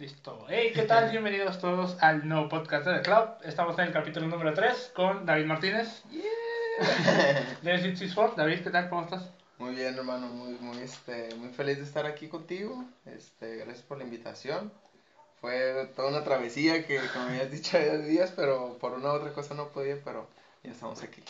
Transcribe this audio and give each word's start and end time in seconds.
Listo. 0.00 0.46
Hey, 0.48 0.72
¿qué 0.74 0.84
tal? 0.84 1.10
Bienvenidos 1.10 1.58
todos 1.58 2.02
al 2.02 2.26
nuevo 2.26 2.48
podcast 2.48 2.86
de 2.86 2.94
The 2.94 3.02
Club. 3.02 3.36
Estamos 3.44 3.78
en 3.78 3.88
el 3.88 3.92
capítulo 3.92 4.26
número 4.28 4.54
3 4.54 4.92
con 4.96 5.26
David 5.26 5.44
Martínez. 5.44 6.02
Yeah. 6.10 7.58
De 7.60 7.78
Six 7.82 8.00
Sport. 8.00 8.34
David, 8.34 8.62
¿qué 8.62 8.70
tal? 8.70 8.88
¿Cómo 8.88 9.02
estás? 9.02 9.28
Muy 9.58 9.74
bien, 9.74 9.94
hermano, 9.94 10.28
muy, 10.28 10.54
muy, 10.54 10.78
este, 10.78 11.34
muy 11.34 11.50
feliz 11.50 11.76
de 11.76 11.84
estar 11.84 12.06
aquí 12.06 12.28
contigo. 12.28 12.82
Este, 13.04 13.56
gracias 13.56 13.82
por 13.82 13.98
la 13.98 14.04
invitación. 14.04 14.72
Fue 15.42 15.90
toda 15.94 16.08
una 16.08 16.24
travesía 16.24 16.86
que, 16.86 16.98
como 17.12 17.26
habías 17.26 17.50
dicho, 17.50 17.76
había 17.76 17.98
días, 17.98 18.32
pero 18.34 18.78
por 18.78 18.94
una 18.94 19.12
u 19.12 19.16
otra 19.16 19.34
cosa 19.34 19.52
no 19.52 19.68
podía, 19.68 19.98
pero 20.02 20.26
ya 20.62 20.70
estamos 20.72 21.02
aquí. 21.02 21.22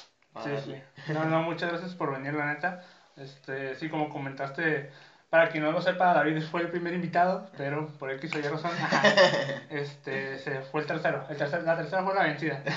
Sí, 0.44 0.50
sí. 0.64 1.12
No, 1.12 1.24
no, 1.24 1.42
muchas 1.42 1.70
gracias 1.70 1.96
por 1.96 2.12
venir, 2.12 2.34
la 2.34 2.54
neta. 2.54 2.84
Este, 3.16 3.74
sí, 3.74 3.88
como 3.88 4.10
comentaste, 4.10 4.92
para 5.30 5.48
quien 5.48 5.62
no 5.62 5.70
lo 5.70 5.80
sepa, 5.80 6.12
David 6.12 6.42
fue 6.42 6.62
el 6.62 6.70
primer 6.70 6.92
invitado, 6.92 7.48
pero 7.56 7.86
por 7.98 8.10
X 8.10 8.34
o 8.34 8.38
Y 8.40 8.42
razón, 8.42 8.72
ajá, 8.72 9.02
este, 9.70 10.38
se 10.38 10.60
fue 10.62 10.80
el 10.80 10.88
tercero. 10.88 11.24
El 11.30 11.36
tercer, 11.36 11.62
la 11.62 11.76
tercera 11.76 12.02
fue 12.02 12.14
la 12.14 12.24
vencida. 12.24 12.62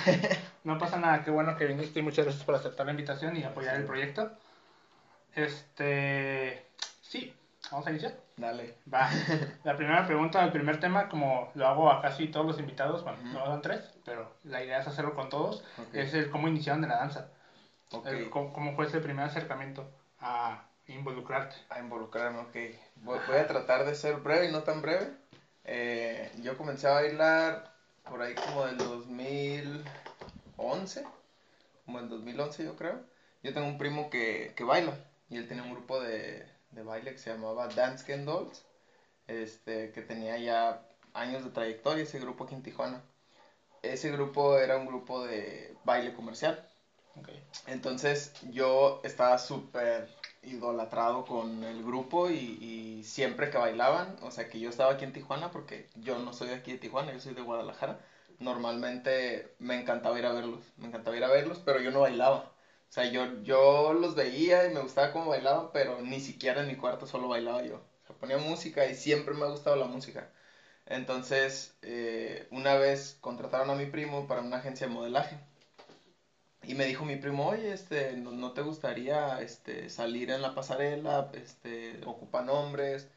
No 0.64 0.78
pasa 0.78 0.98
nada, 0.98 1.26
qué 1.26 1.30
bueno 1.30 1.58
que 1.58 1.66
viniste 1.66 2.00
y 2.00 2.04
muchas 2.04 2.24
gracias 2.24 2.46
por 2.46 2.56
aceptar 2.56 2.86
la 2.86 2.94
invitación 2.94 3.36
y 3.36 3.44
apoyar 3.44 3.76
el 3.76 3.84
proyecto. 3.84 4.32
Este, 5.36 6.66
sí, 7.02 7.36
vamos 7.70 7.86
a 7.86 7.90
iniciar. 7.90 8.14
Dale. 8.38 8.78
Va. 8.92 9.10
La 9.66 9.76
primera 9.76 10.06
pregunta, 10.06 10.42
el 10.42 10.54
primer 10.54 10.80
tema, 10.80 11.10
como 11.10 11.52
lo 11.56 11.68
hago 11.68 11.92
a 11.92 12.02
casi 12.02 12.28
todos 12.28 12.46
los 12.46 12.60
invitados, 12.60 13.04
bueno, 13.04 13.18
no 13.34 13.46
son 13.46 13.62
tres, 13.62 13.94
pero 14.06 14.38
la 14.46 14.64
idea 14.64 14.80
es 14.80 14.88
hacerlo 14.88 15.16
con 15.16 15.28
todos, 15.28 15.66
es 15.92 16.14
el 16.14 16.30
cómo 16.30 16.48
iniciaron 16.48 16.82
de 16.82 16.88
la 16.88 16.96
danza. 16.96 17.28
El 18.06 18.30
cómo, 18.30 18.54
cómo 18.54 18.74
fue 18.74 18.86
ese 18.86 19.02
primer 19.02 19.26
acercamiento 19.26 19.92
a 20.22 20.64
involucrarte. 20.88 21.56
A 21.70 21.80
involucrarme, 21.80 22.40
ok. 22.40 22.56
Voy, 22.98 23.20
voy 23.28 23.38
a 23.38 23.48
tratar 23.48 23.86
de 23.86 23.96
ser 23.96 24.18
breve 24.18 24.50
y 24.50 24.52
no 24.52 24.64
tan 24.64 24.82
breve. 24.82 25.14
Eh, 25.66 26.32
yo 26.42 26.58
comencé 26.58 26.88
a 26.88 26.94
bailar 26.94 27.74
por 28.10 28.22
ahí 28.22 28.36
como 28.36 28.66
del 28.66 28.78
2011, 28.78 31.06
como 31.86 32.00
el 32.00 32.10
2011 32.10 32.66
yo 32.66 32.76
creo. 32.76 33.02
Yo 33.44 33.54
tengo 33.54 33.68
un 33.68 33.78
primo 33.78 34.10
que, 34.10 34.54
que 34.56 34.64
baila 34.64 34.98
y 35.30 35.38
él 35.38 35.48
tenía 35.48 35.64
un 35.64 35.72
grupo 35.72 36.02
de, 36.02 36.46
de 36.72 36.84
baile 36.84 37.12
que 37.12 37.18
se 37.18 37.32
llamaba 37.32 37.68
Dance 37.68 38.06
Ken 38.06 38.26
Dolls, 38.26 38.66
este, 39.28 39.92
que 39.92 40.02
tenía 40.02 40.38
ya 40.38 40.82
años 41.14 41.44
de 41.44 41.52
trayectoria 41.52 42.04
ese 42.04 42.20
grupo 42.20 42.44
aquí 42.44 42.56
en 42.56 42.64
Tijuana. 42.64 43.02
Ese 43.82 44.12
grupo 44.12 44.58
era 44.58 44.78
un 44.78 44.86
grupo 44.86 45.26
de 45.26 45.76
baile 45.84 46.14
comercial. 46.14 46.66
Ok. 47.16 47.30
Entonces 47.68 48.34
yo 48.52 49.02
estaba 49.04 49.38
súper 49.38 50.10
idolatrado 50.44 51.26
con 51.26 51.64
el 51.64 51.84
grupo 51.84 52.30
y, 52.30 52.58
y 52.62 53.04
siempre 53.04 53.50
que 53.50 53.58
bailaban, 53.58 54.18
o 54.22 54.32
sea 54.32 54.50
que 54.50 54.60
yo 54.60 54.70
estaba 54.70 54.92
aquí 54.94 55.04
en 55.06 55.14
Tijuana 55.14 55.52
porque 55.52 55.90
yo 55.96 56.20
no 56.20 56.34
soy 56.34 56.50
de 56.50 56.56
aquí 56.56 56.72
de 56.74 56.78
Tijuana, 56.78 57.14
yo 57.14 57.20
soy 57.20 57.34
de 57.34 57.42
Guadalajara, 57.42 58.00
normalmente 58.40 59.56
me 59.60 59.76
encantaba 59.80 60.18
ir 60.20 60.26
a 60.26 60.32
verlos, 60.34 60.74
me 60.78 60.88
encantaba 60.88 61.16
ir 61.18 61.24
a 61.24 61.30
verlos, 61.30 61.60
pero 61.60 61.80
yo 61.82 61.92
no 61.92 62.02
bailaba. 62.02 62.52
O 62.90 62.94
sea, 62.94 63.06
yo, 63.06 63.42
yo 63.42 63.94
los 63.94 64.16
veía 64.16 64.66
y 64.66 64.70
me 64.74 64.80
gustaba 64.82 65.12
cómo 65.12 65.30
bailaban, 65.30 65.70
pero 65.74 66.02
ni 66.02 66.20
siquiera 66.20 66.62
en 66.62 66.68
mi 66.68 66.76
cuarto 66.76 67.08
solo 67.08 67.28
bailaba 67.28 67.64
yo. 67.64 67.82
O 68.08 68.14
ponía 68.14 68.38
música 68.38 68.86
y 68.86 68.94
siempre 68.96 69.34
me 69.34 69.46
ha 69.46 69.48
gustado 69.50 69.76
la 69.76 69.86
música. 69.86 70.30
Entonces, 70.86 71.76
eh, 71.82 72.48
una 72.52 72.76
vez 72.76 73.18
contrataron 73.22 73.70
a 73.70 73.76
mi 73.76 73.86
primo 73.88 74.28
para 74.28 74.42
una 74.42 74.58
agencia 74.58 74.88
de 74.88 74.94
modelaje. 74.94 75.40
Y 76.64 76.76
me 76.76 76.86
dijo 76.86 77.06
mi 77.06 77.18
primo, 77.18 77.48
oye, 77.48 77.74
este, 77.74 78.16
¿no, 78.18 78.32
no 78.32 78.52
te 78.54 78.62
gustaría 78.62 79.42
este, 79.42 79.90
salir 79.90 80.32
en 80.32 80.42
la 80.42 80.56
pasarela? 80.56 81.30
Este, 81.34 82.00
ocupan 82.06 82.50
hombres. 82.50 83.08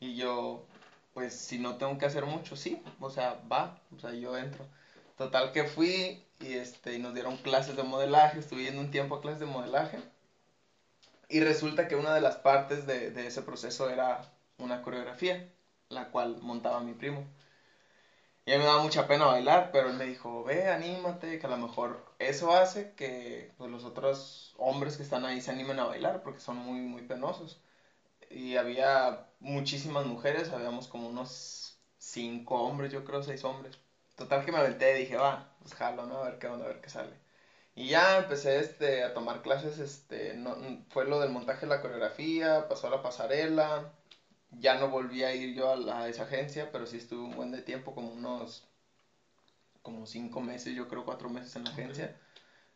Y 0.00 0.16
yo, 0.16 0.66
pues 1.14 1.34
si 1.34 1.58
no 1.58 1.76
tengo 1.76 1.98
que 1.98 2.06
hacer 2.06 2.26
mucho, 2.26 2.56
sí, 2.56 2.82
o 3.00 3.10
sea, 3.10 3.40
va, 3.52 3.80
o 3.96 4.00
sea, 4.00 4.12
yo 4.14 4.36
entro. 4.38 4.66
Total 5.18 5.52
que 5.52 5.64
fui 5.64 6.24
y, 6.40 6.54
este, 6.54 6.94
y 6.94 6.98
nos 7.00 7.14
dieron 7.14 7.36
clases 7.38 7.76
de 7.76 7.82
modelaje, 7.84 8.38
estuve 8.40 8.64
yendo 8.64 8.80
un 8.82 8.90
tiempo 8.90 9.16
a 9.16 9.20
clases 9.22 9.40
de 9.40 9.46
modelaje. 9.46 9.98
Y 11.28 11.40
resulta 11.40 11.88
que 11.88 11.96
una 11.96 12.14
de 12.14 12.20
las 12.20 12.36
partes 12.36 12.86
de, 12.86 13.10
de 13.10 13.26
ese 13.26 13.42
proceso 13.42 13.88
era 13.90 14.22
una 14.58 14.82
coreografía, 14.82 15.48
la 15.88 16.10
cual 16.10 16.38
montaba 16.42 16.80
mi 16.80 16.94
primo. 16.94 17.26
Y 18.44 18.52
a 18.52 18.56
mí 18.56 18.60
me 18.60 18.66
daba 18.66 18.82
mucha 18.82 19.06
pena 19.06 19.26
bailar, 19.26 19.70
pero 19.72 19.88
él 19.90 19.96
me 19.96 20.06
dijo, 20.06 20.44
ve, 20.44 20.68
anímate, 20.68 21.38
que 21.38 21.46
a 21.46 21.50
lo 21.50 21.56
mejor 21.58 22.04
eso 22.18 22.52
hace 22.52 22.94
que 22.94 23.52
pues, 23.58 23.70
los 23.70 23.84
otros 23.84 24.54
hombres 24.58 24.96
que 24.96 25.02
están 25.02 25.24
ahí 25.24 25.40
se 25.40 25.50
animen 25.52 25.78
a 25.78 25.84
bailar, 25.86 26.22
porque 26.22 26.40
son 26.40 26.56
muy, 26.56 26.80
muy 26.80 27.02
penosos. 27.02 27.62
Y 28.30 28.56
había 28.56 29.26
muchísimas 29.40 30.06
mujeres, 30.06 30.50
habíamos 30.50 30.88
como 30.88 31.08
unos 31.08 31.80
cinco 31.98 32.62
hombres, 32.62 32.92
yo 32.92 33.04
creo, 33.04 33.22
seis 33.22 33.44
hombres. 33.44 33.78
Total 34.16 34.44
que 34.44 34.52
me 34.52 34.58
aventé 34.58 34.96
y 34.96 35.00
dije, 35.02 35.16
va, 35.16 35.54
pues 35.60 35.74
jalo, 35.74 36.06
¿no? 36.06 36.18
A 36.18 36.24
ver 36.30 36.38
qué 36.38 36.46
a 36.48 36.56
ver 36.56 36.80
qué 36.80 36.90
sale. 36.90 37.16
Y 37.74 37.88
ya 37.88 38.18
empecé 38.18 38.60
este, 38.60 39.04
a 39.04 39.14
tomar 39.14 39.42
clases, 39.42 39.78
este, 39.78 40.34
no, 40.34 40.56
fue 40.90 41.06
lo 41.06 41.20
del 41.20 41.30
montaje 41.30 41.62
de 41.66 41.68
la 41.68 41.80
coreografía, 41.80 42.68
pasó 42.68 42.88
a 42.88 42.90
la 42.90 43.02
pasarela, 43.02 43.92
ya 44.52 44.74
no 44.76 44.88
volví 44.88 45.22
a 45.24 45.34
ir 45.34 45.54
yo 45.54 45.70
a, 45.70 45.76
la- 45.76 46.02
a 46.02 46.08
esa 46.08 46.24
agencia, 46.24 46.70
pero 46.72 46.86
sí 46.86 46.96
estuve 46.98 47.24
un 47.24 47.36
buen 47.36 47.50
de 47.52 47.62
tiempo, 47.62 47.94
como 47.94 48.12
unos, 48.12 48.64
como 49.82 50.06
cinco 50.06 50.40
meses, 50.40 50.74
yo 50.74 50.88
creo 50.88 51.04
cuatro 51.04 51.28
meses 51.28 51.56
en 51.56 51.64
la 51.64 51.70
agencia. 51.70 52.16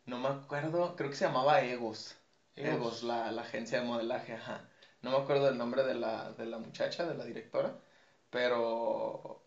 No 0.05 0.19
me 0.19 0.29
acuerdo, 0.29 0.95
creo 0.95 1.09
que 1.09 1.15
se 1.15 1.25
llamaba 1.25 1.61
Egos. 1.61 2.15
Egos. 2.55 2.73
Egos, 2.75 3.03
la, 3.03 3.31
la 3.31 3.41
agencia 3.41 3.79
de 3.79 3.85
modelaje, 3.87 4.33
ajá. 4.33 4.67
No 5.01 5.11
me 5.11 5.17
acuerdo 5.17 5.49
el 5.49 5.57
nombre 5.57 5.83
de 5.83 5.95
la, 5.95 6.31
de 6.33 6.45
la 6.47 6.57
muchacha, 6.57 7.05
de 7.05 7.15
la 7.15 7.25
directora, 7.25 7.73
pero 8.29 9.41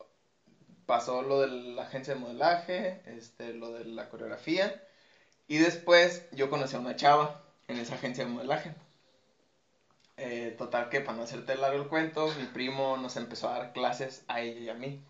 pasó 0.87 1.23
lo 1.23 1.41
de 1.41 1.49
la 1.49 1.83
agencia 1.83 2.15
de 2.15 2.21
modelaje, 2.21 3.01
este, 3.07 3.55
lo 3.55 3.73
de 3.73 3.85
la 3.85 4.09
coreografía, 4.09 4.83
y 5.49 5.59
después 5.59 6.25
yo 6.33 6.51
conocí 6.51 6.77
a 6.77 6.81
una 6.81 6.97
chava 6.97 7.43
en 7.69 7.79
esa 7.79 7.95
agencia 7.95 8.25
de 8.27 8.31
modelaje. 8.33 8.75
Eh, 10.19 10.55
total 10.59 10.89
que 10.91 11.01
para 11.01 11.17
no 11.17 11.23
hacerte 11.25 11.57
largo 11.57 11.83
el 11.83 11.89
cuento, 11.89 12.29
mi 12.39 12.45
primo 12.47 12.97
nos 12.99 13.17
empezó 13.17 13.49
a 13.49 13.59
dar 13.59 13.73
clases 13.73 14.25
a 14.29 14.41
ella 14.43 14.61
y 14.61 14.69
a 14.69 14.75
mí. 14.75 15.03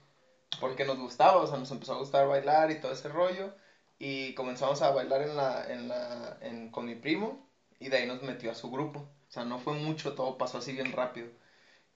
Porque 0.61 0.85
nos 0.87 0.99
gustaba, 0.99 1.39
o 1.39 1.47
sea, 1.47 1.59
nos 1.59 1.71
empezó 1.73 1.95
a 1.95 1.99
gustar 1.99 2.29
bailar 2.29 2.71
y 2.71 2.81
todo 2.81 2.93
ese 2.93 3.09
rollo. 3.09 3.55
Y 3.99 4.35
comenzamos 4.35 4.83
a 4.83 4.91
bailar 4.93 5.23
en 5.23 5.37
la, 5.37 5.65
en 5.73 5.89
la, 5.89 6.39
en, 6.43 6.71
con 6.71 6.87
mi 6.87 6.95
primo 6.97 7.49
y 7.81 7.89
de 7.89 7.99
ahí 7.99 8.07
nos 8.07 8.23
metió 8.23 8.51
a 8.51 8.55
su 8.55 8.71
grupo. 8.71 9.01
O 9.01 9.31
sea, 9.33 9.45
no 9.45 9.59
fue 9.59 9.75
mucho, 9.75 10.15
todo 10.15 10.39
pasó 10.39 10.59
así 10.59 10.73
bien 10.73 10.93
rápido. 10.93 11.29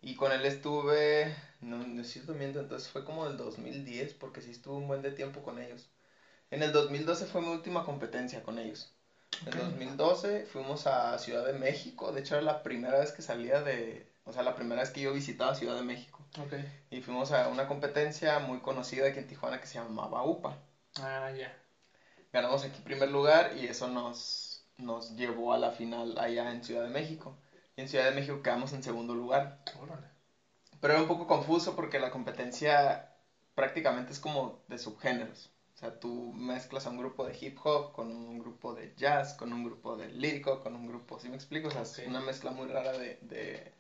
Y 0.03 0.17
con 0.17 0.33
él 0.33 0.45
estuve, 0.47 1.35
no, 1.61 1.79
no 1.79 2.03
es 2.03 2.11
cierto, 2.11 2.35
miento, 2.35 2.61
entonces 2.61 2.89
fue 2.91 3.05
como 3.05 3.27
del 3.27 3.37
2010, 3.39 4.15
porque 4.15 4.43
sí 4.43 4.51
estuve 4.51 4.77
un 4.77 4.89
buen 4.89 5.03
de 5.03 5.13
tiempo 5.13 5.43
con 5.43 5.59
ellos. 5.59 5.91
En 6.51 6.63
el 6.63 6.73
2012 6.73 7.27
fue 7.27 7.43
mi 7.43 7.49
última 7.49 7.85
competencia 7.85 8.43
con 8.43 8.59
ellos. 8.59 8.95
En 9.47 9.55
Ok. 9.55 9.55
2012 9.55 10.47
fuimos 10.47 10.87
a 10.87 11.19
Ciudad 11.19 11.45
de 11.45 11.53
México, 11.53 12.13
de 12.13 12.21
hecho 12.21 12.35
era 12.37 12.43
la 12.43 12.63
primera 12.63 12.99
vez 12.99 13.13
que 13.13 13.23
salía 13.23 13.61
de, 13.63 14.07
o 14.25 14.33
sea, 14.33 14.43
la 14.43 14.55
primera 14.55 14.81
vez 14.83 14.91
que 14.91 15.01
yo 15.03 15.13
visitaba 15.13 15.55
Ciudad 15.55 15.77
de 15.77 15.83
México. 15.83 16.25
Ok. 16.39 16.53
Y 16.91 17.01
fuimos 17.01 17.33
a 17.33 17.49
una 17.49 17.67
competencia 17.67 18.39
muy 18.41 18.61
conocida 18.61 19.09
aquí 19.09 19.19
en 19.19 19.27
Tijuana 19.27 19.61
que 19.61 19.67
se 19.67 19.79
llamaba 19.79 20.23
UPA. 20.25 20.59
Ah, 21.01 21.31
ya. 21.31 21.53
Ganamos 22.33 22.65
aquí 22.65 22.81
primer 22.83 23.11
lugar 23.11 23.53
y 23.57 23.67
eso 23.69 23.87
nos, 23.89 24.65
nos 24.77 25.15
llevó 25.17 25.53
a 25.53 25.59
la 25.59 25.71
final 25.71 26.19
allá 26.19 26.51
en 26.51 26.65
Ciudad 26.65 26.83
de 26.83 26.89
México. 26.91 27.39
Y 27.77 27.83
en 27.83 27.89
Ciudad 27.89 28.07
de 28.07 28.11
México 28.13 28.43
quedamos 28.43 28.73
en 28.73 28.83
segundo 28.83 29.15
lugar. 29.15 29.63
Órale. 29.75 30.09
Pero 30.81 30.93
era 30.95 31.03
un 31.03 31.09
poco 31.09 31.27
confuso 31.27 31.75
porque 31.75 31.99
la 31.99 32.11
competencia 32.11 33.09
prácticamente 33.55 34.13
es 34.13 34.21
como 34.21 34.63
de 34.69 34.79
subgéneros. 34.79 35.52
O 35.83 35.85
sea, 35.85 35.99
tú 35.99 36.33
mezclas 36.33 36.87
a 36.87 36.91
un 36.91 36.97
grupo 36.97 37.27
de 37.27 37.37
hip 37.41 37.59
hop 37.65 37.91
con 37.91 38.09
un 38.13 38.39
grupo 38.39 38.73
de 38.73 38.93
jazz, 38.97 39.35
con 39.35 39.53
un 39.53 39.65
grupo 39.65 39.97
de 39.97 40.11
lírico, 40.13 40.61
con 40.61 40.77
un 40.77 40.87
grupo, 40.87 41.19
¿sí 41.19 41.29
me 41.29 41.35
explico? 41.35 41.67
O 41.69 41.71
sea, 41.73 41.83
es 41.83 41.99
una 42.07 42.21
mezcla 42.21 42.53
muy 42.53 42.69
rara 42.69 42.93
de, 42.93 43.19
de, 43.21 43.73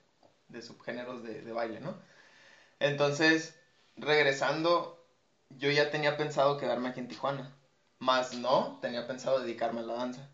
de 0.48 0.62
subgéneros 0.62 1.22
de, 1.22 1.42
de 1.42 1.52
baile, 1.52 1.80
¿no? 1.80 1.96
Entonces, 2.80 3.54
regresando, 3.96 4.96
yo 5.50 5.70
ya 5.70 5.90
tenía 5.90 6.16
pensado 6.16 6.56
quedarme 6.56 6.88
aquí 6.88 7.00
en 7.00 7.08
Tijuana. 7.08 7.52
Más 8.00 8.34
no, 8.34 8.78
tenía 8.80 9.06
pensado 9.06 9.40
dedicarme 9.40 9.80
a 9.80 9.84
la 9.84 9.94
danza. 9.94 10.28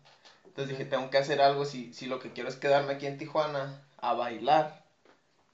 Entonces 0.45 0.69
dije, 0.69 0.85
tengo 0.85 1.09
que 1.09 1.17
hacer 1.19 1.41
algo 1.41 1.65
si, 1.65 1.93
si 1.93 2.07
lo 2.07 2.19
que 2.19 2.31
quiero 2.31 2.49
es 2.49 2.57
quedarme 2.57 2.93
aquí 2.93 3.05
en 3.07 3.17
Tijuana 3.17 3.81
a 3.97 4.13
bailar. 4.13 4.73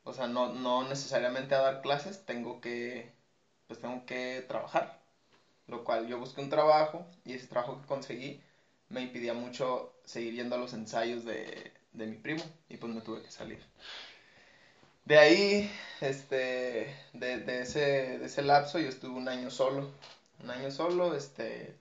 O 0.03 0.13
sea, 0.13 0.27
no, 0.27 0.47
no 0.49 0.83
necesariamente 0.83 1.55
a 1.55 1.59
dar 1.59 1.81
clases, 1.81 2.25
tengo 2.25 2.61
que, 2.61 3.11
pues 3.67 3.79
tengo 3.79 4.05
que 4.05 4.45
trabajar. 4.47 4.93
Lo 5.67 5.83
cual 5.83 6.07
yo 6.07 6.17
busqué 6.19 6.41
un 6.41 6.49
trabajo 6.49 7.05
y 7.25 7.33
ese 7.33 7.47
trabajo 7.47 7.79
que 7.79 7.85
conseguí 7.87 8.39
me 8.89 9.01
impidía 9.01 9.33
mucho 9.33 9.91
seguir 10.05 10.33
yendo 10.35 10.55
a 10.55 10.59
los 10.59 10.73
ensayos 10.73 11.23
de, 11.25 11.71
de 11.93 12.07
mi 12.07 12.17
primo 12.17 12.43
y 12.69 12.77
pues 12.77 12.93
me 12.93 13.01
tuve 13.01 13.21
que 13.21 13.31
salir. 13.31 13.59
De 15.05 15.17
ahí, 15.17 15.69
este, 16.01 16.91
de, 17.13 17.37
de 17.37 17.61
ese, 17.61 17.79
de 18.17 18.25
ese 18.25 18.41
lapso 18.41 18.79
yo 18.79 18.89
estuve 18.89 19.15
un 19.17 19.27
año 19.27 19.49
solo, 19.51 19.87
un 20.41 20.49
año 20.49 20.71
solo, 20.71 21.13
este, 21.13 21.75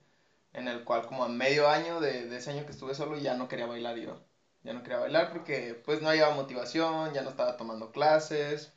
en 0.53 0.67
el 0.67 0.83
cual 0.83 1.05
como 1.05 1.23
a 1.23 1.27
medio 1.29 1.67
año 1.69 1.99
de, 1.99 2.25
de 2.27 2.37
ese 2.37 2.51
año 2.51 2.65
que 2.65 2.71
estuve 2.71 2.93
solo 2.95 3.17
ya 3.17 3.33
no 3.35 3.47
quería 3.47 3.65
bailar 3.67 3.97
yo. 3.97 4.17
Ya 4.63 4.73
no 4.73 4.83
quería 4.83 4.99
bailar 4.99 5.29
porque 5.29 5.75
pues 5.75 6.01
no 6.01 6.09
había 6.09 6.29
motivación, 6.29 7.13
ya 7.13 7.21
no 7.23 7.29
estaba 7.29 7.57
tomando 7.57 7.91
clases, 7.91 8.71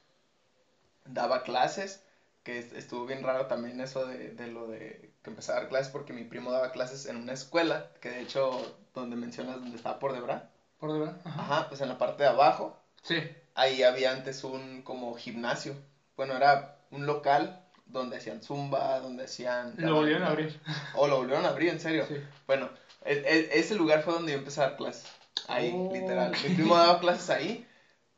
daba 1.05 1.43
clases 1.43 2.01
que 2.49 2.61
estuvo 2.79 3.05
bien 3.05 3.23
raro 3.23 3.45
también 3.45 3.79
eso 3.79 4.07
de, 4.07 4.31
de 4.31 4.47
lo 4.47 4.69
de 4.69 5.13
que 5.23 5.29
empecé 5.29 5.53
a 5.53 5.57
dar 5.57 5.69
clases 5.69 5.93
porque 5.93 6.15
mi 6.15 6.25
primo 6.25 6.51
daba 6.51 6.73
clases 6.73 7.05
en 7.05 7.17
una 7.17 7.35
escuela, 7.35 7.91
que 8.01 8.09
de 8.09 8.23
hecho, 8.23 8.75
donde 8.95 9.17
mencionas, 9.17 9.57
donde 9.57 9.77
estaba 9.77 9.99
por 9.99 10.15
Debra. 10.15 10.49
Por 10.79 10.95
Debra, 10.95 11.19
ajá. 11.25 11.43
ajá. 11.43 11.69
pues 11.69 11.83
en 11.83 11.91
la 11.91 11.99
parte 11.99 12.23
de 12.23 12.31
abajo. 12.31 12.75
Sí. 13.03 13.17
Ahí 13.55 13.83
había 13.83 14.13
antes 14.13 14.45
un 14.45 14.81
como 14.81 15.15
gimnasio. 15.15 15.75
Bueno, 16.17 16.35
era 16.37 16.79
un 16.91 17.05
local 17.05 17.63
donde 17.85 18.17
hacían 18.17 18.43
zumba, 18.43 18.99
donde 19.01 19.25
hacían... 19.25 19.75
Lo 19.77 19.97
volvieron 19.97 20.23
a 20.23 20.29
abrir. 20.29 20.59
O 20.95 21.07
lo 21.07 21.19
volvieron 21.19 21.45
a 21.45 21.51
abrir, 21.51 21.69
en 21.69 21.81
serio. 21.81 22.07
Sí. 22.09 22.17
Bueno, 22.47 22.71
e, 23.05 23.13
e, 23.13 23.59
ese 23.59 23.75
lugar 23.75 24.01
fue 24.05 24.15
donde 24.15 24.33
yo 24.33 24.39
empecé 24.39 24.63
a 24.63 24.69
dar 24.69 24.77
clases. 24.79 25.05
Ahí, 25.49 25.71
Oh. 25.75 25.93
literal. 25.93 26.33
Mi 26.49 26.55
primo 26.55 26.79
daba 26.79 26.99
clases 26.99 27.29
ahí, 27.29 27.67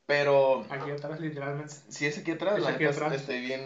pero... 0.07 0.65
Aquí 0.71 0.93
atrás, 0.93 1.19
literalmente. 1.19 1.75
Sí, 1.89 2.07
es 2.07 2.17
aquí 2.17 2.31
atrás. 2.31 2.59
Es 2.59 2.63
la 2.63 2.71
aquí 2.71 2.85
atrás. 2.85 3.13
Estoy 3.13 3.41
bien, 3.41 3.61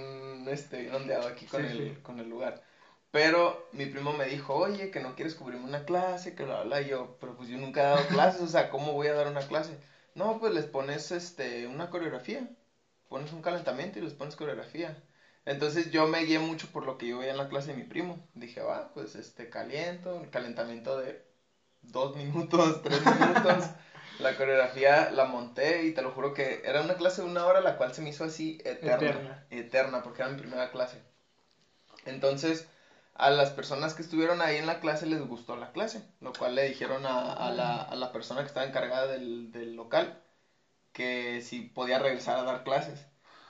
este, 0.49 0.91
ondeado 0.95 1.29
aquí 1.29 1.47
con, 1.47 1.63
Sí, 1.63 1.69
el, 1.69 1.95
sí. 1.95 2.01
con 2.03 2.19
el 2.21 2.29
lugar. 2.29 2.63
Pero 3.11 3.69
mi 3.73 3.87
primo 3.87 4.13
me 4.13 4.27
dijo, 4.27 4.55
oye, 4.55 4.91
que 4.91 5.01
no 5.01 5.15
quieres 5.15 5.35
cubrirme 5.37 5.65
una 5.65 5.85
clase, 5.85 6.35
que 6.35 6.45
bla, 6.45 6.63
bla. 6.65 6.81
Y 6.83 6.89
yo, 6.89 7.17
pero 7.21 7.37
pues 7.37 7.49
yo 7.49 7.57
nunca 7.59 7.81
he 7.83 7.85
dado 7.85 8.07
clases, 8.09 8.41
o 8.43 8.49
sea, 8.49 8.71
¿cómo 8.71 8.93
voy 8.93 9.07
a 9.07 9.15
dar 9.15 9.29
una 9.29 9.47
clase? 9.47 9.79
No, 10.15 10.39
pues 10.41 10.53
les 10.55 10.65
pones, 10.67 11.11
este, 11.13 11.67
una 11.69 11.91
coreografía. 11.91 12.49
Pones 13.09 13.33
un 13.33 13.43
calentamiento 13.43 13.99
y 13.99 14.03
les 14.03 14.15
pones 14.15 14.35
coreografía. 14.37 15.01
Entonces 15.45 15.91
yo 15.93 16.07
me 16.09 16.25
guié 16.25 16.39
mucho 16.41 16.69
por 16.73 16.87
lo 16.87 16.99
que 16.99 17.07
yo 17.07 17.19
veía 17.19 17.33
en 17.33 17.37
la 17.39 17.49
clase 17.49 17.73
de 17.73 17.77
mi 17.77 17.85
primo. 17.85 18.27
Dije, 18.35 18.61
va, 18.63 18.93
pues, 18.95 19.15
este, 19.15 19.49
caliento, 19.51 20.27
calentamiento 20.33 20.99
de 20.99 21.23
dos 21.83 22.17
minutos, 22.17 22.83
tres 22.83 23.01
minutos. 23.05 23.65
La 24.19 24.37
coreografía 24.37 25.11
la 25.11 25.25
monté 25.25 25.85
y 25.85 25.93
te 25.93 26.03
lo 26.03 26.11
juro 26.13 26.35
que 26.35 26.63
era 26.65 26.81
una 26.83 26.95
clase 26.97 27.23
de 27.23 27.29
una 27.29 27.47
hora 27.47 27.61
la 27.61 27.77
cual 27.77 27.93
se 27.95 28.01
me 28.03 28.11
hizo 28.11 28.25
así 28.25 28.59
eterna. 28.65 29.07
Eterna. 29.09 29.47
Eterna, 29.51 30.03
porque 30.03 30.23
era 30.23 30.31
mi 30.31 30.39
primera 30.39 30.71
clase. 30.71 31.01
Entonces, 32.07 32.67
a 33.15 33.31
las 33.31 33.51
personas 33.51 33.95
que 33.95 34.03
estuvieron 34.03 34.43
ahí 34.43 34.57
en 34.57 34.67
la 34.67 34.81
clase 34.81 35.07
les 35.07 35.21
gustó 35.27 35.57
la 35.57 35.73
clase, 35.73 36.03
lo 36.21 36.33
cual 36.33 36.55
le 36.55 36.65
dijeron 36.65 37.07
a, 37.07 37.33
a 37.33 37.51
la, 37.51 37.81
a 37.83 37.95
la 37.97 38.13
persona 38.13 38.43
que 38.43 38.49
estaba 38.49 38.67
encargada 38.67 39.07
del, 39.07 39.51
del 39.53 39.75
local 39.77 40.21
que 40.93 41.41
si 41.43 41.63
podía 41.63 41.99
regresar 41.99 42.39
a 42.39 42.45
dar 42.45 42.65
clases. 42.65 43.07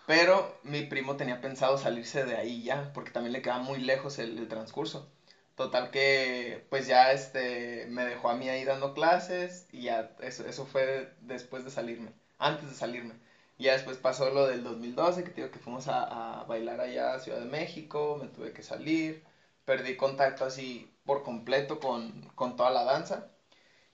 Pero 0.07 0.59
mi 0.63 0.83
primo 0.83 1.17
tenía 1.17 1.41
pensado 1.41 1.79
salirse 1.79 2.25
de 2.25 2.37
ahí 2.37 2.63
ya, 2.65 2.93
porque 2.95 3.11
también 3.13 3.33
le 3.33 3.43
quedaba 3.43 3.61
muy 3.63 3.81
lejos 3.81 4.19
el, 4.19 4.39
el 4.39 4.49
transcurso. 4.49 5.14
Total 5.57 5.91
que 5.91 6.67
pues 6.69 6.87
ya 6.89 7.13
este 7.13 7.87
me 7.89 8.05
dejó 8.05 8.29
a 8.29 8.35
mí 8.35 8.49
ahí 8.49 8.65
dando 8.65 8.93
clases 8.93 9.67
y 9.73 9.83
ya 9.83 10.13
eso, 10.21 10.45
eso 10.47 10.67
fue 10.67 11.15
después 11.21 11.65
de 11.65 11.71
salirme, 11.71 12.13
antes 12.39 12.69
de 12.69 12.75
salirme. 12.75 13.15
Ya 13.59 13.73
después 13.73 13.97
pasó 13.99 14.31
lo 14.31 14.47
del 14.47 14.65
2012, 14.65 15.23
que 15.25 15.31
digo 15.31 15.51
que 15.53 15.61
fuimos 15.61 15.87
a, 15.89 16.41
a 16.41 16.45
bailar 16.45 16.81
allá 16.81 17.15
a 17.15 17.21
Ciudad 17.21 17.39
de 17.39 17.47
México, 17.47 18.19
me 18.21 18.27
tuve 18.29 18.53
que 18.53 18.63
salir, 18.65 19.23
perdí 19.65 19.97
contacto 19.97 20.45
así 20.45 20.91
por 21.05 21.23
completo 21.23 21.79
con, 21.79 22.29
con 22.35 22.57
toda 22.57 22.71
la 22.71 22.83
danza. 22.85 23.31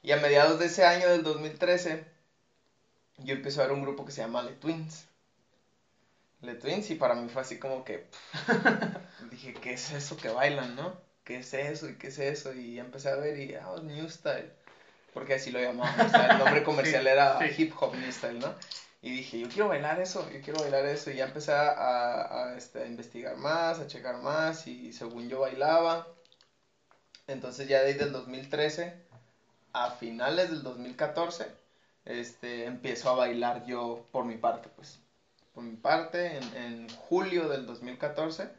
Y 0.03 0.12
a 0.12 0.19
mediados 0.19 0.59
de 0.61 0.67
ese 0.67 0.85
año 0.87 1.09
del 1.11 1.23
2013, 1.25 2.05
yo 3.19 3.35
empecé 3.35 3.61
a 3.61 3.65
ver 3.65 3.73
un 3.73 3.83
grupo 3.83 4.05
que 4.05 4.12
se 4.12 4.23
llama 4.23 4.43
Le 4.43 4.53
Twins. 4.55 5.07
Le 6.43 6.55
Twins 6.57 6.91
y 6.91 6.97
para 6.97 7.15
mí 7.15 7.29
fue 7.29 7.41
así 7.43 7.59
como 7.59 7.85
que 7.85 8.09
dije, 9.31 9.55
¿qué 9.55 9.73
es 9.75 9.91
eso 9.93 10.17
que 10.17 10.29
bailan, 10.29 10.75
no? 10.75 11.01
¿Qué 11.31 11.37
es 11.37 11.55
eso? 11.55 11.88
¿Y 11.88 11.94
qué 11.94 12.09
es 12.09 12.19
eso? 12.19 12.53
Y 12.53 12.81
empecé 12.81 13.09
a 13.09 13.15
ver 13.15 13.38
y, 13.38 13.55
ah, 13.55 13.77
New 13.81 14.11
Style. 14.11 14.50
Porque 15.15 15.35
así 15.35 15.53
lo 15.53 15.61
llamaban. 15.61 16.09
O 16.09 16.11
sea, 16.11 16.27
el 16.32 16.38
nombre 16.38 16.65
comercial 16.65 17.05
Sí, 17.05 17.09
era 17.09 17.38
sí. 17.38 17.62
Hip 17.62 17.73
Hop 17.79 17.94
New 17.94 18.11
Style, 18.11 18.41
¿no? 18.41 18.53
Y 19.00 19.12
dije, 19.12 19.38
yo 19.38 19.49
quiero 19.49 19.69
bailar 19.69 20.00
eso, 20.00 20.29
yo 20.32 20.41
quiero 20.41 20.59
bailar 20.59 20.87
eso. 20.87 21.09
Y 21.12 21.15
ya 21.15 21.27
empecé 21.27 21.53
a, 21.53 21.71
a, 21.71 22.49
a, 22.49 22.56
este, 22.56 22.82
a 22.82 22.87
investigar 22.87 23.37
más, 23.37 23.79
a 23.79 23.87
checar 23.87 24.17
más. 24.17 24.67
Y 24.67 24.93
según 24.93 25.29
yo 25.29 25.38
bailaba. 25.38 26.09
Entonces 27.29 27.69
ya 27.69 27.81
de 27.83 27.87
ahí 27.87 27.94
del 27.94 28.11
2013 28.11 28.93
a 29.73 29.93
finales 29.93 30.50
del 30.50 30.65
2014, 30.65 31.47
este, 32.06 32.65
empiezo 32.65 33.09
a 33.09 33.15
bailar 33.15 33.65
yo 33.67 34.05
por 34.11 34.25
mi 34.25 34.37
parte, 34.37 34.69
pues. 34.75 34.99
Por 35.55 35.62
mi 35.62 35.76
parte, 35.76 36.38
en, 36.38 36.56
en 36.56 36.88
julio 36.88 37.49
del 37.49 37.67
2014, 37.67 38.50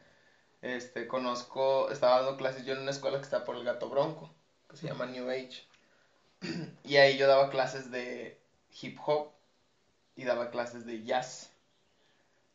este, 0.62 1.08
conozco, 1.08 1.90
estaba 1.90 2.22
dando 2.22 2.36
clases 2.36 2.64
yo 2.64 2.74
en 2.74 2.80
una 2.80 2.92
escuela 2.92 3.18
que 3.18 3.24
está 3.24 3.44
por 3.44 3.56
el 3.56 3.64
Gato 3.64 3.88
Bronco, 3.90 4.32
que 4.70 4.76
se 4.76 4.86
llama 4.86 5.06
New 5.06 5.28
Age. 5.28 5.64
Y 6.84 6.96
ahí 6.96 7.16
yo 7.16 7.26
daba 7.28 7.50
clases 7.50 7.90
de 7.90 8.40
hip 8.80 8.98
hop 9.04 9.32
y 10.16 10.24
daba 10.24 10.50
clases 10.50 10.86
de 10.86 11.02
jazz. 11.02 11.50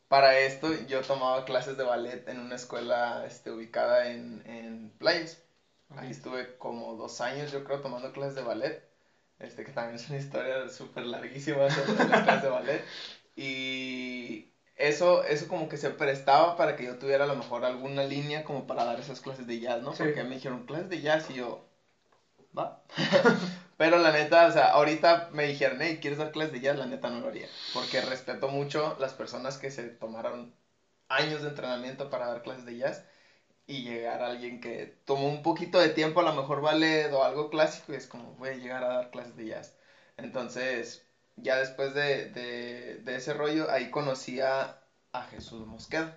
Para 0.07 0.39
esto 0.39 0.73
yo 0.87 1.01
tomaba 1.01 1.45
clases 1.45 1.77
de 1.77 1.83
ballet 1.83 2.27
en 2.29 2.39
una 2.39 2.55
escuela 2.55 3.25
este, 3.25 3.51
ubicada 3.51 4.07
en, 4.09 4.41
en 4.45 4.89
Playas. 4.97 5.41
Ahí 5.89 6.11
estuve 6.11 6.57
como 6.57 6.95
dos 6.95 7.21
años, 7.21 7.51
yo 7.51 7.63
creo, 7.63 7.81
tomando 7.81 8.11
clases 8.13 8.35
de 8.35 8.41
ballet. 8.43 8.87
Este, 9.39 9.63
que 9.63 9.71
también 9.71 9.95
es 9.95 10.09
una 10.09 10.17
historia 10.17 10.69
súper 10.69 11.05
larguísima 11.05 11.69
sobre 11.69 12.05
las 12.09 12.23
clases 12.23 12.43
de 12.43 12.49
ballet. 12.49 12.85
Y 13.35 14.51
eso, 14.77 15.23
eso 15.23 15.47
como 15.47 15.69
que 15.69 15.77
se 15.77 15.89
prestaba 15.89 16.55
para 16.55 16.75
que 16.75 16.85
yo 16.85 16.97
tuviera 16.97 17.25
a 17.25 17.27
lo 17.27 17.35
mejor 17.35 17.65
alguna 17.65 18.03
línea 18.03 18.43
como 18.43 18.67
para 18.67 18.85
dar 18.85 18.99
esas 18.99 19.21
clases 19.21 19.47
de 19.47 19.59
jazz, 19.59 19.81
¿no? 19.81 19.93
Sí. 19.93 20.03
Porque 20.03 20.23
me 20.23 20.35
dijeron 20.35 20.65
clases 20.65 20.89
de 20.89 21.01
jazz 21.01 21.29
y 21.29 21.35
yo, 21.35 21.67
va. 22.57 22.83
Pero 23.77 23.97
la 23.97 24.11
neta, 24.11 24.47
o 24.47 24.51
sea, 24.51 24.69
ahorita 24.69 25.29
me 25.31 25.43
dijeron, 25.45 25.79
hey, 25.81 25.99
¿quieres 26.01 26.19
dar 26.19 26.31
clases 26.31 26.53
de 26.53 26.61
jazz? 26.61 26.77
La 26.77 26.87
neta 26.87 27.09
no 27.09 27.19
lo 27.19 27.27
haría. 27.27 27.47
Porque 27.73 28.01
respeto 28.01 28.47
mucho 28.47 28.95
las 28.99 29.13
personas 29.13 29.57
que 29.57 29.69
se 29.69 29.83
tomaron 29.83 30.55
años 31.09 31.41
de 31.41 31.49
entrenamiento 31.49 32.09
para 32.09 32.27
dar 32.27 32.41
clases 32.41 32.65
de 32.65 32.77
jazz 32.77 33.03
y 33.67 33.83
llegar 33.83 34.21
a 34.23 34.27
alguien 34.27 34.61
que 34.61 34.97
tomó 35.05 35.27
un 35.27 35.41
poquito 35.43 35.79
de 35.79 35.89
tiempo, 35.89 36.21
a 36.21 36.23
lo 36.23 36.33
mejor 36.33 36.61
ballet 36.61 37.11
o 37.11 37.23
algo 37.23 37.49
clásico, 37.49 37.93
y 37.93 37.97
es 37.97 38.07
como, 38.07 38.33
voy 38.35 38.49
a 38.49 38.53
llegar 38.53 38.83
a 38.83 38.89
dar 38.89 39.11
clases 39.11 39.35
de 39.35 39.45
jazz. 39.47 39.75
Entonces, 40.17 41.06
ya 41.37 41.57
después 41.57 41.93
de, 41.93 42.25
de, 42.27 42.97
de 43.03 43.15
ese 43.15 43.33
rollo, 43.33 43.71
ahí 43.71 43.89
conocí 43.91 44.41
a, 44.41 44.77
a 45.13 45.23
Jesús 45.23 45.65
Mosqueda. 45.67 46.13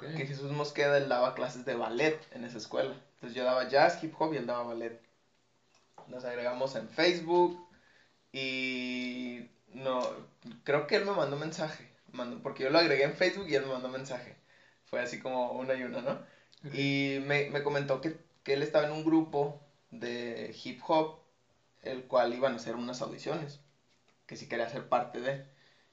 Que 0.00 0.26
Jesús 0.26 0.50
Mosqueda, 0.52 0.98
él 0.98 1.08
daba 1.08 1.34
clases 1.34 1.64
de 1.64 1.74
ballet 1.76 2.18
en 2.32 2.44
esa 2.44 2.58
escuela. 2.58 2.96
Entonces 3.14 3.36
yo 3.36 3.44
daba 3.44 3.68
jazz, 3.68 4.02
hip 4.02 4.14
hop 4.18 4.34
y 4.34 4.38
él 4.38 4.46
daba 4.46 4.64
ballet. 4.64 4.98
Nos 6.08 6.24
agregamos 6.24 6.74
en 6.74 6.88
Facebook 6.88 7.58
y 8.32 9.46
no, 9.68 10.00
creo 10.64 10.86
que 10.86 10.96
él 10.96 11.04
me 11.06 11.12
mandó 11.12 11.36
mensaje, 11.36 11.90
mandó, 12.12 12.42
porque 12.42 12.64
yo 12.64 12.70
lo 12.70 12.78
agregué 12.78 13.04
en 13.04 13.14
Facebook 13.14 13.48
y 13.48 13.56
él 13.56 13.64
me 13.64 13.72
mandó 13.72 13.88
mensaje. 13.90 14.36
Fue 14.86 15.00
así 15.02 15.20
como 15.20 15.52
una 15.52 15.74
y 15.74 15.84
una, 15.84 16.02
¿no? 16.02 16.12
Ok. 16.66 16.74
Y 16.74 17.20
me, 17.26 17.50
me 17.50 17.62
comentó 17.62 18.00
que, 18.00 18.16
que 18.44 18.54
él 18.54 18.62
estaba 18.62 18.86
en 18.86 18.92
un 18.92 19.04
grupo 19.04 19.60
de 19.90 20.54
hip 20.64 20.80
hop, 20.88 21.20
el 21.82 22.04
cual 22.06 22.34
iban 22.34 22.54
a 22.54 22.56
hacer 22.56 22.76
unas 22.76 23.02
audiciones, 23.02 23.60
que 24.32 24.36
si 24.36 24.48
quería 24.48 24.68
ser 24.68 24.88
parte 24.88 25.20
de. 25.20 25.46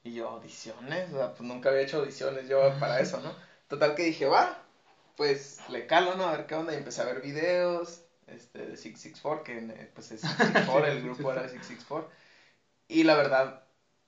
Y 0.04 0.14
yo, 0.14 0.30
audiciones, 0.30 1.12
o 1.14 1.18
sea, 1.18 1.30
pues 1.34 1.42
nunca 1.42 1.70
había 1.70 1.82
hecho 1.82 1.98
audiciones 2.00 2.48
yo 2.48 2.78
para 2.80 3.00
eso, 3.02 3.20
¿no? 3.22 3.36
Total 3.68 3.96
que 3.96 4.04
dije, 4.06 4.28
va, 4.28 4.66
pues 5.18 5.60
le 5.70 5.86
calo, 5.88 6.16
¿no? 6.16 6.26
A 6.26 6.32
ver 6.32 6.48
qué 6.48 6.56
onda. 6.56 6.74
Y 6.74 6.78
empecé 6.78 7.02
a 7.02 7.06
ver 7.06 7.22
videos 7.22 8.02
este, 8.28 8.60
de 8.66 8.78
664, 8.78 9.44
que 9.44 9.58
eh, 9.58 9.92
pues 9.94 10.12
es 10.12 10.22
664, 10.22 10.92
el 10.92 11.02
grupo 11.02 11.32
era 11.32 11.48
664. 11.50 12.10
Y 12.88 13.04
la 13.04 13.16
verdad, 13.16 13.64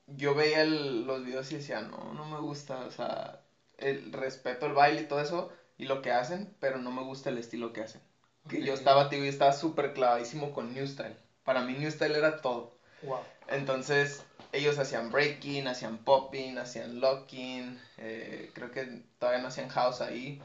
yo 0.08 0.36
veía 0.36 0.62
el- 0.62 1.06
los 1.08 1.24
videos 1.24 1.52
y 1.52 1.56
decía, 1.56 1.82
no, 1.82 2.14
no 2.14 2.26
me 2.26 2.40
gusta, 2.40 2.86
o 2.86 2.92
sea, 2.92 3.42
el 3.78 4.12
respeto 4.14 4.66
el 4.66 4.74
baile 4.74 5.02
y 5.02 5.08
todo 5.08 5.22
eso 5.22 5.50
y 5.78 5.86
lo 5.86 6.02
que 6.02 6.12
hacen, 6.12 6.56
pero 6.60 6.78
no 6.80 6.92
me 6.92 7.04
gusta 7.04 7.30
el 7.30 7.38
estilo 7.40 7.74
que 7.74 7.82
hacen. 7.82 8.02
Que 8.48 8.64
yo 8.64 8.74
estaba, 8.74 9.10
tío, 9.10 9.24
y 9.26 9.30
estaba 9.30 9.54
súper 9.54 9.94
clavadísimo 9.94 10.52
con 10.54 10.74
New 10.74 10.88
Style. 10.88 11.18
Para 11.44 11.62
mí 11.62 11.74
New 11.74 11.92
Style 11.92 12.16
era 12.16 12.42
todo. 12.42 12.78
Wow. 13.04 13.20
Entonces, 13.48 14.24
ellos 14.52 14.78
hacían 14.78 15.12
breaking, 15.12 15.68
hacían 15.68 15.98
popping, 16.00 16.58
hacían 16.58 17.00
locking, 17.00 17.80
eh, 17.98 18.52
creo 18.54 18.72
que 18.72 19.04
todavía 19.20 19.42
no 19.42 19.48
hacían 19.48 19.70
house 19.70 20.02
ahí. 20.02 20.42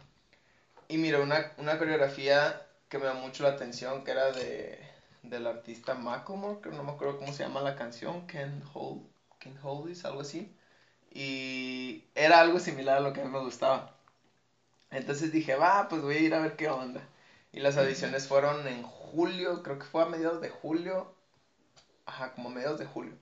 Y 0.89 0.99
miré 0.99 1.21
una, 1.21 1.53
una 1.59 1.79
coreografía 1.79 2.67
que 2.89 2.99
me 2.99 3.07
da 3.07 3.15
mucho 3.15 3.43
la 3.43 3.51
atención, 3.51 4.05
que 4.05 4.13
era 4.13 4.31
de, 4.33 4.79
del 5.23 5.47
artista 5.47 5.95
Macklemore, 5.95 6.61
que 6.61 6.71
no 6.71 6.85
me 6.85 6.93
acuerdo 6.93 7.19
cómo 7.19 7.33
se 7.33 7.43
llama 7.43 7.61
la 7.61 7.77
canción, 7.77 8.27
Can 8.27 8.63
Hold, 8.75 9.03
Can 9.39 9.59
Hold 9.63 9.89
This, 9.89 10.05
algo 10.05 10.21
así. 10.21 10.55
Y 11.13 12.05
era 12.15 12.41
algo 12.41 12.61
similar 12.61 12.99
a 12.99 13.01
lo 13.01 13.13
que 13.13 13.23
a 13.23 13.25
mí 13.25 13.31
me 13.31 13.41
gustaba. 13.41 13.97
Entonces 14.91 15.33
dije, 15.33 15.57
va, 15.57 15.89
pues 15.89 16.03
voy 16.03 16.17
a 16.17 16.21
ir 16.21 16.35
a 16.35 16.41
ver 16.41 16.57
qué 16.57 16.69
onda. 16.69 17.03
Y 17.53 17.61
las 17.61 17.77
audiciones 17.77 18.29
fueron 18.29 18.67
en 18.69 18.83
julio, 18.83 19.63
creo 19.63 19.79
que 19.79 19.87
fue 19.87 20.03
a 20.03 20.07
mediados 20.07 20.41
de 20.41 20.51
julio. 20.51 21.16
Ajá, 22.07 22.33
como 22.33 22.49
mediados 22.51 22.79
de 22.79 22.87
julio. 22.87 23.13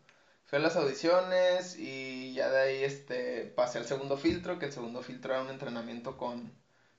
Fui 0.44 0.58
a 0.58 0.62
las 0.62 0.76
audiciones 0.76 1.76
y 1.78 2.32
ya 2.34 2.50
de 2.50 2.60
ahí 2.60 2.84
este, 2.84 3.46
pasé 3.56 3.78
al 3.78 3.86
segundo 3.86 4.16
filtro, 4.16 4.58
que 4.58 4.66
el 4.66 4.72
segundo 4.72 5.02
filtro 5.02 5.32
era 5.34 5.42
un 5.42 5.50
entrenamiento 5.50 6.16
con, 6.16 6.52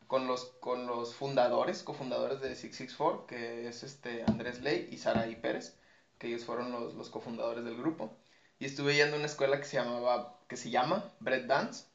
con, 0.07 0.27
los, 0.27 0.45
con 0.59 0.87
los 0.87 1.13
fundadores, 1.15 1.83
cofundadores 1.83 2.41
de 2.41 2.55
664, 2.55 3.27
que 3.27 3.67
es 3.67 3.83
este 3.83 4.23
Andrés 4.27 4.61
Ley 4.61 4.89
y 4.91 4.97
Saraí 4.97 5.35
Pérez, 5.35 5.77
que 6.17 6.27
ellos 6.27 6.43
fueron 6.45 6.71
los, 6.71 6.95
los 6.95 7.09
cofundadores 7.09 7.63
del 7.63 7.77
grupo. 7.77 8.11
Y 8.59 8.65
estuve 8.65 8.95
yendo 8.95 9.15
a 9.15 9.19
una 9.19 9.27
escuela 9.27 9.59
que 9.59 9.65
se 9.65 9.77
llamaba, 9.77 10.39
que 10.47 10.57
se 10.57 10.69
llama 10.71 11.03
Bread 11.19 11.45
Dance. 11.45 11.85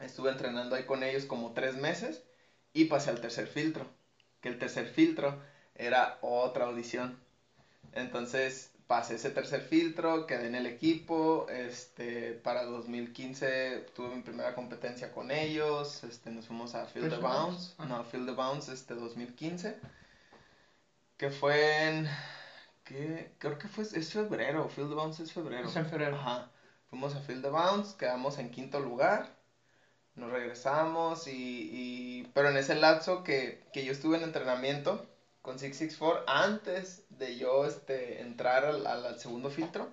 Estuve 0.00 0.30
entrenando 0.30 0.76
ahí 0.76 0.84
con 0.84 1.02
ellos 1.02 1.24
como 1.24 1.52
tres 1.54 1.76
meses 1.76 2.22
y 2.74 2.86
pasé 2.86 3.10
al 3.10 3.20
tercer 3.22 3.46
filtro. 3.46 3.86
Que 4.42 4.48
el 4.50 4.58
tercer 4.58 4.86
filtro 4.86 5.40
era 5.74 6.18
otra 6.20 6.66
audición. 6.66 7.18
Entonces 7.92 8.71
pasé 8.92 9.14
ese 9.14 9.30
tercer 9.30 9.62
filtro, 9.62 10.26
quedé 10.26 10.48
en 10.48 10.54
el 10.54 10.66
equipo, 10.66 11.46
este, 11.48 12.34
para 12.34 12.64
2015 12.64 13.86
tuve 13.96 14.14
mi 14.14 14.20
primera 14.20 14.54
competencia 14.54 15.12
con 15.12 15.30
ellos, 15.30 16.04
este, 16.04 16.30
nos 16.30 16.46
fuimos 16.46 16.74
a 16.74 16.84
Field 16.84 17.08
the 17.08 17.16
Bounce, 17.16 17.72
ah. 17.78 17.86
no, 17.86 18.04
Field 18.04 18.26
the 18.26 18.34
Bounce, 18.34 18.70
este, 18.70 18.92
2015, 18.92 19.78
que 21.16 21.30
fue 21.30 21.88
en, 21.88 22.06
¿qué? 22.84 23.32
creo 23.38 23.58
que 23.58 23.66
fue, 23.66 23.82
es 23.84 24.12
febrero, 24.12 24.68
Field 24.68 24.90
the 24.90 24.94
Bounce 24.94 25.22
es 25.22 25.32
febrero. 25.32 25.66
Es 25.66 25.76
en 25.76 25.86
febrero. 25.86 26.16
Ajá, 26.16 26.50
fuimos 26.90 27.14
a 27.14 27.20
Field 27.20 27.44
the 27.44 27.48
Bounce, 27.48 27.96
quedamos 27.96 28.36
en 28.36 28.50
quinto 28.50 28.78
lugar, 28.78 29.34
nos 30.16 30.30
regresamos 30.30 31.28
y, 31.28 31.70
y 31.72 32.30
pero 32.34 32.50
en 32.50 32.58
ese 32.58 32.74
lapso 32.74 33.24
que, 33.24 33.64
que 33.72 33.86
yo 33.86 33.92
estuve 33.92 34.18
en 34.18 34.24
entrenamiento, 34.24 35.06
con 35.42 35.58
664 35.58 36.24
antes 36.28 37.04
de 37.10 37.36
yo 37.36 37.66
este, 37.66 38.22
entrar 38.22 38.64
al, 38.64 38.86
al, 38.86 39.18
segundo 39.20 39.50
filtro. 39.50 39.92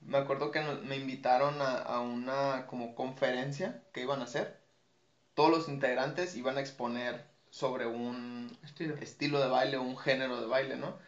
Me 0.00 0.18
acuerdo 0.18 0.50
que 0.50 0.60
me 0.60 0.96
invitaron 0.96 1.60
a, 1.62 1.76
a, 1.78 2.00
una 2.00 2.66
como 2.66 2.94
conferencia 2.94 3.84
que 3.92 4.02
iban 4.02 4.20
a 4.20 4.24
hacer. 4.24 4.60
Todos 5.34 5.50
los 5.50 5.68
integrantes 5.68 6.34
iban 6.36 6.58
a 6.58 6.60
exponer 6.60 7.24
sobre 7.50 7.86
un 7.86 8.58
estilo, 8.64 8.96
estilo 8.96 9.40
de 9.40 9.48
baile, 9.48 9.78
un 9.78 9.96
género 9.98 10.40
de 10.40 10.46
baile, 10.46 10.76
¿no? 10.76 10.98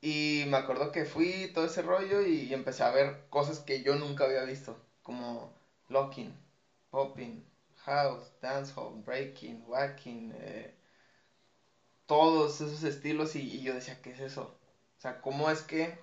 Y 0.00 0.44
me 0.48 0.56
acuerdo 0.58 0.92
que 0.92 1.04
fui 1.04 1.52
todo 1.54 1.64
ese 1.66 1.82
rollo 1.82 2.22
y 2.22 2.52
empecé 2.52 2.82
a 2.82 2.90
ver 2.90 3.24
cosas 3.30 3.60
que 3.60 3.82
yo 3.82 3.94
nunca 3.96 4.24
había 4.24 4.42
visto, 4.42 4.76
como 5.02 5.54
locking, 5.88 6.34
popping, 6.90 7.44
house, 7.84 8.32
dancehall, 8.40 9.02
breaking, 9.04 9.64
whacking, 9.66 10.32
eh, 10.36 10.74
todos 12.12 12.60
esos 12.60 12.84
estilos 12.84 13.34
y, 13.36 13.62
yo 13.62 13.72
decía, 13.72 13.98
¿qué 14.02 14.10
es 14.10 14.20
eso? 14.20 14.54
O 14.98 15.00
sea, 15.00 15.22
¿cómo 15.22 15.48
es 15.48 15.62
que, 15.62 15.98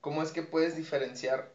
cómo 0.00 0.22
es 0.22 0.32
que 0.32 0.42
puedes 0.42 0.78
diferenciar 0.78 1.52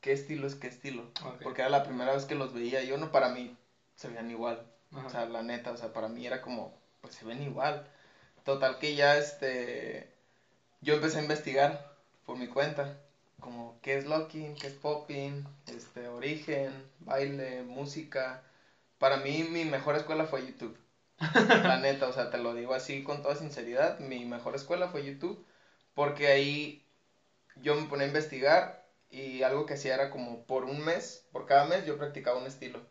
qué 0.00 0.10
estilo 0.10 0.48
es 0.48 0.56
qué 0.56 0.66
estilo? 0.66 1.08
Porque 1.44 1.60
era 1.60 1.70
la 1.70 1.84
primera 1.84 2.12
vez 2.12 2.24
que 2.24 2.34
los 2.34 2.52
veía 2.52 2.82
yo, 2.82 2.98
no 2.98 3.12
para 3.12 3.28
mí 3.28 3.56
se 3.94 4.08
veían 4.08 4.32
igual. 4.32 4.68
O 5.06 5.08
sea, 5.10 5.26
la 5.26 5.44
neta, 5.44 5.70
o 5.70 5.76
sea, 5.76 5.92
para 5.92 6.08
mí 6.08 6.26
era 6.26 6.42
como, 6.42 6.76
pues 7.00 7.14
se 7.14 7.24
ven 7.24 7.40
igual. 7.44 7.86
Total 8.44 8.80
que 8.80 8.96
ya, 8.96 9.16
este, 9.16 10.12
yo 10.80 10.94
empecé 10.94 11.20
a 11.20 11.22
investigar 11.22 11.94
por 12.26 12.36
mi 12.36 12.48
cuenta, 12.48 12.98
como 13.38 13.78
qué 13.80 13.96
es 13.96 14.06
locking, 14.06 14.56
qué 14.56 14.66
es 14.66 14.74
popping, 14.74 15.46
este, 15.68 16.08
origen, 16.08 16.72
baile, 16.98 17.62
música. 17.62 18.42
Para 18.98 19.18
mí 19.18 19.44
mi 19.44 19.64
mejor 19.64 19.94
escuela 19.94 20.24
fue 20.24 20.44
YouTube. 20.44 20.76
La 21.62 21.76
neta, 21.78 22.08
o 22.08 22.12
sea, 22.12 22.30
te 22.30 22.38
lo 22.38 22.54
digo 22.54 22.74
así 22.74 23.02
con 23.02 23.22
toda 23.22 23.36
sinceridad, 23.36 23.98
mi 24.00 24.24
mejor 24.24 24.54
escuela 24.54 24.88
fue 24.88 25.04
YouTube, 25.04 25.44
porque 25.94 26.28
ahí 26.28 26.84
yo 27.56 27.74
me 27.76 27.86
ponía 27.86 28.04
a 28.04 28.08
investigar 28.08 28.86
y 29.10 29.42
algo 29.42 29.66
que 29.66 29.74
hacía 29.74 29.94
era 29.94 30.10
como 30.10 30.44
por 30.46 30.64
un 30.64 30.80
mes, 30.84 31.26
por 31.32 31.46
cada 31.46 31.64
mes 31.64 31.84
yo 31.86 31.98
practicaba 31.98 32.38
un 32.38 32.46
estilo. 32.46 32.82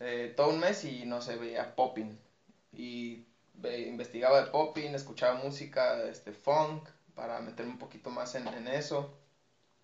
Eh, 0.00 0.32
todo 0.36 0.50
un 0.50 0.60
mes 0.60 0.84
y 0.84 1.06
no 1.06 1.22
sé, 1.22 1.36
veía 1.36 1.74
popping. 1.76 2.18
Y 2.72 3.26
investigaba 3.64 4.42
de 4.42 4.50
popping, 4.50 4.94
escuchaba 4.94 5.34
música, 5.34 6.02
este, 6.08 6.32
funk, 6.32 6.88
para 7.14 7.40
meterme 7.40 7.72
un 7.72 7.78
poquito 7.78 8.10
más 8.10 8.34
en, 8.36 8.48
en 8.48 8.68
eso. 8.68 9.12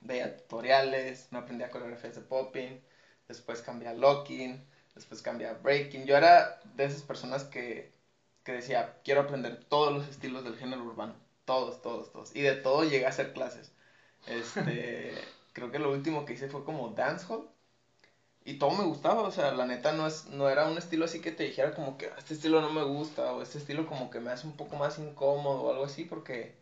Veía 0.01 0.37
tutoriales, 0.37 1.29
me 1.33 1.39
aprendía 1.39 1.71
coreografías 1.71 2.15
de 2.15 2.23
popping, 2.23 2.81
después 3.29 3.61
cambié 3.63 3.89
a 3.89 3.93
locking 3.95 4.65
después 4.97 5.23
cambia 5.23 5.51
a 5.51 5.55
breaking. 5.55 6.07
Yo 6.07 6.17
era 6.17 6.61
de 6.75 6.85
esas 6.85 7.03
personas 7.03 7.45
que, 7.45 7.93
que 8.43 8.53
decía, 8.53 8.99
quiero 9.05 9.21
aprender 9.23 9.63
todos 9.69 9.93
los 9.93 10.09
estilos 10.09 10.43
del 10.43 10.57
género 10.57 10.83
urbano, 10.83 11.15
todos, 11.45 11.81
todos, 11.83 12.13
todos. 12.13 12.35
Y 12.35 12.41
de 12.43 12.55
todo 12.57 12.83
llegué 12.85 13.07
a 13.07 13.11
hacer 13.11 13.33
clases. 13.33 13.73
Este, 14.27 15.15
creo 15.53 15.71
que 15.71 15.79
lo 15.79 15.93
último 15.93 16.25
que 16.25 16.33
hice 16.33 16.49
fue 16.49 16.65
como 16.65 16.91
dancehall. 16.91 17.49
Y 18.45 18.59
todo 18.59 18.71
me 18.71 18.85
gustaba, 18.85 19.23
o 19.23 19.31
sea, 19.33 19.53
la 19.53 19.67
neta 19.67 19.93
no, 19.93 20.07
es, 20.07 20.27
no 20.27 20.49
era 20.49 20.69
un 20.69 20.79
estilo 20.79 21.05
así 21.05 21.21
que 21.21 21.33
te 21.33 21.43
dijera 21.45 21.75
como 21.75 21.99
que 21.99 22.07
ah, 22.07 22.15
este 22.19 22.35
estilo 22.35 22.61
no 22.61 22.73
me 22.73 22.85
gusta 22.85 23.33
o 23.33 23.43
este 23.43 23.59
estilo 23.59 23.87
como 23.89 24.09
que 24.09 24.21
me 24.21 24.31
hace 24.31 24.47
un 24.47 24.57
poco 24.57 24.77
más 24.77 24.99
incómodo 25.01 25.63
o 25.63 25.71
algo 25.73 25.85
así 25.85 26.05
porque 26.05 26.55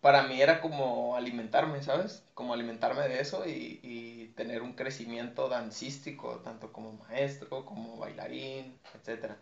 para 0.00 0.22
mí 0.22 0.40
era 0.40 0.60
como 0.60 1.16
alimentarme, 1.16 1.82
¿sabes? 1.82 2.24
Como 2.34 2.54
alimentarme 2.54 3.08
de 3.08 3.20
eso 3.20 3.46
y, 3.46 3.80
y, 3.82 4.28
tener 4.36 4.62
un 4.62 4.74
crecimiento 4.74 5.48
dancístico, 5.48 6.40
tanto 6.44 6.72
como 6.72 6.92
maestro, 6.92 7.64
como 7.64 7.96
bailarín, 7.96 8.78
etc. 8.94 9.32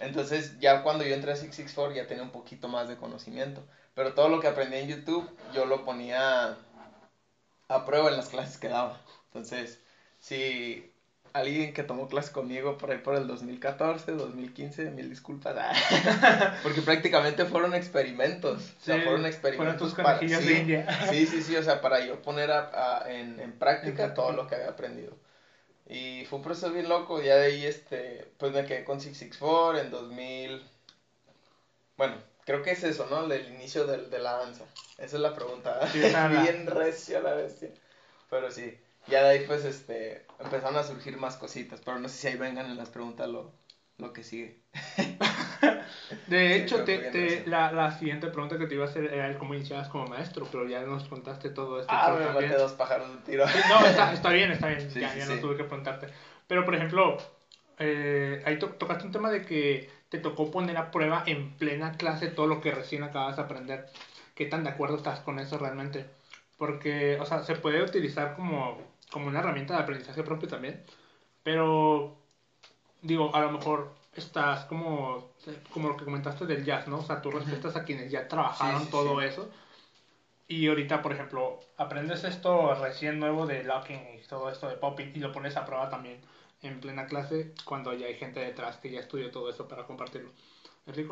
Entonces 0.00 0.58
ya 0.60 0.82
cuando 0.82 1.04
yo 1.04 1.14
entré 1.14 1.32
a 1.32 1.36
664 1.36 1.96
ya 1.96 2.06
tenía 2.06 2.22
un 2.22 2.30
poquito 2.30 2.68
más 2.68 2.88
de 2.88 2.96
conocimiento, 2.96 3.66
pero 3.94 4.14
todo 4.14 4.28
lo 4.28 4.40
que 4.40 4.48
aprendí 4.48 4.76
en 4.76 4.88
YouTube 4.88 5.28
yo 5.52 5.66
lo 5.66 5.84
ponía 5.84 6.56
a 7.68 7.84
prueba 7.84 8.10
en 8.10 8.16
las 8.16 8.28
clases 8.28 8.58
que 8.58 8.68
daba. 8.68 9.00
Entonces, 9.26 9.80
si 10.20 10.93
alguien 11.34 11.74
que 11.74 11.82
tomó 11.82 12.08
clase 12.08 12.32
conmigo 12.32 12.78
por 12.78 12.92
ahí 12.92 12.98
por 12.98 13.16
el 13.16 13.26
2014, 13.26 14.12
2015, 14.12 14.90
mil 14.92 15.10
disculpas. 15.10 15.76
Porque 16.62 16.80
prácticamente 16.80 17.44
fueron 17.44 17.74
experimentos. 17.74 18.72
o 18.80 18.84
sea, 18.84 19.02
fueron 19.02 19.26
experimentos. 19.26 19.94
para, 19.94 20.20
sí, 20.20 20.28
de 20.28 20.58
India. 20.58 21.08
sí, 21.10 21.26
sí, 21.26 21.42
sí, 21.42 21.56
o 21.56 21.62
sea, 21.62 21.80
para 21.80 22.06
yo 22.06 22.22
poner 22.22 22.52
a, 22.52 23.02
en, 23.08 23.40
en, 23.40 23.52
práctica 23.58 24.14
todo 24.14 24.32
lo 24.32 24.46
que 24.46 24.54
había 24.54 24.68
aprendido. 24.68 25.16
Y 25.86 26.24
fue 26.26 26.38
un 26.38 26.44
proceso 26.44 26.72
bien 26.72 26.88
loco, 26.88 27.20
ya 27.20 27.36
de 27.36 27.46
ahí, 27.46 27.66
este, 27.66 28.30
pues 28.38 28.52
me 28.52 28.64
quedé 28.64 28.84
con 28.84 29.00
664 29.00 29.80
en 29.80 29.90
2000. 29.90 30.62
Bueno, 31.96 32.16
creo 32.46 32.62
que 32.62 32.70
es 32.70 32.84
eso, 32.84 33.06
¿no? 33.10 33.30
El 33.30 33.48
inicio 33.48 33.86
de, 33.86 34.06
de 34.06 34.18
la 34.20 34.34
danza. 34.34 34.64
Esa 34.98 35.16
es 35.16 35.22
la 35.22 35.34
pregunta. 35.34 35.80
bien 35.92 36.66
recia 36.66 37.20
la 37.20 37.34
bestia. 37.34 37.70
Pero 38.30 38.52
sí 38.52 38.78
ya 39.06 39.22
de 39.22 39.30
ahí 39.30 39.44
pues 39.46 39.64
este 39.64 40.26
empezaron 40.38 40.76
a 40.76 40.82
surgir 40.82 41.16
más 41.16 41.36
cositas, 41.36 41.80
pero 41.84 41.98
no 41.98 42.08
sé 42.08 42.16
si 42.16 42.26
ahí 42.28 42.36
vengan 42.36 42.66
en 42.66 42.76
las 42.76 42.90
preguntas 42.90 43.28
lo, 43.28 43.52
lo 43.98 44.12
que 44.12 44.22
sigue. 44.22 44.60
de 46.26 46.56
hecho, 46.56 46.84
te, 46.84 46.98
te, 46.98 47.46
la, 47.46 47.72
la, 47.72 47.96
siguiente 47.98 48.28
pregunta 48.28 48.58
que 48.58 48.66
te 48.66 48.74
iba 48.74 48.84
a 48.84 48.88
hacer 48.88 49.04
era 49.04 49.28
el 49.28 49.38
cómo 49.38 49.54
iniciabas 49.54 49.88
como 49.88 50.06
maestro, 50.06 50.46
pero 50.50 50.68
ya 50.68 50.82
nos 50.82 51.08
contaste 51.08 51.50
todo 51.50 51.80
esto. 51.80 51.92
Ah, 51.92 52.16
me 52.18 52.26
maté 52.26 52.56
dos 52.56 52.72
pájaros 52.72 53.08
de 53.10 53.32
tiro. 53.32 53.44
no, 53.68 53.86
está, 53.86 54.12
está, 54.12 54.30
bien, 54.30 54.50
está 54.50 54.68
bien, 54.68 54.88
ya, 54.90 55.14
ya 55.14 55.26
no 55.26 55.40
tuve 55.40 55.56
que 55.56 55.64
preguntarte. 55.64 56.08
Pero, 56.46 56.64
por 56.64 56.74
ejemplo, 56.74 57.18
eh, 57.78 58.42
ahí 58.44 58.58
tocaste 58.58 59.06
un 59.06 59.12
tema 59.12 59.30
de 59.30 59.42
que 59.42 59.90
te 60.08 60.18
tocó 60.18 60.50
poner 60.50 60.76
a 60.76 60.90
prueba 60.90 61.22
en 61.26 61.56
plena 61.56 61.92
clase 61.92 62.28
todo 62.28 62.46
lo 62.46 62.60
que 62.60 62.72
recién 62.72 63.02
acabas 63.02 63.36
de 63.36 63.42
aprender. 63.42 63.86
¿Qué 64.34 64.46
tan 64.46 64.64
de 64.64 64.70
acuerdo 64.70 64.96
estás 64.96 65.20
con 65.20 65.38
eso 65.38 65.58
realmente? 65.58 66.06
Porque, 66.58 67.18
o 67.20 67.26
sea, 67.26 67.42
se 67.44 67.56
puede 67.56 67.82
utilizar 67.82 68.34
como 68.36 68.78
como 69.10 69.28
una 69.28 69.40
herramienta 69.40 69.74
de 69.74 69.82
aprendizaje 69.82 70.22
propio 70.22 70.48
también. 70.48 70.84
Pero, 71.42 72.16
digo, 73.02 73.34
a 73.34 73.40
lo 73.40 73.52
mejor 73.52 73.94
estás 74.16 74.64
como, 74.66 75.32
como 75.72 75.88
lo 75.88 75.96
que 75.96 76.04
comentaste 76.04 76.46
del 76.46 76.64
jazz, 76.64 76.88
¿no? 76.88 76.98
O 76.98 77.02
sea, 77.02 77.20
tú 77.20 77.30
respetas 77.30 77.76
a 77.76 77.84
quienes 77.84 78.10
ya 78.10 78.28
trabajaron 78.28 78.88
todo 78.90 79.20
eso. 79.20 79.50
Y 80.46 80.68
ahorita, 80.68 81.02
por 81.02 81.12
ejemplo, 81.12 81.60
aprendes 81.76 82.24
esto 82.24 82.74
recién 82.74 83.18
nuevo 83.18 83.46
de 83.46 83.64
locking 83.64 84.18
y 84.18 84.26
todo 84.26 84.50
esto 84.50 84.68
de 84.68 84.76
popping 84.76 85.12
y 85.14 85.18
lo 85.18 85.32
pones 85.32 85.56
a 85.56 85.64
prueba 85.64 85.88
también 85.88 86.20
en 86.62 86.80
plena 86.80 87.06
clase 87.06 87.52
cuando 87.64 87.94
ya 87.94 88.06
hay 88.06 88.14
gente 88.14 88.40
detrás 88.40 88.76
que 88.76 88.90
ya 88.90 89.00
estudió 89.00 89.30
todo 89.30 89.50
eso 89.50 89.68
para 89.68 89.86
compartirlo. 89.86 90.30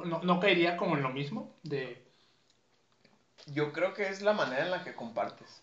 ¿No, 0.04 0.22
¿No 0.22 0.40
caería 0.40 0.76
como 0.76 0.96
en 0.96 1.02
lo 1.02 1.10
mismo 1.10 1.54
de... 1.62 2.02
Yo 3.46 3.72
creo 3.72 3.94
que 3.94 4.08
es 4.08 4.22
la 4.22 4.34
manera 4.34 4.64
en 4.64 4.70
la 4.70 4.84
que 4.84 4.94
compartes. 4.94 5.62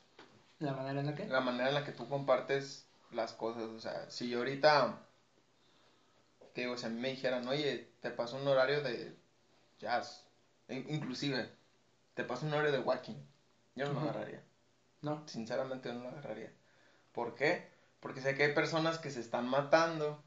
¿La 0.60 0.74
manera 0.74 1.00
en 1.00 1.06
la 1.06 1.16
que? 1.16 1.26
La 1.28 1.40
manera 1.40 1.70
en 1.70 1.76
la 1.76 1.86
que 1.86 1.94
tú 1.94 2.08
compartes 2.08 2.86
las 3.12 3.34
cosas. 3.34 3.64
O 3.64 3.80
sea, 3.80 4.10
si 4.10 4.30
yo 4.30 4.40
ahorita, 4.40 5.00
te 6.54 6.62
digo, 6.62 6.78
si 6.78 6.86
a 6.86 6.90
mí 6.90 7.00
me 7.00 7.10
dijeran, 7.10 7.48
oye, 7.48 7.90
te 8.02 8.12
paso 8.12 8.38
un 8.38 8.48
horario 8.48 8.82
de 8.82 9.18
jazz, 9.80 10.26
inclusive, 10.68 11.50
te 12.14 12.24
paso 12.24 12.46
un 12.46 12.54
horario 12.54 12.72
de 12.72 12.80
walking, 12.80 13.16
yo 13.76 13.86
no 13.86 13.94
lo 13.94 14.02
agarraría. 14.02 14.44
No. 15.02 15.26
Sinceramente 15.28 15.90
yo 15.90 15.96
no 15.96 16.04
lo 16.04 16.10
agarraría. 16.10 16.52
¿Por 17.14 17.36
qué? 17.36 17.70
Porque 18.02 18.22
sé 18.22 18.36
que 18.36 18.44
hay 18.44 18.54
personas 18.54 18.98
que 18.98 19.12
se 19.12 19.22
están 19.22 19.48
matando 19.48 20.22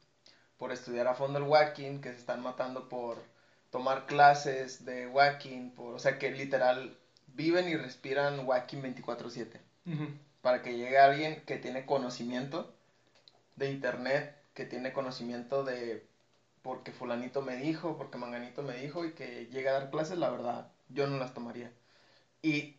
por 0.57 0.73
estudiar 0.73 1.09
a 1.09 1.15
fondo 1.15 1.39
el 1.39 1.45
whacking, 1.45 2.01
que 2.01 2.13
se 2.13 2.19
están 2.19 2.43
matando 2.43 2.89
por 2.89 3.23
tomar 3.71 4.07
clases 4.07 4.85
de 4.85 5.07
whacking, 5.07 5.75
por, 5.75 5.95
o 5.95 5.99
sea, 5.99 6.19
que 6.19 6.31
literal 6.31 6.99
viven 7.27 7.69
y 7.69 7.77
respiran 7.77 8.47
whacking 8.47 8.83
24/7. 8.83 9.61
Para 10.41 10.63
que 10.63 10.77
llegue 10.77 10.99
alguien 10.99 11.43
que 11.45 11.59
tiene 11.59 11.87
conocimiento 11.87 12.75
de 13.57 13.71
internet, 13.71 14.35
que 14.55 14.65
tiene 14.65 14.93
conocimiento 14.93 15.65
de 15.65 16.05
porque 16.63 16.93
fulanito 16.93 17.43
me 17.43 17.57
dijo, 17.57 17.97
porque 17.97 18.19
manganito 18.19 18.63
me 18.63 18.75
dijo 18.77 19.05
y 19.05 19.13
que 19.13 19.47
llegue 19.47 19.69
a 19.69 19.73
dar 19.73 19.91
clases, 19.91 20.19
la 20.19 20.31
verdad, 20.31 20.71
yo 20.89 21.07
no 21.09 21.19
las 21.19 21.35
tomaría. 21.35 21.73
Y, 22.41 22.77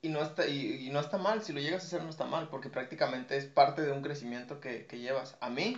y, 0.00 0.08
no, 0.08 0.22
está, 0.22 0.46
y, 0.46 0.88
no 0.90 1.00
está 1.00 1.18
mal, 1.18 1.42
si 1.42 1.52
lo 1.52 1.60
llegas 1.60 1.82
a 1.82 1.86
hacer 1.86 2.02
no 2.02 2.10
está 2.10 2.24
mal, 2.24 2.48
porque 2.48 2.70
prácticamente 2.70 3.36
es 3.36 3.46
parte 3.46 3.82
de 3.82 3.92
un 3.92 4.02
crecimiento 4.02 4.60
que, 4.60 4.86
que 4.86 4.98
llevas. 5.00 5.36
A 5.40 5.50
mí, 5.50 5.76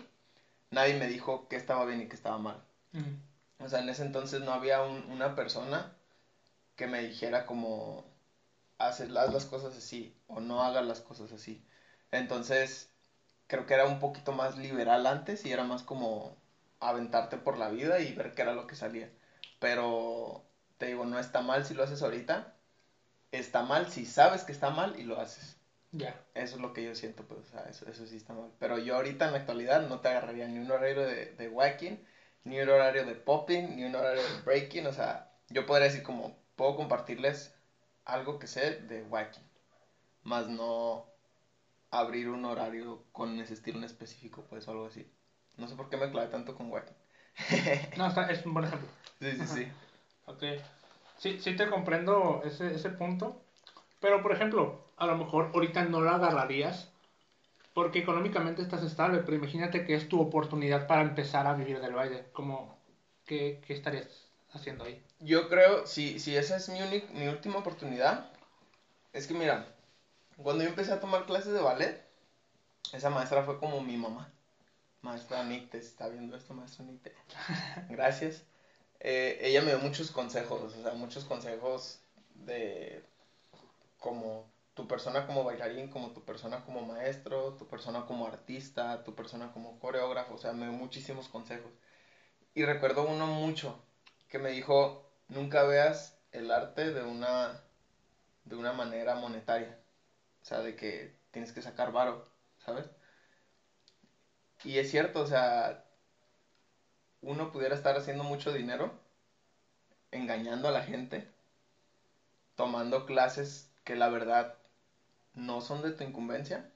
nadie 0.70 0.94
me 0.94 1.06
dijo 1.08 1.48
que 1.48 1.56
estaba 1.56 1.84
bien 1.86 2.02
y 2.02 2.08
que 2.08 2.16
estaba 2.16 2.38
mal. 2.38 2.62
O 3.58 3.68
sea, 3.68 3.80
en 3.80 3.88
ese 3.88 4.02
entonces 4.02 4.40
no 4.42 4.52
había 4.52 4.82
un- 4.82 5.10
una 5.10 5.34
persona 5.34 5.92
que 6.76 6.86
me 6.86 7.00
dijera 7.02 7.46
como, 7.46 8.04
haz, 8.78 9.00
haz 9.00 9.32
las 9.32 9.46
cosas 9.46 9.76
así 9.76 10.16
o 10.26 10.40
no 10.40 10.62
hagas 10.62 10.86
las 10.86 11.00
cosas 11.00 11.32
así. 11.32 11.64
Entonces, 12.10 12.92
creo 13.46 13.66
que 13.66 13.74
era 13.74 13.86
un 13.86 14.00
poquito 14.00 14.32
más 14.32 14.56
liberal 14.56 15.06
antes 15.06 15.44
y 15.44 15.52
era 15.52 15.64
más 15.64 15.82
como 15.82 16.36
aventarte 16.80 17.36
por 17.36 17.58
la 17.58 17.70
vida 17.70 18.00
y 18.00 18.12
ver 18.14 18.34
qué 18.34 18.42
era 18.42 18.54
lo 18.54 18.66
que 18.66 18.76
salía. 18.76 19.10
Pero, 19.58 20.44
te 20.78 20.86
digo, 20.86 21.04
no 21.04 21.18
está 21.18 21.42
mal 21.42 21.64
si 21.64 21.74
lo 21.74 21.82
haces 21.82 22.02
ahorita. 22.02 22.54
Está 23.32 23.62
mal 23.62 23.90
si 23.90 24.06
sabes 24.06 24.44
que 24.44 24.52
está 24.52 24.70
mal 24.70 24.98
y 24.98 25.02
lo 25.02 25.20
haces. 25.20 25.56
Ya. 25.92 26.20
Eso 26.34 26.56
es 26.56 26.60
lo 26.60 26.72
que 26.72 26.84
yo 26.84 26.94
siento, 26.94 27.24
pues, 27.24 27.40
o 27.40 27.44
sea, 27.44 27.62
eso, 27.70 27.88
eso 27.88 28.06
sí 28.06 28.16
está 28.16 28.32
mal. 28.32 28.50
Pero 28.58 28.78
yo 28.78 28.96
ahorita 28.96 29.26
en 29.26 29.32
la 29.32 29.38
actualidad 29.38 29.88
no 29.88 30.00
te 30.00 30.08
agarraría 30.08 30.46
ni 30.48 30.58
un 30.58 30.70
horario 30.70 31.06
de, 31.06 31.26
de 31.26 31.48
whacking, 31.48 32.04
ni 32.44 32.60
un 32.60 32.68
horario 32.68 33.04
de 33.06 33.14
popping, 33.14 33.76
ni 33.76 33.84
un 33.84 33.94
horario 33.94 34.22
de 34.22 34.42
breaking. 34.42 34.86
O 34.86 34.92
sea, 34.92 35.32
yo 35.48 35.66
podría 35.66 35.88
decir 35.88 36.02
como, 36.02 36.36
puedo 36.56 36.76
compartirles 36.76 37.53
algo 38.04 38.38
que 38.38 38.46
sé 38.46 38.76
de 38.80 39.02
whacking, 39.02 39.44
más 40.22 40.48
no 40.48 41.06
abrir 41.90 42.28
un 42.28 42.44
horario 42.44 43.04
con 43.12 43.38
ese 43.40 43.54
estilo 43.54 43.78
en 43.78 43.84
específico, 43.84 44.44
pues, 44.48 44.66
o 44.66 44.72
algo 44.72 44.86
así. 44.86 45.08
No 45.56 45.68
sé 45.68 45.76
por 45.76 45.88
qué 45.88 45.96
me 45.96 46.10
clavé 46.10 46.28
tanto 46.28 46.54
con 46.54 46.70
whacking. 46.70 46.96
No, 47.96 48.06
está, 48.06 48.30
es 48.30 48.44
un 48.44 48.54
buen 48.54 48.66
ejemplo. 48.66 48.88
Sí, 49.20 49.36
sí, 49.36 49.46
sí. 49.46 49.68
Ok. 50.26 50.42
Sí, 51.18 51.38
sí 51.40 51.56
te 51.56 51.68
comprendo 51.68 52.42
ese, 52.44 52.74
ese 52.74 52.90
punto. 52.90 53.40
Pero, 54.00 54.22
por 54.22 54.32
ejemplo, 54.32 54.84
a 54.96 55.06
lo 55.06 55.16
mejor 55.16 55.50
ahorita 55.54 55.84
no 55.84 56.00
la 56.00 56.16
agarrarías 56.16 56.90
porque 57.72 57.98
económicamente 57.98 58.62
estás 58.62 58.82
estable, 58.82 59.18
pero 59.18 59.36
imagínate 59.36 59.84
que 59.84 59.94
es 59.94 60.08
tu 60.08 60.20
oportunidad 60.20 60.86
para 60.86 61.02
empezar 61.02 61.46
a 61.46 61.54
vivir 61.54 61.80
del 61.80 61.92
baile. 61.92 62.26
Como, 62.32 62.78
¿qué, 63.24 63.60
qué 63.66 63.72
estarías 63.72 64.28
haciendo 64.52 64.84
ahí? 64.84 65.02
Yo 65.24 65.48
creo, 65.48 65.86
si, 65.86 66.18
si 66.18 66.36
esa 66.36 66.56
es 66.56 66.68
mi, 66.68 66.80
uni- 66.82 67.04
mi 67.12 67.26
última 67.28 67.58
oportunidad, 67.58 68.24
es 69.12 69.26
que 69.26 69.34
mira, 69.34 69.66
cuando 70.42 70.64
yo 70.64 70.70
empecé 70.70 70.92
a 70.92 71.00
tomar 71.00 71.26
clases 71.26 71.54
de 71.54 71.60
ballet, 71.60 72.00
esa 72.92 73.10
maestra 73.10 73.42
fue 73.44 73.58
como 73.58 73.80
mi 73.82 73.96
mamá. 73.96 74.30
Maestra 75.02 75.44
Nicte, 75.44 75.82
si 75.82 75.88
está 75.88 76.08
viendo 76.08 76.36
esto, 76.36 76.54
maestra 76.54 76.84
Nicte. 76.84 77.12
Gracias. 77.90 78.44
Eh, 79.00 79.38
ella 79.40 79.62
me 79.62 79.68
dio 79.68 79.80
muchos 79.80 80.10
consejos, 80.12 80.62
o 80.62 80.82
sea, 80.82 80.94
muchos 80.94 81.24
consejos 81.24 82.00
de 82.34 83.02
como 83.98 84.46
tu 84.74 84.86
persona 84.86 85.26
como 85.26 85.44
bailarín, 85.44 85.88
como 85.88 86.10
tu 86.12 86.24
persona 86.24 86.64
como 86.64 86.82
maestro, 86.82 87.52
tu 87.54 87.66
persona 87.66 88.04
como 88.06 88.26
artista, 88.26 89.02
tu 89.04 89.14
persona 89.14 89.52
como 89.52 89.78
coreógrafo, 89.78 90.34
o 90.34 90.38
sea, 90.38 90.52
me 90.52 90.66
dio 90.68 90.72
muchísimos 90.72 91.28
consejos. 91.28 91.72
Y 92.54 92.64
recuerdo 92.64 93.04
uno 93.04 93.26
mucho 93.26 93.80
que 94.28 94.38
me 94.38 94.50
dijo, 94.50 95.03
nunca 95.28 95.64
veas 95.64 96.16
el 96.32 96.50
arte 96.50 96.92
de 96.92 97.02
una, 97.02 97.60
de 98.44 98.56
una 98.56 98.72
manera 98.72 99.14
monetaria. 99.16 99.78
O 100.42 100.46
sea, 100.46 100.60
de 100.62 100.76
que 100.76 101.12
tienes 101.32 101.52
que 101.52 101.62
sacar 101.62 101.92
varo, 101.92 102.24
¿sabes? 102.58 102.90
Y 104.64 104.78
es 104.78 104.90
cierto, 104.90 105.20
o 105.20 105.26
sea, 105.26 105.80
uno 107.22 107.50
pudiera 107.50 107.74
estar 107.74 107.96
haciendo 107.96 108.22
mucho 108.22 108.52
dinero 108.52 108.94
engañando 110.12 110.68
a 110.68 110.70
la 110.70 110.80
gente, 110.82 111.28
tomando 112.56 113.04
clases 113.04 113.68
que 113.84 113.94
la 113.94 114.08
verdad 114.08 114.56
no 115.34 115.60
son 115.60 115.82
de 115.82 115.92
tu 115.92 116.04
incumbencia, 116.04 116.66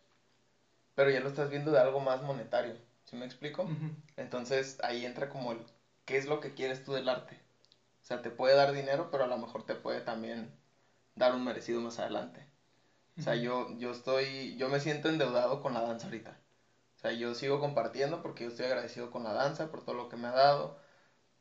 pero 0.95 1.11
ya 1.11 1.21
lo 1.21 1.29
estás 1.29 1.49
viendo 1.49 1.71
de 1.73 1.79
algo 1.81 2.01
más 2.01 2.21
monetario. 2.23 2.77
¿Sí 3.05 3.17
me 3.17 3.25
explico? 3.25 3.75
Entonces 4.17 4.77
ahí 4.83 5.05
entra 5.07 5.29
como 5.29 5.53
el, 5.53 5.65
¿qué 6.05 6.17
es 6.17 6.27
lo 6.27 6.41
que 6.41 6.53
quieres 6.55 6.83
tú 6.83 6.93
del 6.93 7.09
arte? 7.09 7.41
O 8.03 8.07
sea, 8.07 8.23
te 8.23 8.31
puede 8.31 8.55
dar 8.55 8.73
dinero, 8.73 9.11
pero 9.11 9.25
a 9.25 9.27
lo 9.27 9.39
mejor 9.39 9.65
te 9.65 9.75
puede 9.77 10.01
también 10.01 10.53
dar 11.17 11.35
un 11.35 11.45
merecido 11.45 11.81
más 11.81 11.99
adelante. 11.99 12.47
O 13.19 13.23
sea, 13.23 13.35
yo, 13.37 13.69
yo 13.79 13.91
estoy, 13.93 14.57
yo 14.57 14.69
me 14.69 14.81
siento 14.81 15.09
endeudado 15.09 15.61
con 15.61 15.75
la 15.75 15.83
danza 15.83 16.07
ahorita. 16.07 16.39
O 16.99 17.01
sea, 17.01 17.13
yo 17.13 17.35
sigo 17.35 17.61
compartiendo 17.61 18.23
porque 18.23 18.45
yo 18.45 18.51
estoy 18.51 18.67
agradecido 18.67 19.11
con 19.11 19.25
la 19.25 19.33
danza, 19.33 19.71
por 19.71 19.83
todo 19.85 19.95
lo 19.97 20.09
que 20.09 20.17
me 20.17 20.29
ha 20.29 20.33
dado, 20.33 20.77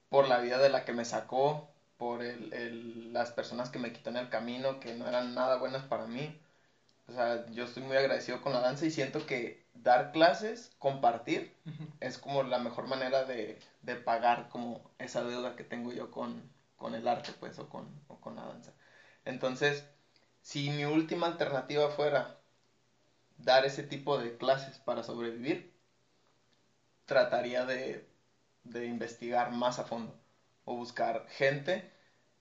por 0.10 0.28
la 0.28 0.40
vida 0.40 0.60
de 0.60 0.70
la 0.70 0.86
que 0.86 0.94
me 0.94 1.06
sacó, 1.06 1.68
por 1.98 2.22
el, 2.24 2.54
el- 2.54 3.14
las 3.14 3.32
personas 3.32 3.70
que 3.70 3.80
me 3.80 3.92
quitó 3.94 4.10
en 4.10 4.18
el 4.18 4.30
camino, 4.30 4.80
que 4.80 4.94
no 4.94 5.08
eran 5.08 5.34
nada 5.36 5.58
buenas 5.58 5.84
para 5.84 6.06
mí. 6.08 6.36
O 7.08 7.14
sea, 7.14 7.46
yo 7.48 7.64
estoy 7.66 7.84
muy 7.84 7.98
agradecido 7.98 8.42
con 8.42 8.54
la 8.54 8.60
danza 8.62 8.86
y 8.86 8.92
siento 8.92 9.26
que 9.26 9.60
dar 9.84 10.12
clases, 10.12 10.72
compartir, 10.80 11.54
es 12.00 12.18
como 12.18 12.44
la 12.44 12.60
mejor 12.60 12.88
manera 12.88 13.24
de, 13.24 13.60
de 13.82 13.96
pagar 13.96 14.50
como 14.50 14.92
esa 15.00 15.24
deuda 15.24 15.56
que 15.56 15.64
tengo 15.64 15.92
yo 15.92 16.12
con, 16.12 16.52
con 16.76 16.96
el 16.96 17.08
arte, 17.08 17.34
pues, 17.40 17.60
o 17.60 17.70
con, 17.70 17.88
o 18.08 18.20
con 18.20 18.36
la 18.36 18.46
danza. 18.46 18.74
Entonces, 19.26 19.86
si 20.42 20.70
mi 20.70 20.86
última 20.86 21.28
alternativa 21.28 21.90
fuera 21.90 22.38
dar 23.38 23.64
ese 23.66 23.84
tipo 23.84 24.18
de 24.18 24.36
clases 24.38 24.80
para 24.80 25.02
sobrevivir, 25.02 25.72
trataría 27.06 27.66
de, 27.66 28.08
de 28.64 28.86
investigar 28.86 29.52
más 29.52 29.80
a 29.80 29.84
fondo 29.86 30.20
o 30.66 30.76
buscar 30.76 31.26
gente 31.30 31.90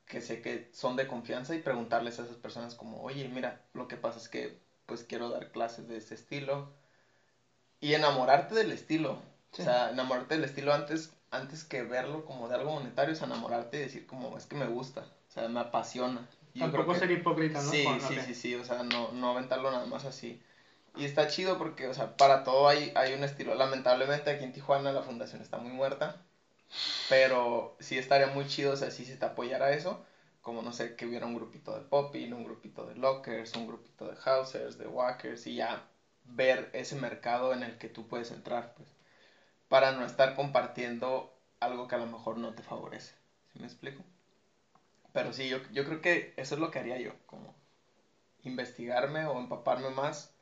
que 0.06 0.20
sé 0.22 0.42
que 0.42 0.68
son 0.72 0.96
de 0.96 1.06
confianza 1.08 1.54
y 1.54 1.60
preguntarles 1.60 2.18
a 2.20 2.24
esas 2.24 2.38
personas 2.38 2.74
como, 2.76 3.02
oye, 3.02 3.28
mira, 3.28 3.62
lo 3.74 3.88
que 3.88 3.96
pasa 3.98 4.18
es 4.18 4.28
que 4.28 4.60
pues 4.86 5.04
quiero 5.04 5.30
dar 5.30 5.50
clases 5.52 5.88
de 5.88 5.96
este 5.98 6.14
estilo 6.14 6.75
y 7.80 7.94
enamorarte 7.94 8.54
del 8.54 8.72
estilo. 8.72 9.18
Sí. 9.52 9.62
O 9.62 9.64
sea, 9.64 9.90
enamorarte 9.90 10.34
del 10.34 10.44
estilo 10.44 10.72
antes, 10.72 11.10
antes 11.30 11.64
que 11.64 11.82
verlo 11.82 12.24
como 12.24 12.48
de 12.48 12.56
algo 12.56 12.72
monetario, 12.72 13.14
es 13.14 13.22
enamorarte 13.22 13.78
y 13.78 13.80
decir 13.80 14.06
como, 14.06 14.36
es 14.36 14.46
que 14.46 14.56
me 14.56 14.66
gusta, 14.66 15.02
o 15.28 15.30
sea, 15.30 15.48
me 15.48 15.60
apasiona. 15.60 16.26
Yo 16.54 16.64
Tampoco 16.70 16.92
que- 16.92 16.98
ser 16.98 17.10
hipócrita, 17.10 17.60
¿no? 17.62 17.70
Sí, 17.70 17.86
sí, 18.06 18.18
sí, 18.20 18.34
sí, 18.34 18.54
o 18.54 18.64
sea, 18.64 18.82
no, 18.82 19.12
no 19.12 19.30
aventarlo 19.30 19.70
nada 19.70 19.86
más 19.86 20.04
así. 20.04 20.40
Y 20.96 21.04
está 21.04 21.26
chido 21.26 21.58
porque, 21.58 21.86
o 21.88 21.94
sea, 21.94 22.16
para 22.16 22.42
todo 22.42 22.68
hay, 22.68 22.90
hay 22.94 23.12
un 23.12 23.22
estilo. 23.24 23.54
Lamentablemente 23.54 24.30
aquí 24.30 24.44
en 24.44 24.52
Tijuana 24.52 24.92
la 24.92 25.02
fundación 25.02 25.42
está 25.42 25.58
muy 25.58 25.70
muerta, 25.70 26.16
pero 27.08 27.74
sí 27.78 27.98
estaría 27.98 28.26
muy 28.26 28.46
chido, 28.46 28.72
o 28.72 28.76
sea, 28.76 28.90
si 28.90 29.04
se 29.04 29.16
te 29.16 29.24
apoyara 29.26 29.72
eso, 29.72 30.02
como 30.40 30.62
no 30.62 30.72
sé, 30.72 30.94
que 30.94 31.06
hubiera 31.06 31.26
un 31.26 31.34
grupito 31.34 31.74
de 31.74 31.80
popping, 31.82 32.32
un 32.32 32.44
grupito 32.44 32.86
de 32.86 32.94
lockers, 32.94 33.54
un 33.54 33.66
grupito 33.66 34.08
de 34.08 34.16
housers, 34.16 34.78
de 34.78 34.86
walkers, 34.86 35.46
y 35.46 35.56
ya 35.56 35.84
ver 36.28 36.70
ese 36.72 36.96
mercado 36.96 37.52
en 37.54 37.62
el 37.62 37.78
que 37.78 37.88
tú 37.88 38.06
puedes 38.08 38.30
entrar, 38.30 38.74
pues, 38.76 38.88
para 39.68 39.92
no 39.92 40.04
estar 40.06 40.34
compartiendo 40.34 41.32
algo 41.60 41.88
que 41.88 41.96
a 41.96 41.98
lo 41.98 42.06
mejor 42.06 42.38
no 42.38 42.54
te 42.54 42.62
favorece. 42.62 43.14
¿Sí 43.52 43.60
me 43.60 43.66
explico? 43.66 44.04
Pero 45.12 45.32
sí, 45.32 45.48
yo, 45.48 45.58
yo 45.72 45.84
creo 45.84 46.00
que 46.00 46.32
eso 46.36 46.54
es 46.54 46.60
lo 46.60 46.70
que 46.70 46.78
haría 46.78 46.98
yo, 46.98 47.12
como 47.26 47.54
investigarme 48.44 49.26
o 49.26 49.38
empaparme 49.38 49.90
más 49.90 50.32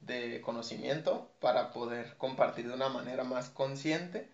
de 0.00 0.40
conocimiento 0.42 1.30
para 1.40 1.70
poder 1.72 2.16
compartir 2.18 2.68
de 2.68 2.74
una 2.74 2.88
manera 2.88 3.24
más 3.24 3.50
consciente 3.50 4.28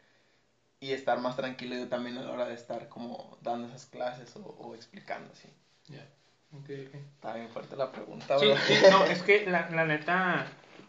y 0.80 0.92
estar 0.92 1.20
más 1.20 1.36
tranquilo 1.36 1.76
yo 1.76 1.88
también 1.88 2.18
a 2.18 2.22
la 2.22 2.32
hora 2.32 2.46
de 2.46 2.54
estar 2.54 2.88
como 2.88 3.38
dando 3.42 3.68
esas 3.68 3.86
clases 3.86 4.36
o, 4.36 4.40
o 4.42 4.74
explicando 4.74 5.32
así. 5.32 5.48
Ya. 5.88 6.06
Ok, 6.52 6.70
ok. 6.88 6.94
Está 6.94 7.34
bien 7.34 7.48
fuerte 7.50 7.76
la 7.76 7.90
pregunta, 7.90 8.36
Sí, 8.38 8.46
bro. 8.46 8.56
sí, 8.66 8.74
no, 8.90 9.04
es 9.04 9.22
que 9.22 9.46
la, 9.46 9.68
la 9.70 9.84
neta, 9.84 10.46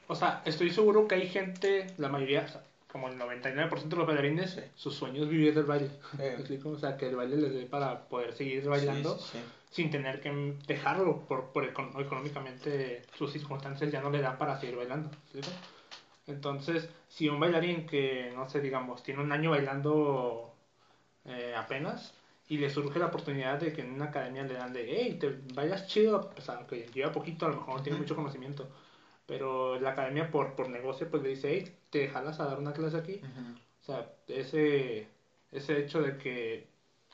o 0.07 0.15
sea, 0.15 0.41
estoy 0.45 0.69
seguro 0.71 1.07
que 1.07 1.15
hay 1.15 1.27
gente, 1.27 1.87
la 1.97 2.09
mayoría, 2.09 2.41
o 2.45 2.47
sea, 2.47 2.63
como 2.91 3.09
el 3.09 3.17
99% 3.17 3.89
de 3.89 3.95
los 3.97 4.07
bailarines, 4.07 4.51
Sí. 4.51 4.61
su 4.75 4.91
sueño 4.91 5.23
es 5.23 5.29
vivir 5.29 5.53
del 5.53 5.65
baile. 5.65 5.89
Sí. 6.47 6.59
O 6.65 6.77
sea, 6.77 6.97
que 6.97 7.07
el 7.09 7.15
baile 7.15 7.37
les 7.37 7.53
dé 7.53 7.65
para 7.65 8.07
poder 8.07 8.33
seguir 8.33 8.63
bailando 8.67 9.17
Sí, 9.17 9.23
sí, 9.33 9.37
sí. 9.37 9.43
sin 9.71 9.89
tener 9.91 10.21
que 10.21 10.31
dejarlo 10.67 11.25
por, 11.27 11.51
por 11.51 11.65
econ- 11.71 11.99
económicamente 11.99 13.03
sus 13.17 13.31
circunstancias 13.33 13.91
ya 13.91 14.01
no 14.01 14.09
le 14.09 14.21
dan 14.21 14.37
para 14.37 14.59
seguir 14.59 14.77
bailando. 14.77 15.09
¿me 15.09 15.15
explico? 15.17 15.49
Entonces, 16.27 16.89
si 17.07 17.29
un 17.29 17.39
bailarín 17.39 17.85
que, 17.85 18.31
no 18.35 18.49
sé, 18.49 18.59
digamos, 18.61 19.03
tiene 19.03 19.21
un 19.21 19.31
año 19.31 19.51
bailando 19.51 20.53
eh, 21.25 21.53
apenas 21.55 22.13
y 22.49 22.57
le 22.57 22.69
surge 22.69 22.99
la 22.99 23.07
oportunidad 23.07 23.59
de 23.59 23.73
que 23.73 23.81
en 23.81 23.91
una 23.91 24.05
academia 24.05 24.43
le 24.43 24.53
dan 24.53 24.73
de, 24.73 24.85
hey, 24.89 25.17
te 25.19 25.29
bailas 25.53 25.87
chido, 25.87 26.29
pues 26.33 26.47
aunque 26.49 26.87
lleva 26.93 27.11
poquito, 27.11 27.45
a 27.45 27.49
lo 27.49 27.55
mejor 27.57 27.75
no 27.77 27.83
tiene 27.83 27.97
mucho 27.99 28.15
conocimiento, 28.15 28.69
pero 29.27 29.79
la 29.79 29.91
academia 29.91 30.31
por, 30.31 30.55
por 30.55 30.69
negocio 30.69 31.09
pues 31.11 31.23
le 31.23 31.29
dice, 31.29 31.51
hey, 31.53 31.65
te 31.91 32.09
jalas 32.09 32.39
a 32.41 32.45
dar 32.47 32.59
una 32.59 32.73
clase 32.73 32.97
aquí. 32.97 33.21
O 33.81 33.85
sea, 33.85 34.09
ese, 34.27 35.09
ese 35.51 35.79
hecho 35.79 36.01
de 36.01 36.17
que, 36.17 36.67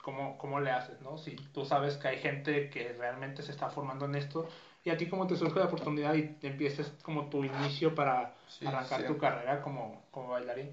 ¿cómo, 0.04 0.38
¿cómo 0.38 0.60
le 0.62 0.72
haces, 0.72 1.02
no? 1.02 1.18
Si 1.18 1.36
tú 1.54 1.66
sabes 1.66 1.98
que 1.98 2.10
hay 2.10 2.18
gente 2.18 2.70
que 2.70 2.94
realmente 2.94 3.44
se 3.44 3.52
está 3.52 3.70
formando 3.70 4.06
en 4.06 4.16
esto, 4.16 4.48
y 4.84 4.92
a 4.92 4.98
ti 4.98 5.08
como 5.08 5.28
te 5.28 5.36
surge 5.36 5.60
la 5.60 5.66
oportunidad 5.66 6.16
y 6.16 6.30
empieces 6.42 6.94
como 7.04 7.30
tu 7.30 7.44
inicio 7.46 7.96
para 7.96 8.34
Sí, 8.48 8.66
arrancar 8.66 9.02
sí. 9.02 9.08
tu 9.08 9.18
carrera 9.18 9.62
como, 9.62 10.04
como 10.12 10.30
bailarín, 10.30 10.72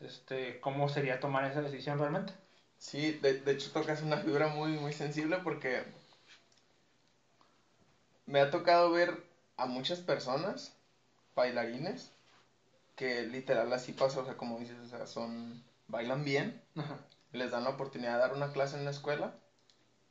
este, 0.00 0.60
¿cómo 0.60 0.88
sería 0.88 1.20
tomar 1.20 1.44
esa 1.46 1.62
decisión 1.62 1.98
realmente? 1.98 2.34
Sí, 2.78 3.12
de, 3.20 3.34
de 3.34 3.52
hecho 3.52 3.72
tocas 3.72 4.02
una 4.02 4.18
fibra 4.18 4.46
muy, 4.48 4.72
muy 4.76 4.92
sensible 4.92 5.38
porque 5.42 5.82
me 8.26 8.40
ha 8.40 8.50
tocado 8.50 8.90
ver 8.90 9.22
a 9.56 9.66
muchas 9.66 10.00
personas, 10.00 10.73
bailarines, 11.34 12.12
que 12.96 13.24
literal 13.24 13.72
así 13.72 13.92
pasa, 13.92 14.20
o 14.20 14.24
sea, 14.24 14.36
como 14.36 14.58
dices, 14.58 14.78
o 14.78 14.86
sea, 14.86 15.06
son, 15.06 15.62
bailan 15.88 16.24
bien, 16.24 16.62
les 17.32 17.50
dan 17.50 17.64
la 17.64 17.70
oportunidad 17.70 18.14
de 18.14 18.20
dar 18.20 18.32
una 18.32 18.52
clase 18.52 18.76
en 18.76 18.84
la 18.84 18.90
escuela 18.90 19.34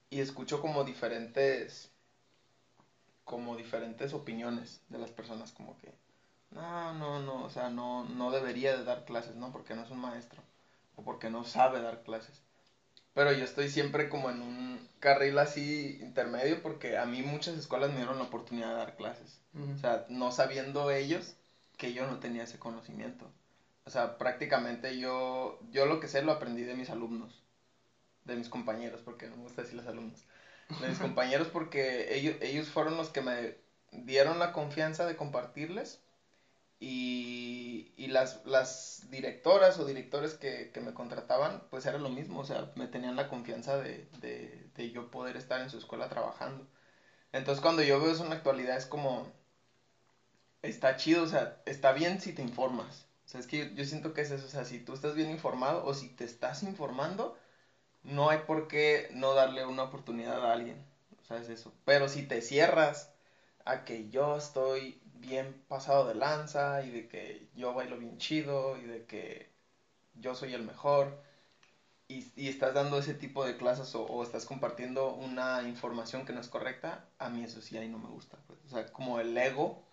y 0.09 0.19
escucho 0.19 0.61
como 0.61 0.83
diferentes, 0.83 1.91
como 3.23 3.55
diferentes 3.55 4.13
opiniones 4.13 4.81
de 4.89 4.99
las 4.99 5.11
personas, 5.11 5.51
como 5.51 5.77
que, 5.77 5.93
no, 6.51 6.93
no, 6.93 7.19
no, 7.19 7.43
o 7.43 7.49
sea, 7.49 7.69
no, 7.69 8.03
no 8.03 8.31
debería 8.31 8.77
de 8.77 8.83
dar 8.83 9.05
clases, 9.05 9.35
¿no? 9.35 9.51
Porque 9.51 9.75
no 9.75 9.83
es 9.83 9.89
un 9.89 9.99
maestro, 9.99 10.43
o 10.95 11.03
porque 11.03 11.29
no 11.29 11.43
sabe 11.45 11.81
dar 11.81 12.03
clases. 12.03 12.43
Pero 13.13 13.31
yo 13.31 13.45
estoy 13.45 13.69
siempre 13.69 14.09
como 14.09 14.29
en 14.29 14.41
un 14.41 14.89
carril 14.99 15.37
así 15.37 15.99
intermedio 16.01 16.61
porque 16.61 16.97
a 16.97 17.05
mí 17.05 17.21
muchas 17.21 17.57
escuelas 17.57 17.91
me 17.91 17.97
dieron 17.97 18.17
la 18.17 18.25
oportunidad 18.25 18.69
de 18.69 18.75
dar 18.75 18.95
clases. 18.95 19.39
O 19.75 19.77
sea, 19.77 20.05
no 20.09 20.31
sabiendo 20.31 20.89
ellos 20.89 21.35
que 21.77 21.93
yo 21.93 22.07
no 22.07 22.19
tenía 22.19 22.43
ese 22.43 22.57
conocimiento. 22.57 23.29
O 23.85 23.89
sea, 23.89 24.17
prácticamente 24.17 24.97
yo, 24.97 25.59
yo 25.71 25.85
lo 25.85 25.99
que 25.99 26.07
sé 26.07 26.21
lo 26.21 26.31
aprendí 26.31 26.63
de 26.63 26.75
mis 26.75 26.89
alumnos, 26.89 27.43
de 28.23 28.35
mis 28.35 28.49
compañeros, 28.49 29.01
porque 29.03 29.27
no 29.27 29.35
me 29.35 29.43
gusta 29.43 29.61
decir 29.61 29.75
los 29.75 29.87
alumnos. 29.87 30.23
De 30.79 30.87
mis 30.87 30.99
compañeros 30.99 31.49
porque 31.49 32.15
ellos, 32.15 32.35
ellos 32.41 32.69
fueron 32.69 32.97
los 32.97 33.09
que 33.09 33.21
me 33.21 33.57
dieron 33.91 34.39
la 34.39 34.53
confianza 34.53 35.05
de 35.05 35.15
compartirles 35.15 36.01
y, 36.85 37.93
y 37.95 38.07
las, 38.07 38.45
las 38.45 39.09
directoras 39.09 39.79
o 39.79 39.85
directores 39.85 40.33
que, 40.33 40.69
que, 40.73 40.81
me 40.81 40.93
contrataban, 40.93 41.63
pues 41.69 41.85
era 41.85 41.97
lo 41.97 42.09
mismo, 42.09 42.41
o 42.41 42.45
sea, 42.45 42.71
me 42.75 42.87
tenían 42.87 43.15
la 43.15 43.29
confianza 43.29 43.77
de, 43.77 44.05
de, 44.19 44.69
de, 44.75 44.91
yo 44.91 45.09
poder 45.09 45.37
estar 45.37 45.61
en 45.61 45.69
su 45.69 45.77
escuela 45.77 46.09
trabajando. 46.09 46.67
Entonces 47.31 47.61
cuando 47.61 47.83
yo 47.83 48.01
veo 48.01 48.11
eso 48.11 48.23
en 48.23 48.31
la 48.31 48.35
actualidad 48.35 48.75
es 48.75 48.85
como, 48.85 49.31
está 50.61 50.97
chido, 50.97 51.23
o 51.23 51.27
sea, 51.27 51.61
está 51.65 51.93
bien 51.93 52.19
si 52.19 52.33
te 52.33 52.41
informas. 52.41 53.07
O 53.25 53.29
sea, 53.29 53.39
es 53.39 53.47
que 53.47 53.59
yo, 53.59 53.65
yo 53.75 53.85
siento 53.85 54.13
que 54.13 54.21
es 54.21 54.31
eso, 54.31 54.45
o 54.45 54.49
sea, 54.49 54.65
si 54.65 54.79
tú 54.79 54.93
estás 54.93 55.15
bien 55.15 55.31
informado 55.31 55.85
o 55.85 55.93
si 55.93 56.09
te 56.09 56.25
estás 56.25 56.63
informando, 56.63 57.37
no 58.03 58.29
hay 58.29 58.39
por 58.39 58.67
qué 58.67 59.07
no 59.13 59.33
darle 59.35 59.65
una 59.65 59.83
oportunidad 59.83 60.45
a 60.45 60.51
alguien. 60.51 60.85
O 61.21 61.25
sea, 61.25 61.37
es 61.37 61.47
eso. 61.47 61.73
Pero 61.85 62.09
si 62.09 62.23
te 62.23 62.41
cierras 62.41 63.09
a 63.65 63.85
que 63.85 64.09
yo 64.09 64.35
estoy 64.37 65.01
bien 65.27 65.63
pasado 65.67 66.07
de 66.07 66.15
lanza 66.15 66.83
y 66.85 66.91
de 66.91 67.07
que 67.07 67.47
yo 67.55 67.73
bailo 67.73 67.97
bien 67.97 68.17
chido 68.17 68.77
y 68.77 68.83
de 68.83 69.05
que 69.05 69.51
yo 70.15 70.35
soy 70.35 70.53
el 70.53 70.63
mejor 70.63 71.23
y, 72.07 72.31
y 72.35 72.49
estás 72.49 72.73
dando 72.73 72.97
ese 72.99 73.13
tipo 73.13 73.45
de 73.45 73.57
clases 73.57 73.95
o, 73.95 74.03
o, 74.05 74.23
estás 74.23 74.45
compartiendo 74.45 75.13
una 75.15 75.63
información 75.63 76.25
que 76.25 76.33
no 76.33 76.41
es 76.41 76.47
correcta, 76.49 77.05
a 77.17 77.29
mí 77.29 77.43
eso 77.43 77.61
sí 77.61 77.77
ahí 77.77 77.89
no 77.89 77.97
me 77.97 78.09
gusta. 78.09 78.37
Pues. 78.47 78.59
O 78.65 78.69
sea, 78.69 78.85
como 78.91 79.19
el 79.19 79.37
ego 79.37 79.83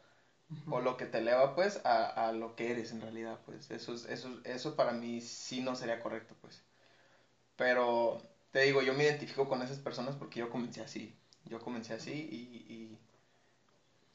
uh 0.50 0.54
-huh. 0.54 0.74
o 0.76 0.80
lo 0.80 0.96
que 0.96 1.06
te 1.06 1.18
eleva 1.18 1.54
pues 1.54 1.80
a, 1.84 2.06
a, 2.28 2.32
lo 2.32 2.56
que 2.56 2.70
eres 2.72 2.92
en 2.92 3.00
realidad, 3.00 3.40
pues 3.46 3.70
eso, 3.70 3.94
es, 3.94 4.04
eso, 4.06 4.40
eso 4.44 4.76
para 4.76 4.92
mí 4.92 5.20
sí 5.20 5.60
no 5.62 5.76
sería 5.76 6.00
correcto 6.02 6.34
pues. 6.40 6.62
Pero 7.56 8.20
te 8.52 8.62
digo, 8.62 8.82
yo 8.82 8.94
me 8.94 9.04
identifico 9.04 9.48
con 9.48 9.62
esas 9.62 9.78
personas 9.78 10.16
porque 10.16 10.40
yo 10.40 10.50
comencé 10.50 10.80
así. 10.82 11.16
Yo 11.44 11.60
comencé 11.60 11.94
así 11.94 12.12
y, 12.12 12.72
y 12.72 12.98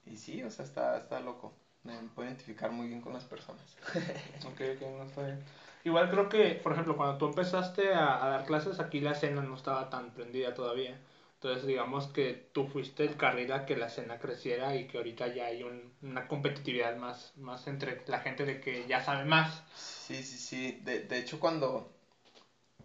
y 0.06 0.18
sí, 0.18 0.44
o 0.44 0.52
sea, 0.52 0.66
está, 0.66 0.98
está 0.98 1.20
loco. 1.20 1.54
Me 1.84 1.94
puedo 2.16 2.28
identificar 2.28 2.72
muy 2.72 2.88
bien 2.88 3.02
con 3.02 3.14
las 3.14 3.26
personas. 3.26 3.64
ok, 4.46 4.62
ok, 4.76 4.82
no 4.98 5.04
está 5.04 5.24
bien. 5.24 5.44
Igual 5.84 6.10
creo 6.10 6.30
que, 6.30 6.56
por 6.56 6.72
ejemplo, 6.72 6.98
cuando 6.98 7.18
tú 7.18 7.28
empezaste 7.28 7.94
a, 7.94 8.26
a, 8.26 8.30
dar 8.30 8.46
clases, 8.46 8.80
aquí 8.80 9.00
la 9.00 9.12
escena 9.12 9.42
no 9.42 9.56
estaba 9.56 9.90
tan 9.90 10.12
prendida 10.12 10.54
todavía. 10.56 11.00
Entonces, 11.36 11.68
digamos 11.68 12.08
que 12.08 12.50
tú 12.54 12.66
fuiste 12.66 13.04
el 13.04 13.18
carril 13.18 13.52
a 13.52 13.68
que 13.68 13.78
la 13.78 13.86
escena 13.86 14.18
creciera 14.18 14.76
y 14.76 14.88
que 14.88 14.98
ahorita 14.98 15.28
ya 15.28 15.46
hay 15.46 15.62
un, 15.62 15.94
una 16.02 16.28
competitividad 16.28 16.98
más, 16.98 17.34
más 17.38 17.68
entre 17.68 18.02
la 18.08 18.20
gente 18.20 18.46
de 18.46 18.62
que 18.62 18.88
ya 18.88 19.04
sabe 19.04 19.26
más. 19.26 19.64
Sí, 19.76 20.24
sí, 20.24 20.40
sí. 20.40 20.82
De, 20.84 21.02
de 21.02 21.20
hecho, 21.20 21.40
cuando, 21.40 21.94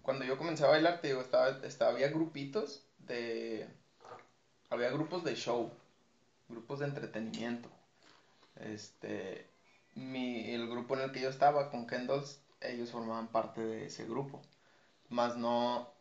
cuando 0.02 0.26
yo 0.26 0.36
comencé 0.36 0.64
a 0.64 0.68
bailar, 0.68 1.00
te 1.00 1.08
digo, 1.08 1.22
estaba, 1.22 1.58
estaba, 1.64 1.92
había 1.92 2.08
grupitos 2.08 2.84
de... 2.98 3.66
Había 4.68 4.90
grupos 4.90 5.24
de 5.24 5.34
show 5.34 5.72
grupos 6.50 6.80
de 6.80 6.86
entretenimiento. 6.86 7.70
Este, 8.56 9.50
mi, 9.94 10.50
el 10.50 10.68
grupo 10.68 10.96
en 10.96 11.02
el 11.02 11.12
que 11.12 11.20
yo 11.20 11.28
estaba 11.28 11.70
con 11.70 11.86
Kendalls, 11.86 12.42
ellos 12.60 12.90
formaban 12.90 13.28
parte 13.28 13.60
de 13.60 13.86
ese 13.86 14.04
grupo. 14.04 14.42
Más 15.08 15.36
no, 15.36 15.92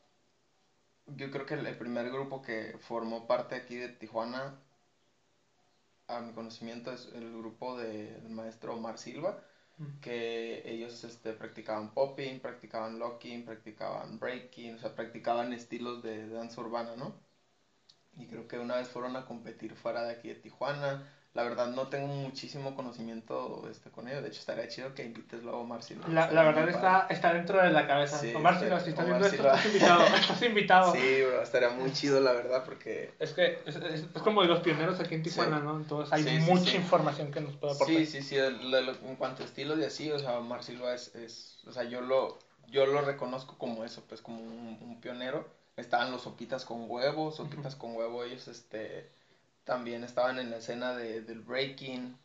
yo 1.08 1.32
creo 1.32 1.46
que 1.46 1.56
el, 1.56 1.66
el 1.66 1.78
primer 1.78 2.10
grupo 2.12 2.42
que 2.42 2.78
formó 2.80 3.28
parte 3.28 3.56
aquí 3.56 3.76
de 3.76 3.90
Tijuana, 3.90 4.60
a 6.08 6.22
mi 6.22 6.34
conocimiento, 6.34 6.92
es 6.92 7.10
el 7.14 7.32
grupo 7.38 7.78
del 7.78 8.24
de 8.24 8.30
maestro 8.30 8.76
Omar 8.76 8.98
Silva, 8.98 9.44
mm. 9.78 10.00
que 10.02 10.64
ellos 10.66 11.04
este, 11.04 11.34
practicaban 11.34 11.94
popping, 11.94 12.40
practicaban 12.40 13.00
locking, 13.00 13.46
practicaban 13.46 14.20
breaking, 14.20 14.76
o 14.76 14.80
sea, 14.80 14.96
practicaban 14.96 15.54
estilos 15.54 16.04
de, 16.04 16.28
de 16.28 16.34
danza 16.36 16.62
urbana, 16.62 16.96
¿no? 16.96 17.29
Y 18.20 18.28
creo 18.28 18.48
que 18.48 18.60
una 18.60 18.76
vez 18.76 18.90
fueron 18.90 19.16
a 19.16 19.26
competir 19.26 19.74
fuera 19.76 20.04
de 20.04 20.12
aquí 20.12 20.28
de 20.28 20.36
Tijuana. 20.36 21.04
La 21.36 21.44
verdad 21.44 21.68
no 21.68 21.88
tengo 21.88 22.08
muchísimo 22.08 22.76
conocimiento 22.76 23.68
este, 23.70 23.92
con 23.92 24.08
ellos, 24.08 24.24
de 24.24 24.30
hecho 24.30 24.40
estaría 24.40 24.68
chido 24.68 24.96
que 24.96 25.06
invites 25.06 25.44
luego 25.44 25.60
a 25.60 25.62
Omar 25.62 25.84
Silva. 25.84 26.08
La, 26.08 26.32
la 26.32 26.44
verdad 26.44 26.68
está, 26.68 27.06
está 27.10 27.34
dentro 27.34 27.62
de 27.62 27.70
la 27.70 27.86
cabeza. 27.86 28.18
Sí, 28.18 28.34
Omar 28.34 28.60
Silva, 28.60 28.80
si 28.80 28.90
estás 28.90 29.06
viendo 29.06 29.26
esto, 29.26 29.46
estás 29.46 29.66
invitado. 29.68 30.04
estás 30.16 30.42
invitado. 30.42 30.92
Sí, 30.92 31.22
bro, 31.22 31.44
estaría 31.44 31.70
muy 31.70 31.94
chido 31.94 32.20
la 32.20 32.34
verdad 32.34 32.64
porque... 32.66 33.14
Es 33.20 33.34
que 33.34 33.60
es, 33.66 33.76
es, 33.76 34.08
es 34.14 34.22
como 34.24 34.42
de 34.42 34.48
los 34.48 34.62
pioneros 34.62 35.00
aquí 35.00 35.16
en 35.16 35.24
Tijuana, 35.24 35.60
sí. 35.60 35.64
¿no? 35.64 35.78
Entonces 35.78 36.12
hay 36.12 36.24
sí, 36.24 36.40
mucha 36.52 36.76
información 36.76 37.32
que 37.32 37.42
nos 37.42 37.56
puede 37.56 37.74
aportar. 37.74 37.96
Sí, 37.96 38.06
sí, 38.08 38.24
sí, 38.24 38.36
el, 38.36 38.74
el, 38.74 38.90
en 38.90 39.16
cuanto 39.16 39.44
a 39.44 39.46
estilos 39.46 39.78
y 39.80 39.84
así, 39.84 40.12
o 40.12 40.18
sea, 40.18 40.40
Omar 40.40 40.64
Silva 40.64 40.96
es, 40.96 41.14
es 41.14 41.60
o 41.68 41.72
sea, 41.72 41.84
yo 41.84 42.02
lo, 42.02 42.40
yo 42.70 42.88
lo 42.88 43.02
reconozco 43.02 43.56
como 43.60 43.86
eso, 43.86 44.04
pues 44.10 44.22
como 44.22 44.42
un, 44.42 44.80
un 44.82 45.00
pionero 45.00 45.59
estaban 45.80 46.12
los 46.12 46.24
sopitas 46.24 46.66
con 46.66 46.90
huevo, 46.90 47.32
sopitas 47.32 47.74
uh 47.74 47.78
-huh. 47.78 47.82
con 47.82 47.96
huevo, 47.96 48.24
ellos 48.24 48.48
este 48.48 49.10
también 49.64 50.04
estaban 50.04 50.40
en 50.40 50.50
la 50.50 50.58
escena 50.58 50.96
de, 50.96 51.22
del 51.22 51.42
breaking, 51.42 52.18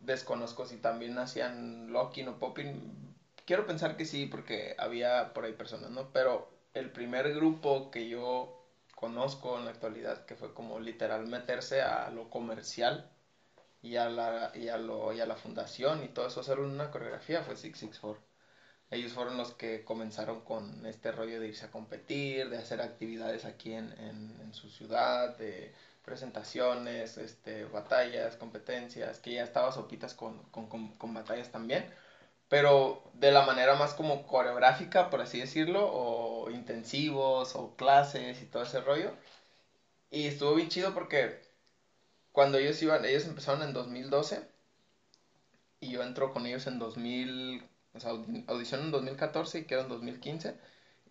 desconozco 0.00 0.66
si 0.66 0.76
también 0.78 1.16
hacían 1.18 1.92
locking 1.92 2.28
o 2.28 2.38
popping, 2.38 3.14
quiero 3.44 3.66
pensar 3.66 3.96
que 3.96 4.04
sí, 4.04 4.26
porque 4.26 4.74
había 4.78 5.32
por 5.32 5.44
ahí 5.44 5.52
personas, 5.52 5.90
¿no? 5.90 6.10
Pero 6.12 6.50
el 6.74 6.90
primer 6.90 7.32
grupo 7.34 7.90
que 7.90 8.08
yo 8.08 8.64
conozco 8.96 9.58
en 9.58 9.66
la 9.66 9.70
actualidad, 9.70 10.24
que 10.26 10.34
fue 10.34 10.52
como 10.54 10.80
literal 10.80 11.26
meterse 11.28 11.82
a 11.82 12.10
lo 12.10 12.30
comercial 12.30 13.10
y 13.82 13.96
a 13.96 14.08
la, 14.08 14.50
y 14.54 14.68
a 14.68 14.76
lo, 14.78 15.12
y 15.12 15.20
a 15.20 15.26
la 15.26 15.36
fundación 15.36 16.02
y 16.02 16.08
todo 16.08 16.26
eso, 16.26 16.40
hacer 16.40 16.58
una 16.58 16.90
coreografía, 16.90 17.42
fue 17.42 17.56
664 17.56 18.25
ellos 18.90 19.12
fueron 19.12 19.36
los 19.36 19.52
que 19.54 19.84
comenzaron 19.84 20.42
con 20.42 20.86
este 20.86 21.12
rollo 21.12 21.40
de 21.40 21.48
irse 21.48 21.66
a 21.66 21.70
competir, 21.70 22.48
de 22.50 22.58
hacer 22.58 22.80
actividades 22.80 23.44
aquí 23.44 23.72
en, 23.72 23.92
en, 23.98 24.38
en, 24.40 24.54
su 24.54 24.70
ciudad, 24.70 25.36
de 25.38 25.74
presentaciones, 26.04 27.18
este, 27.18 27.64
batallas, 27.66 28.36
competencias, 28.36 29.18
que 29.18 29.32
ya 29.34 29.44
estaba 29.44 29.72
sopitas 29.72 30.14
con, 30.14 30.38
con, 30.50 30.68
con, 30.68 30.96
con, 30.96 31.14
batallas 31.14 31.50
también, 31.50 31.84
pero 32.48 33.10
de 33.14 33.32
la 33.32 33.44
manera 33.44 33.74
más 33.74 33.94
como 33.94 34.26
coreográfica, 34.26 35.10
por 35.10 35.20
así 35.20 35.40
decirlo, 35.40 35.88
o 35.92 36.50
intensivos, 36.50 37.56
o 37.56 37.76
clases 37.76 38.40
y 38.42 38.46
todo 38.46 38.62
ese 38.62 38.80
rollo. 38.80 39.12
Y 40.10 40.26
estuvo 40.26 40.54
bien 40.54 40.68
chido 40.68 40.94
porque 40.94 41.40
cuando 42.32 42.58
ellos 42.58 42.80
iban, 42.82 43.04
ellos 43.04 43.24
empezaron 43.26 43.62
en 43.62 43.72
2012 43.72 44.48
y 45.80 45.90
yo 45.90 46.02
entro 46.02 46.32
con 46.32 46.46
ellos 46.46 46.66
en 46.66 46.78
2000 46.78 47.68
o 47.96 48.00
sea, 48.00 48.10
audición 48.46 48.82
en 48.82 48.90
2014 48.90 49.60
y 49.60 49.64
quedó 49.64 49.82
en 49.82 49.88
2015. 49.88 50.54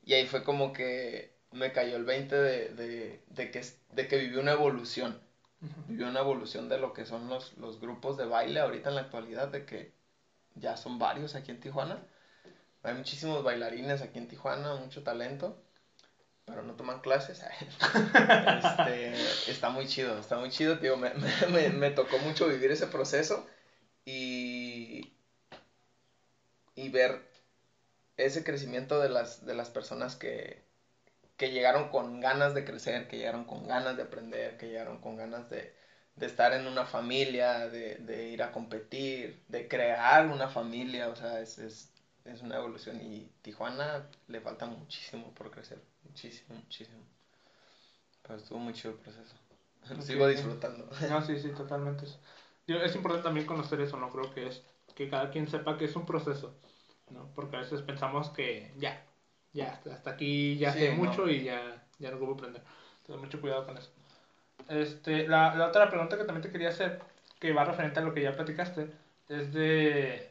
Y 0.06 0.14
ahí 0.14 0.28
fue 0.28 0.44
como 0.44 0.74
que 0.74 1.34
me 1.52 1.72
cayó 1.72 1.96
el 1.96 2.06
20 2.06 2.36
de, 2.36 2.70
de, 2.70 3.24
de 3.28 3.52
que, 3.52 3.66
de 3.94 4.08
que 4.08 4.18
vivió 4.18 4.42
una 4.42 4.52
evolución. 4.54 5.20
Uh 5.62 5.66
-huh. 5.66 5.88
Vivió 5.88 6.08
una 6.08 6.20
evolución 6.20 6.70
de 6.70 6.78
lo 6.78 6.94
que 6.94 7.06
son 7.06 7.30
los, 7.30 7.58
los 7.58 7.80
grupos 7.80 8.18
de 8.18 8.26
baile 8.26 8.60
ahorita 8.60 8.90
en 8.90 8.96
la 8.96 9.02
actualidad, 9.02 9.48
de 9.48 9.66
que 9.66 9.94
ya 10.56 10.78
son 10.78 11.00
varios 11.00 11.36
aquí 11.36 11.52
en 11.52 11.60
Tijuana. 11.60 12.00
Hay 12.84 12.94
muchísimos 12.94 13.44
bailarines 13.44 14.02
aquí 14.02 14.20
en 14.20 14.28
Tijuana, 14.28 14.76
mucho 14.76 15.02
talento, 15.04 15.58
pero 16.46 16.62
no 16.62 16.74
toman 16.74 17.02
clases. 17.02 17.42
este, 17.82 19.14
está 19.52 19.70
muy 19.70 19.88
chido, 19.88 20.20
está 20.20 20.38
muy 20.38 20.50
chido, 20.50 20.78
tío. 20.78 20.96
Me, 20.98 21.12
me, 21.52 21.70
me, 21.70 21.92
tocó 21.92 22.20
mucho 22.20 22.48
vivir 22.48 22.72
ese 22.72 22.88
proceso 22.88 23.48
y, 24.06 24.65
y 26.76 26.90
ver 26.90 27.30
ese 28.18 28.44
crecimiento 28.44 29.00
de 29.00 29.10
las, 29.10 29.46
de 29.46 29.56
las 29.56 29.70
personas 29.70 30.16
que, 30.16 30.64
que 31.38 31.52
llegaron 31.52 31.90
con 31.90 32.20
ganas 32.22 32.54
de 32.54 32.66
crecer, 32.66 33.08
que 33.08 33.18
llegaron 33.18 33.46
con 33.46 33.68
ganas 33.68 33.98
de 33.98 34.04
aprender, 34.04 34.58
que 34.58 34.68
llegaron 34.68 35.00
con 35.00 35.18
ganas 35.18 35.50
de, 35.50 35.74
de 36.16 36.26
estar 36.26 36.54
en 36.54 36.68
una 36.68 36.86
familia, 36.86 37.68
de, 37.68 37.96
de, 37.96 38.30
ir 38.30 38.44
a 38.44 38.52
competir, 38.52 39.44
de 39.48 39.68
crear 39.68 40.28
una 40.28 40.48
familia, 40.48 41.10
o 41.10 41.16
sea, 41.16 41.42
es, 41.42 41.58
es, 41.58 41.92
es 42.24 42.42
una 42.42 42.58
evolución 42.58 43.02
y 43.02 43.30
Tijuana 43.42 44.08
le 44.28 44.40
falta 44.42 44.66
muchísimo 44.66 45.34
por 45.34 45.52
crecer, 45.52 45.82
muchísimo, 46.04 46.56
muchísimo. 46.56 47.04
Pero 48.22 48.40
estuvo 48.40 48.60
muy 48.60 48.74
chido 48.74 48.92
el 48.92 49.00
proceso. 49.00 49.36
Lo 49.90 49.96
okay. 49.96 50.08
sigo 50.08 50.28
disfrutando. 50.28 50.90
No, 51.10 51.22
sí, 51.22 51.40
sí, 51.40 51.50
totalmente. 51.50 52.06
Es 52.68 52.96
importante 52.96 53.24
también 53.24 53.46
conocer 53.46 53.80
eso, 53.82 53.98
¿no? 53.98 54.10
Creo 54.10 54.34
que 54.34 54.48
es 54.48 54.64
que 54.96 55.10
cada 55.10 55.30
quien 55.30 55.48
sepa 55.48 55.78
que 55.78 55.86
es 55.86 55.96
un 55.96 56.06
proceso, 56.06 56.56
¿no? 57.10 57.30
Porque 57.36 57.58
a 57.58 57.60
veces 57.60 57.82
pensamos 57.82 58.30
que 58.30 58.72
ya, 58.78 59.04
ya, 59.54 59.80
hasta 59.92 60.12
aquí 60.12 60.58
ya 60.58 60.72
Sí, 60.72 60.80
sé 60.80 60.90
no. 60.92 60.96
mucho 60.96 61.30
y 61.30 61.44
ya, 61.44 61.84
ya 62.00 62.12
no 62.12 62.18
puedo 62.18 62.34
aprender. 62.34 62.64
Entonces, 63.02 63.22
mucho 63.22 63.42
cuidado 63.42 63.66
con 63.66 63.78
eso. 63.78 63.92
Este, 64.68 65.28
la, 65.28 65.54
la 65.56 65.68
otra 65.68 65.90
pregunta 65.90 66.18
que 66.18 66.24
también 66.24 66.42
te 66.42 66.52
quería 66.52 66.70
hacer, 66.70 66.98
que 67.40 67.52
va 67.54 67.66
referente 67.66 68.00
a 68.00 68.04
lo 68.04 68.14
que 68.14 68.22
ya 68.22 68.32
platicaste, 68.32 68.90
es 69.30 69.52
de, 69.52 70.28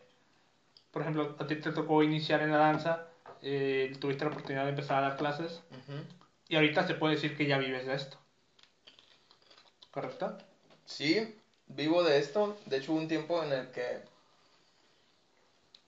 por 0.90 1.02
ejemplo, 1.02 1.36
a 1.38 1.46
ti 1.46 1.56
te 1.56 1.70
tocó 1.70 2.02
iniciar 2.02 2.40
en 2.42 2.50
la 2.50 2.58
danza, 2.58 3.06
eh, 3.42 3.92
tuviste 4.00 4.24
la 4.24 4.30
oportunidad 4.30 4.64
de 4.64 4.70
empezar 4.70 4.98
a 4.98 5.02
dar 5.02 5.16
clases, 5.16 5.62
Ujú. 5.70 6.04
y 6.48 6.56
ahorita 6.56 6.84
se 6.84 6.94
puede 6.94 7.14
decir 7.14 7.36
que 7.36 7.46
ya 7.46 7.58
vives 7.58 7.84
de 7.86 7.94
esto. 7.94 8.18
¿Correcto? 9.90 10.36
Sí, 10.84 11.24
vivo 11.66 12.02
de 12.02 12.18
esto. 12.18 12.56
De 12.66 12.78
hecho, 12.78 12.92
hubo 12.92 12.98
un 12.98 13.06
tiempo 13.08 13.42
en 13.42 13.52
el 13.52 13.70
que 13.70 14.00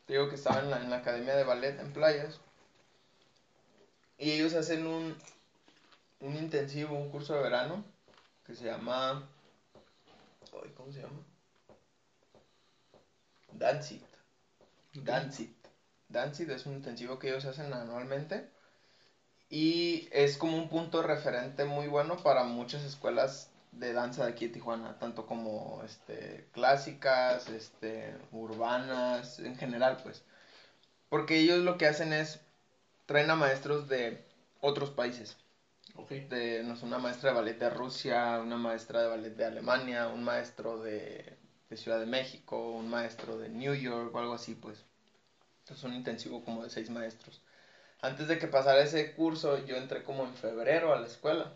te 0.07 0.13
digo 0.13 0.29
que 0.29 0.37
estaba 0.37 0.61
en 0.61 0.71
la, 0.71 0.81
en 0.81 0.91
la 0.91 0.99
academia 0.99 1.35
de 1.37 1.45
ballet 1.45 1.79
en 1.81 1.93
playas. 1.93 2.41
Y 4.19 4.31
ellos 4.31 4.55
hacen 4.55 4.87
un, 4.87 5.17
un 6.21 6.37
intensivo, 6.37 6.97
un 6.97 7.11
curso 7.11 7.35
de 7.35 7.43
verano 7.43 7.85
que 8.47 8.55
se 8.55 8.65
llama. 8.65 9.29
ay, 10.53 10.73
¿Cómo 10.77 10.93
se 10.93 11.03
llama? 11.03 11.21
Dancit. 13.53 14.05
Dancit. 14.95 15.55
Dancit 16.09 16.49
es 16.51 16.67
un 16.67 16.75
intensivo 16.75 17.19
que 17.19 17.29
ellos 17.29 17.45
hacen 17.45 17.73
anualmente. 17.73 18.49
Y 19.51 20.09
es 20.13 20.37
como 20.39 20.57
un 20.57 20.69
punto 20.69 21.03
referente 21.03 21.65
muy 21.65 21.89
bueno 21.89 22.17
para 22.17 22.45
muchas 22.45 22.83
escuelas 22.85 23.51
de 23.79 23.93
danza 23.93 24.25
de 24.25 24.33
aquí 24.33 24.47
de 24.47 24.55
Tijuana, 24.55 24.99
tanto 24.99 25.27
como 25.27 25.83
este, 25.85 26.49
clásicas, 26.53 27.49
este, 27.49 28.17
urbanas, 28.33 29.39
en 29.39 29.57
general, 29.57 29.99
pues. 30.03 30.23
Porque 31.09 31.39
ellos 31.39 31.61
lo 31.61 31.79
que 31.79 31.87
hacen 31.87 32.13
es 32.13 32.41
traen 33.07 33.31
a 33.31 33.37
maestros 33.37 33.89
de 33.89 34.25
otros 34.61 34.91
países. 34.91 35.37
De, 36.09 36.63
no 36.63 36.77
sé, 36.77 36.85
una 36.85 36.99
maestra 36.99 37.31
de 37.31 37.37
ballet 37.37 37.59
de 37.59 37.71
Rusia, 37.71 38.39
una 38.41 38.59
maestra 38.59 39.03
de 39.03 39.09
ballet 39.09 39.35
de 39.35 39.45
Alemania, 39.47 40.09
un 40.09 40.25
maestro 40.25 40.83
de, 40.83 41.39
de 41.71 41.77
Ciudad 41.77 41.99
de 41.99 42.07
México, 42.07 42.73
un 42.73 42.89
maestro 42.91 43.39
de 43.39 43.49
New 43.49 43.75
York 43.75 44.15
o 44.15 44.19
algo 44.19 44.35
así, 44.35 44.55
pues. 44.55 44.85
Es 45.69 45.83
un 45.85 45.95
intensivo 45.95 46.45
como 46.45 46.63
de 46.63 46.71
seis 46.71 46.91
maestros. 46.91 47.43
Antes 48.03 48.29
de 48.29 48.39
que 48.39 48.47
pasara 48.47 48.83
ese 48.83 49.15
curso, 49.15 49.65
yo 49.65 49.77
entré 49.77 50.03
como 50.05 50.25
en 50.25 50.35
febrero 50.35 50.93
a 50.93 51.01
la 51.01 51.07
escuela. 51.07 51.55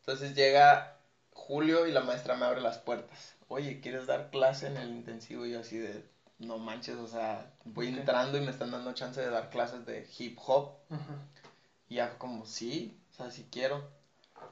Entonces 0.00 0.34
llega 0.34 0.96
julio 1.32 1.86
y 1.86 1.92
la 1.92 2.00
maestra 2.02 2.36
me 2.36 2.46
abre 2.46 2.60
las 2.60 2.78
puertas. 2.78 3.34
Oye, 3.48 3.80
¿quieres 3.80 4.06
dar 4.06 4.30
clase 4.30 4.66
en 4.68 4.76
el 4.76 4.90
intensivo? 4.90 5.46
Y 5.46 5.52
yo 5.52 5.60
así 5.60 5.78
de, 5.78 6.04
no 6.38 6.58
manches, 6.58 6.96
o 6.96 7.06
sea, 7.08 7.52
voy 7.64 7.88
entrando 7.88 8.38
y 8.38 8.40
me 8.42 8.50
están 8.50 8.70
dando 8.70 8.92
chance 8.94 9.20
de 9.20 9.30
dar 9.30 9.50
clases 9.50 9.84
de 9.86 10.08
hip 10.18 10.38
hop. 10.46 10.72
Y 11.88 11.96
ya 11.96 12.18
como, 12.18 12.46
sí, 12.46 13.00
o 13.10 13.14
sea, 13.14 13.30
sí 13.30 13.46
quiero. 13.50 13.88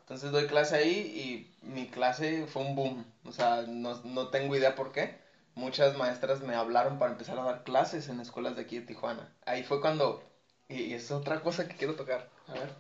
Entonces 0.00 0.30
doy 0.32 0.46
clase 0.46 0.76
ahí 0.76 1.50
y 1.62 1.66
mi 1.66 1.88
clase 1.88 2.46
fue 2.46 2.62
un 2.62 2.74
boom. 2.76 3.06
O 3.24 3.32
sea, 3.32 3.62
no, 3.66 4.00
no 4.04 4.28
tengo 4.28 4.56
idea 4.56 4.74
por 4.74 4.92
qué. 4.92 5.18
Muchas 5.54 5.96
maestras 5.96 6.40
me 6.42 6.54
hablaron 6.54 6.98
para 6.98 7.12
empezar 7.12 7.38
a 7.38 7.44
dar 7.44 7.64
clases 7.64 8.08
en 8.08 8.20
escuelas 8.20 8.56
de 8.56 8.62
aquí 8.62 8.78
de 8.78 8.86
Tijuana. 8.86 9.32
Ahí 9.46 9.62
fue 9.64 9.80
cuando, 9.80 10.22
y, 10.68 10.82
y 10.82 10.94
es 10.94 11.10
otra 11.10 11.40
cosa 11.42 11.68
que 11.68 11.76
quiero 11.76 11.96
tocar. 11.96 12.28
A 12.46 12.54
ver, 12.54 12.74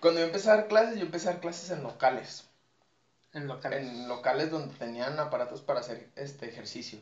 Cuando 0.00 0.20
yo 0.20 0.26
empecé 0.26 0.50
a 0.50 0.56
dar 0.56 0.68
clases, 0.68 0.96
yo 0.98 1.04
empecé 1.04 1.28
a 1.28 1.32
dar 1.32 1.40
clases 1.40 1.70
en 1.70 1.82
locales. 1.82 2.48
En 3.34 3.46
locales. 3.46 3.80
En 3.80 4.08
locales 4.08 4.50
donde 4.50 4.74
tenían 4.74 5.18
aparatos 5.20 5.62
para 5.62 5.80
hacer 5.80 6.08
este 6.16 6.46
ejercicio. 6.48 7.00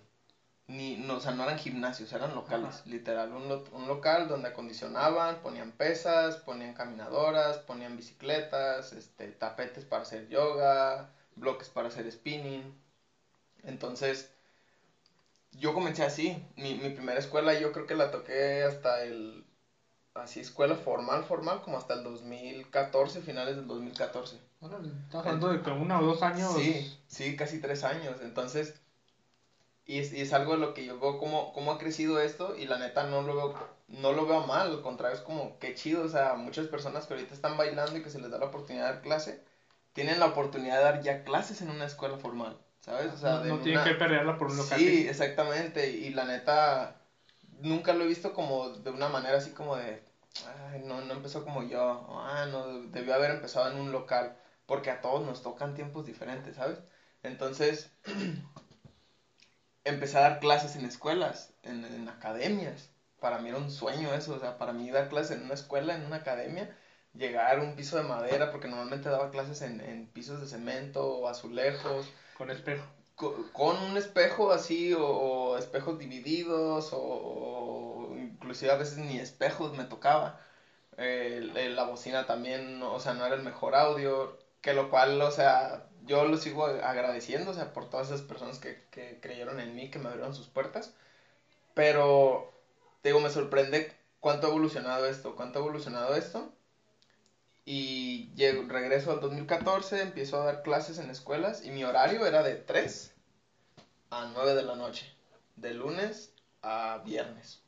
Ni, 0.68 0.96
no, 0.96 1.16
o 1.16 1.20
sea, 1.20 1.32
no 1.32 1.42
eran 1.44 1.58
gimnasios, 1.58 2.12
eran 2.12 2.34
locales, 2.34 2.68
Ajá. 2.76 2.82
literal. 2.86 3.32
Un, 3.32 3.48
lo- 3.48 3.64
un 3.72 3.88
local 3.88 4.28
donde 4.28 4.48
acondicionaban, 4.48 5.40
ponían 5.42 5.72
pesas, 5.72 6.36
ponían 6.38 6.74
caminadoras, 6.74 7.58
ponían 7.58 7.96
bicicletas, 7.96 8.92
este, 8.92 9.28
tapetes 9.32 9.84
para 9.84 10.02
hacer 10.02 10.28
yoga, 10.28 11.10
bloques 11.36 11.68
para 11.68 11.88
hacer 11.88 12.10
spinning. 12.10 12.72
Entonces, 13.64 14.30
yo 15.52 15.72
comencé 15.74 16.02
así. 16.02 16.36
Mi, 16.56 16.74
mi 16.74 16.90
primera 16.90 17.18
escuela 17.18 17.54
yo 17.54 17.72
creo 17.72 17.86
que 17.86 17.94
la 17.94 18.10
toqué 18.10 18.64
hasta 18.64 19.02
el, 19.02 19.41
así 20.14 20.40
escuela 20.40 20.74
formal, 20.76 21.24
formal, 21.24 21.60
como 21.62 21.78
hasta 21.78 21.94
el 21.94 22.02
2014, 22.02 23.20
finales 23.20 23.56
del 23.56 23.66
2014. 23.66 24.40
Órale, 24.60 24.88
Estamos 25.04 25.26
hablando 25.26 25.48
de 25.50 25.60
que 25.62 25.70
uno 25.70 25.98
o 26.00 26.04
dos 26.04 26.22
años. 26.22 26.52
Sí, 26.54 26.86
sí, 27.06 27.36
casi 27.36 27.58
tres 27.58 27.84
años. 27.84 28.20
Entonces, 28.20 28.74
y 29.84 29.98
es, 29.98 30.12
y 30.12 30.20
es 30.20 30.32
algo 30.32 30.52
de 30.52 30.58
lo 30.58 30.74
que 30.74 30.84
yo 30.84 30.98
veo 30.98 31.18
cómo, 31.18 31.52
cómo 31.52 31.72
ha 31.72 31.78
crecido 31.78 32.20
esto 32.20 32.54
y 32.56 32.66
la 32.66 32.78
neta 32.78 33.04
no 33.04 33.22
lo 33.22 33.34
veo, 33.34 33.54
no 33.88 34.12
lo 34.12 34.24
veo 34.26 34.40
mal, 34.46 34.70
al 34.70 34.80
contrario, 34.80 35.16
es 35.16 35.22
como 35.22 35.58
qué 35.58 35.74
chido, 35.74 36.02
o 36.04 36.08
sea, 36.08 36.34
muchas 36.34 36.68
personas 36.68 37.06
que 37.06 37.14
ahorita 37.14 37.34
están 37.34 37.56
bailando 37.56 37.96
y 37.98 38.02
que 38.02 38.10
se 38.10 38.20
les 38.20 38.30
da 38.30 38.38
la 38.38 38.46
oportunidad 38.46 38.86
de 38.86 38.92
dar 38.92 39.00
clase, 39.00 39.40
tienen 39.92 40.20
la 40.20 40.26
oportunidad 40.26 40.76
de 40.76 40.82
dar 40.84 41.00
ya 41.00 41.22
clases 41.24 41.60
en 41.62 41.70
una 41.70 41.84
escuela 41.84 42.16
formal, 42.16 42.56
¿sabes? 42.80 43.10
O 43.10 43.16
sea, 43.16 43.38
no 43.38 43.40
tienen 43.58 43.72
una- 43.72 43.84
que 43.84 43.94
pelearla 43.94 44.38
por 44.38 44.48
un 44.48 44.56
local. 44.56 44.78
Sí, 44.78 45.04
exactamente, 45.08 45.90
y 45.90 46.10
la 46.10 46.24
neta, 46.26 46.94
nunca 47.62 47.92
lo 47.92 48.04
he 48.04 48.06
visto 48.06 48.32
como 48.32 48.70
de 48.70 48.90
una 48.90 49.08
manera 49.08 49.36
así 49.38 49.50
como 49.50 49.76
de, 49.76 50.00
ay, 50.46 50.80
no, 50.80 51.00
no 51.02 51.14
empezó 51.14 51.42
como 51.44 51.62
yo, 51.62 52.06
ah, 52.10 52.46
no, 52.50 52.80
debió 52.88 53.14
haber 53.14 53.30
empezado 53.30 53.68
en 53.68 53.76
un 53.76 53.92
local, 53.92 54.34
porque 54.66 54.90
a 54.90 55.00
todos 55.00 55.22
nos 55.22 55.42
tocan 55.42 55.74
tiempos 55.74 56.06
diferentes, 56.06 56.56
¿sabes? 56.56 56.82
Entonces, 57.22 57.90
empecé 59.84 60.16
a 60.18 60.22
dar 60.22 60.38
clases 60.38 60.76
en 60.76 60.84
escuelas, 60.84 61.52
en, 61.62 61.84
en 61.84 62.08
academias, 62.08 62.90
para 63.20 63.38
mí 63.38 63.48
era 63.48 63.58
un 63.58 63.70
sueño 63.70 64.12
eso, 64.14 64.34
o 64.34 64.38
sea, 64.38 64.56
para 64.58 64.72
mí 64.72 64.90
dar 64.90 65.08
clases 65.08 65.36
en 65.36 65.44
una 65.44 65.54
escuela, 65.54 65.94
en 65.94 66.04
una 66.04 66.16
academia, 66.16 66.68
llegar 67.14 67.58
a 67.58 67.60
un 67.62 67.74
piso 67.74 67.96
de 67.96 68.02
madera, 68.02 68.50
porque 68.50 68.68
normalmente 68.68 69.08
daba 69.08 69.30
clases 69.30 69.60
en, 69.60 69.80
en 69.80 70.06
pisos 70.08 70.40
de 70.40 70.46
cemento 70.46 71.06
o 71.06 71.28
azulejos, 71.28 72.12
Con 72.34 72.50
espejo. 72.50 72.84
co- 73.14 73.34
con 73.52 73.76
un 73.80 73.96
espejo 73.96 74.50
así 74.52 74.92
o, 74.94 75.04
o 75.04 75.56
espejos 75.56 75.98
divididos 75.98 76.92
o, 76.92 76.98
o 77.00 77.51
inclusive 78.52 78.72
a 78.72 78.76
veces 78.76 78.98
ni 78.98 79.18
espejos 79.18 79.72
me 79.72 79.84
tocaba. 79.84 80.38
Eh, 80.98 81.70
la 81.74 81.84
bocina 81.84 82.26
también, 82.26 82.82
o 82.82 83.00
sea, 83.00 83.14
no 83.14 83.24
era 83.24 83.34
el 83.34 83.42
mejor 83.42 83.74
audio, 83.74 84.36
que 84.60 84.74
lo 84.74 84.90
cual, 84.90 85.20
o 85.22 85.30
sea, 85.30 85.88
yo 86.04 86.26
lo 86.26 86.36
sigo 86.36 86.66
agradeciendo, 86.66 87.52
o 87.52 87.54
sea, 87.54 87.72
por 87.72 87.88
todas 87.88 88.08
esas 88.08 88.20
personas 88.20 88.58
que, 88.58 88.78
que 88.90 89.18
creyeron 89.22 89.58
en 89.58 89.74
mí, 89.74 89.90
que 89.90 89.98
me 89.98 90.08
abrieron 90.08 90.34
sus 90.34 90.48
puertas. 90.48 90.92
Pero, 91.72 92.52
digo, 93.02 93.20
me 93.20 93.30
sorprende 93.30 93.90
cuánto 94.20 94.46
ha 94.46 94.50
evolucionado 94.50 95.06
esto, 95.06 95.34
cuánto 95.34 95.58
ha 95.58 95.62
evolucionado 95.62 96.14
esto. 96.14 96.52
Y 97.64 98.30
llego, 98.34 98.64
regreso 98.68 99.12
al 99.12 99.20
2014, 99.20 100.02
empiezo 100.02 100.42
a 100.42 100.44
dar 100.44 100.62
clases 100.62 100.98
en 100.98 101.08
escuelas 101.10 101.64
y 101.64 101.70
mi 101.70 101.84
horario 101.84 102.26
era 102.26 102.42
de 102.42 102.56
3 102.56 103.12
a 104.10 104.26
9 104.26 104.54
de 104.54 104.62
la 104.62 104.74
noche, 104.74 105.10
de 105.56 105.72
lunes 105.72 106.34
a 106.60 107.00
viernes. 107.04 107.61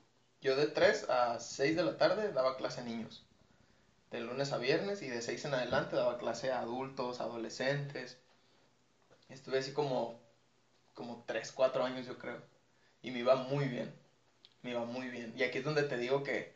Yo 0.45 0.57
de 0.57 0.67
3 0.67 1.07
a 1.09 1.41
6 1.41 1.75
de 1.75 1.83
la 1.83 1.97
tarde 1.97 2.31
daba 2.31 2.59
clase 2.59 2.83
a 2.83 2.85
niños, 2.85 3.25
de 4.11 4.21
lunes 4.21 4.53
a 4.53 4.59
viernes 4.59 5.01
y 5.01 5.09
de 5.09 5.23
6 5.23 5.47
en 5.47 5.55
adelante 5.55 5.97
daba 5.97 6.19
clase 6.19 6.53
a 6.53 6.61
adultos, 6.61 7.23
adolescentes. 7.23 8.19
Estuve 9.31 9.57
así 9.57 9.73
como, 9.73 10.21
como 10.93 11.25
3, 11.25 11.51
4 11.51 11.83
años 11.83 12.05
yo 12.05 12.19
creo 12.19 12.43
y 13.01 13.11
me 13.11 13.21
iba 13.21 13.37
muy 13.37 13.69
bien, 13.69 13.91
me 14.61 14.73
iba 14.73 14.85
muy 14.85 15.09
bien. 15.09 15.33
Y 15.35 15.45
aquí 15.45 15.57
es 15.57 15.65
donde 15.65 15.85
te 15.85 15.97
digo 15.97 16.23
que 16.23 16.53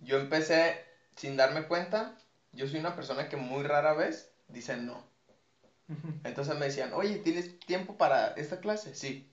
yo 0.00 0.16
empecé 0.16 0.84
sin 1.14 1.36
darme 1.36 1.68
cuenta, 1.68 2.16
yo 2.50 2.66
soy 2.66 2.80
una 2.80 2.96
persona 2.96 3.28
que 3.28 3.36
muy 3.36 3.62
rara 3.62 3.94
vez 3.94 4.32
dice 4.48 4.76
no. 4.76 5.00
Entonces 6.24 6.56
me 6.56 6.66
decían, 6.66 6.92
oye, 6.92 7.18
¿tienes 7.18 7.56
tiempo 7.60 7.96
para 7.96 8.32
esta 8.34 8.58
clase? 8.58 8.96
Sí. 8.96 9.30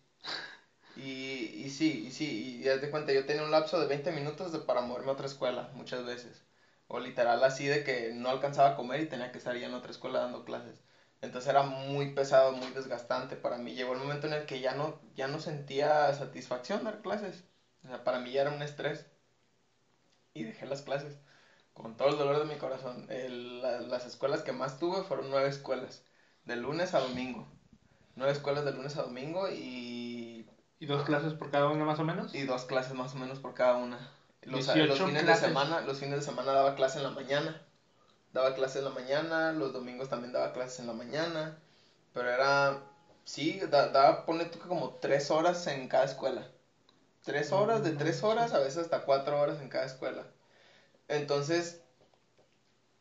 Y, 0.97 1.51
y 1.55 1.69
sí, 1.69 2.03
y 2.07 2.11
sí, 2.11 2.59
y 2.61 2.67
haz 2.67 2.81
de 2.81 2.89
cuenta, 2.89 3.11
yo 3.11 3.23
tenía 3.25 3.43
un 3.43 3.51
lapso 3.51 3.79
de 3.79 3.85
20 3.85 4.11
minutos 4.11 4.51
de- 4.51 4.59
para 4.59 4.81
moverme 4.81 5.09
a 5.09 5.13
otra 5.13 5.27
escuela, 5.27 5.69
muchas 5.73 6.03
veces. 6.03 6.43
O 6.87 6.99
literal 6.99 7.43
así 7.43 7.65
de 7.67 7.83
que 7.83 8.11
no 8.11 8.29
alcanzaba 8.29 8.69
a 8.69 8.75
comer 8.75 9.01
y 9.01 9.05
tenía 9.05 9.31
que 9.31 9.37
estar 9.37 9.55
ya 9.55 9.67
en 9.67 9.73
otra 9.75 9.91
escuela 9.91 10.19
dando 10.19 10.43
clases. 10.43 10.81
Entonces 11.21 11.49
era 11.49 11.61
muy 11.63 12.07
pesado, 12.13 12.51
muy 12.51 12.69
desgastante 12.71 13.35
para 13.35 13.57
mí. 13.57 13.73
Llegó 13.73 13.93
el 13.93 13.99
momento 13.99 14.27
en 14.27 14.33
el 14.33 14.45
que 14.45 14.59
ya 14.61 14.73
no, 14.73 14.99
ya 15.15 15.27
no 15.27 15.39
sentía 15.39 16.13
satisfacción 16.13 16.83
dar 16.83 17.01
clases. 17.01 17.43
O 17.83 17.87
sea, 17.87 18.03
para 18.03 18.19
mí 18.19 18.31
ya 18.31 18.41
era 18.41 18.51
un 18.51 18.61
estrés. 18.61 19.05
Y 20.33 20.43
dejé 20.43 20.65
las 20.65 20.81
clases 20.81 21.17
con 21.73 21.95
todo 21.97 22.09
el 22.09 22.17
dolor 22.17 22.39
de 22.39 22.45
mi 22.45 22.57
corazón. 22.57 23.05
El- 23.09 23.61
la- 23.61 23.79
las 23.81 24.05
escuelas 24.05 24.43
que 24.43 24.51
más 24.51 24.77
tuve 24.79 25.03
fueron 25.03 25.29
nueve 25.29 25.49
escuelas, 25.49 26.03
de 26.45 26.55
lunes 26.55 26.93
a 26.93 26.99
domingo. 26.99 27.47
Nueve 28.15 28.33
escuelas 28.33 28.65
de 28.65 28.71
lunes 28.73 28.95
a 28.97 29.03
domingo 29.03 29.49
y, 29.49 30.36
¿Y 30.79 30.85
dos 30.85 31.03
clases 31.03 31.33
por 31.33 31.49
cada 31.49 31.67
una 31.67 31.85
más 31.85 31.99
o 31.99 32.03
menos? 32.03 32.33
y 32.35 32.43
dos 32.43 32.65
clases 32.65 32.93
más 32.93 33.13
o 33.15 33.17
menos 33.17 33.39
por 33.39 33.53
cada 33.53 33.75
una. 33.75 34.11
Los, 34.43 34.65
18 34.65 34.85
los 34.87 34.99
fines 34.99 35.23
clases. 35.23 35.41
de 35.41 35.47
semana, 35.47 35.81
los 35.81 35.99
fines 35.99 36.19
de 36.19 36.25
semana 36.25 36.53
daba 36.53 36.75
clase 36.75 36.99
en 36.99 37.03
la 37.03 37.09
mañana. 37.09 37.61
Daba 38.31 38.53
clase 38.53 38.79
en 38.79 38.85
la 38.85 38.91
mañana, 38.91 39.51
los 39.53 39.73
domingos 39.73 40.09
también 40.09 40.31
daba 40.31 40.53
clases 40.53 40.79
en 40.79 40.87
la 40.87 40.93
mañana. 40.93 41.57
Pero 42.13 42.29
era, 42.29 42.83
sí, 43.25 43.59
da, 43.69 43.89
da 43.89 44.25
pone 44.25 44.45
tú 44.45 44.59
que 44.59 44.67
como 44.67 44.91
tres 45.01 45.31
horas 45.31 45.65
en 45.67 45.87
cada 45.87 46.05
escuela. 46.05 46.47
Tres 47.23 47.51
horas, 47.51 47.83
de 47.83 47.91
tres 47.91 48.23
horas, 48.23 48.53
a 48.53 48.59
veces 48.59 48.77
hasta 48.77 49.03
cuatro 49.03 49.39
horas 49.39 49.59
en 49.59 49.67
cada 49.69 49.85
escuela. 49.85 50.27
Entonces, 51.09 51.81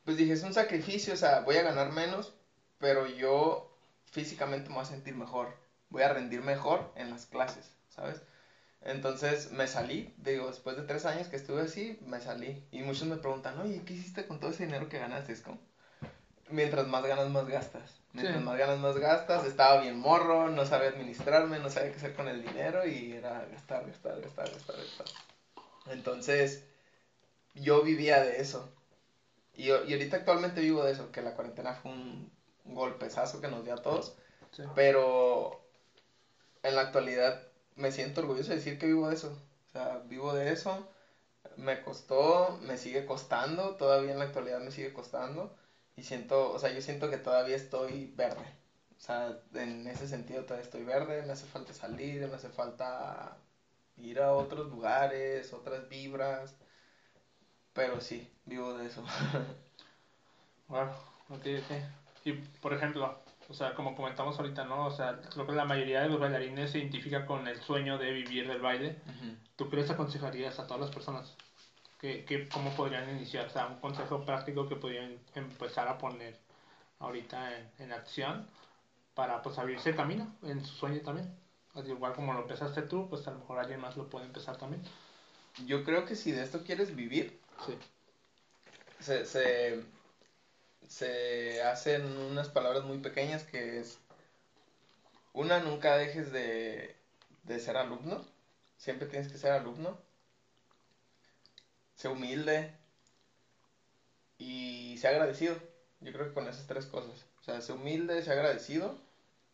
pues 0.04 0.16
dije, 0.16 0.32
es 0.32 0.42
un 0.42 0.52
sacrificio, 0.52 1.12
o 1.14 1.16
sea, 1.16 1.40
voy 1.40 1.56
a 1.56 1.62
ganar 1.62 1.92
menos, 1.92 2.32
pero 2.78 3.06
yo 3.06 3.70
físicamente 4.10 4.68
me 4.68 4.76
voy 4.76 4.82
a 4.82 4.86
sentir 4.86 5.14
mejor, 5.14 5.54
voy 5.90 6.02
a 6.02 6.08
rendir 6.08 6.42
mejor 6.42 6.92
en 6.96 7.10
las 7.10 7.26
clases, 7.26 7.70
¿sabes? 7.88 8.22
Entonces 8.82 9.50
me 9.50 9.66
salí, 9.66 10.14
digo, 10.16 10.46
después 10.48 10.76
de 10.76 10.82
tres 10.82 11.06
años 11.06 11.28
que 11.28 11.36
estuve 11.36 11.62
así, 11.62 11.98
me 12.02 12.20
salí. 12.20 12.64
Y 12.70 12.82
muchos 12.82 13.08
me 13.08 13.16
preguntan, 13.16 13.58
oye, 13.58 13.82
¿qué 13.84 13.94
hiciste 13.94 14.26
con 14.26 14.38
todo 14.38 14.50
ese 14.50 14.66
dinero 14.66 14.88
que 14.88 14.98
ganaste? 14.98 15.32
Es 15.32 15.40
como, 15.40 15.58
mientras 16.48 16.86
más 16.86 17.04
ganas, 17.04 17.28
más 17.30 17.46
gastas. 17.46 18.00
Mientras 18.12 18.38
Sí. 18.38 18.44
más 18.44 18.56
ganas, 18.56 18.78
más 18.78 18.96
gastas. 18.98 19.44
Estaba 19.44 19.80
bien 19.80 19.98
morro, 19.98 20.48
no 20.48 20.64
sabía 20.66 20.88
administrarme, 20.88 21.58
no 21.58 21.68
sabía 21.68 21.90
qué 21.90 21.96
hacer 21.96 22.14
con 22.14 22.28
el 22.28 22.42
dinero 22.42 22.86
y 22.86 23.12
era 23.12 23.44
gastar, 23.46 23.86
gastar, 23.86 24.20
gastar, 24.20 24.50
gastar, 24.52 24.76
gastar. 24.76 25.06
Entonces, 25.86 26.62
yo 27.54 27.82
vivía 27.82 28.22
de 28.22 28.40
eso. 28.40 28.70
Y, 29.54 29.66
y 29.68 29.70
ahorita 29.70 30.18
actualmente 30.18 30.60
vivo 30.60 30.84
de 30.84 30.92
eso, 30.92 31.10
que 31.10 31.22
la 31.22 31.34
cuarentena 31.34 31.74
fue 31.74 31.90
un 31.90 32.30
golpezazo 32.64 33.40
que 33.40 33.48
nos 33.48 33.64
dio 33.64 33.74
a 33.74 33.82
todos. 33.82 34.14
Sí. 34.52 34.62
Pero 34.74 35.60
en 36.68 36.74
la 36.76 36.82
actualidad 36.82 37.40
me 37.76 37.90
siento 37.90 38.20
orgulloso 38.20 38.50
de 38.50 38.56
decir 38.56 38.78
que 38.78 38.86
vivo 38.86 39.08
de 39.08 39.14
eso. 39.14 39.28
O 39.68 39.70
sea, 39.72 39.98
vivo 39.98 40.32
de 40.34 40.52
eso. 40.52 40.86
Me 41.56 41.80
costó, 41.80 42.58
me 42.62 42.76
sigue 42.78 43.04
costando, 43.04 43.74
todavía 43.76 44.12
en 44.12 44.18
la 44.18 44.24
actualidad 44.24 44.60
me 44.60 44.70
sigue 44.70 44.92
costando. 44.92 45.54
Y 45.96 46.02
siento, 46.04 46.50
o 46.52 46.58
sea, 46.58 46.70
yo 46.70 46.80
siento 46.82 47.08
que 47.10 47.18
todavía 47.18 47.56
estoy 47.56 48.06
verde. 48.14 48.46
O 48.98 49.00
sea, 49.00 49.36
en 49.54 49.86
ese 49.88 50.06
sentido 50.08 50.44
todavía 50.44 50.62
estoy 50.64 50.84
verde, 50.84 51.22
me 51.22 51.32
hace 51.32 51.46
falta 51.46 51.72
salir, 51.74 52.26
me 52.28 52.36
hace 52.36 52.50
falta 52.50 53.36
ir 53.96 54.20
a 54.20 54.32
otros 54.34 54.68
lugares, 54.68 55.52
otras 55.52 55.88
vibras. 55.88 56.56
Pero 57.72 58.00
sí, 58.00 58.26
vivo 58.44 58.74
de 58.74 58.86
eso. 58.86 59.04
Wow, 60.68 60.88
ok, 61.28 61.46
ok. 61.62 61.70
Y 62.24 62.32
por 62.60 62.72
ejemplo, 62.72 63.14
o 63.48 63.54
sea, 63.54 63.74
como 63.74 63.94
comentamos 63.94 64.38
ahorita, 64.38 64.64
¿no? 64.64 64.86
O 64.86 64.90
sea, 64.90 65.20
creo 65.32 65.46
que 65.46 65.52
la 65.52 65.64
mayoría 65.64 66.02
de 66.02 66.08
los 66.08 66.18
bailarines 66.20 66.70
se 66.70 66.78
identifica 66.78 67.26
con 67.26 67.46
el 67.46 67.60
sueño 67.62 67.98
de 67.98 68.10
vivir 68.12 68.48
del 68.48 68.60
baile. 68.60 68.96
¿Tú 69.56 69.70
qué 69.70 69.76
les 69.76 69.90
aconsejarías 69.90 70.58
a 70.58 70.66
todas 70.66 70.80
las 70.80 70.90
personas? 70.90 71.34
¿Qué, 72.00 72.24
qué, 72.24 72.48
¿Cómo 72.48 72.70
podrían 72.76 73.08
iniciar? 73.10 73.46
O 73.46 73.50
sea, 73.50 73.66
un 73.68 73.80
consejo 73.80 74.24
práctico 74.24 74.68
que 74.68 74.76
podrían 74.76 75.18
empezar 75.34 75.88
a 75.88 75.96
poner 75.98 76.36
ahorita 76.98 77.56
en, 77.58 77.70
en 77.78 77.92
acción 77.92 78.46
para 79.14 79.42
pues 79.42 79.58
abrirse 79.58 79.90
el 79.90 79.96
camino 79.96 80.34
en 80.42 80.64
su 80.64 80.74
sueño 80.74 81.00
también. 81.00 81.34
Al 81.74 81.88
igual 81.88 82.14
como 82.14 82.32
lo 82.32 82.40
empezaste 82.40 82.82
tú, 82.82 83.08
pues 83.08 83.26
a 83.28 83.30
lo 83.32 83.38
mejor 83.38 83.58
alguien 83.58 83.80
más 83.80 83.96
lo 83.96 84.08
puede 84.08 84.26
empezar 84.26 84.56
también. 84.56 84.82
Yo 85.66 85.84
creo 85.84 86.04
que 86.04 86.16
si 86.16 86.32
de 86.32 86.42
esto 86.42 86.64
quieres 86.64 86.94
vivir, 86.94 87.38
Sí. 87.66 87.78
se, 89.00 89.24
se, 89.24 89.82
se 90.88 91.62
hacen 91.62 92.16
unas 92.18 92.48
palabras 92.48 92.84
muy 92.84 92.98
pequeñas 92.98 93.44
que 93.44 93.80
es, 93.80 93.98
una, 95.32 95.60
nunca 95.60 95.96
dejes 95.96 96.32
de, 96.32 96.96
de 97.44 97.60
ser 97.60 97.76
alumno, 97.76 98.24
siempre 98.76 99.06
tienes 99.06 99.30
que 99.30 99.38
ser 99.38 99.52
alumno, 99.52 99.98
sé 101.94 102.08
humilde 102.08 102.72
y 104.38 104.96
sé 104.98 105.08
agradecido, 105.08 105.56
yo 106.00 106.12
creo 106.12 106.28
que 106.28 106.34
con 106.34 106.48
esas 106.48 106.66
tres 106.66 106.86
cosas, 106.86 107.26
o 107.40 107.42
sea, 107.42 107.60
sé 107.60 107.72
humilde, 107.72 108.22
sé 108.22 108.32
agradecido 108.32 108.98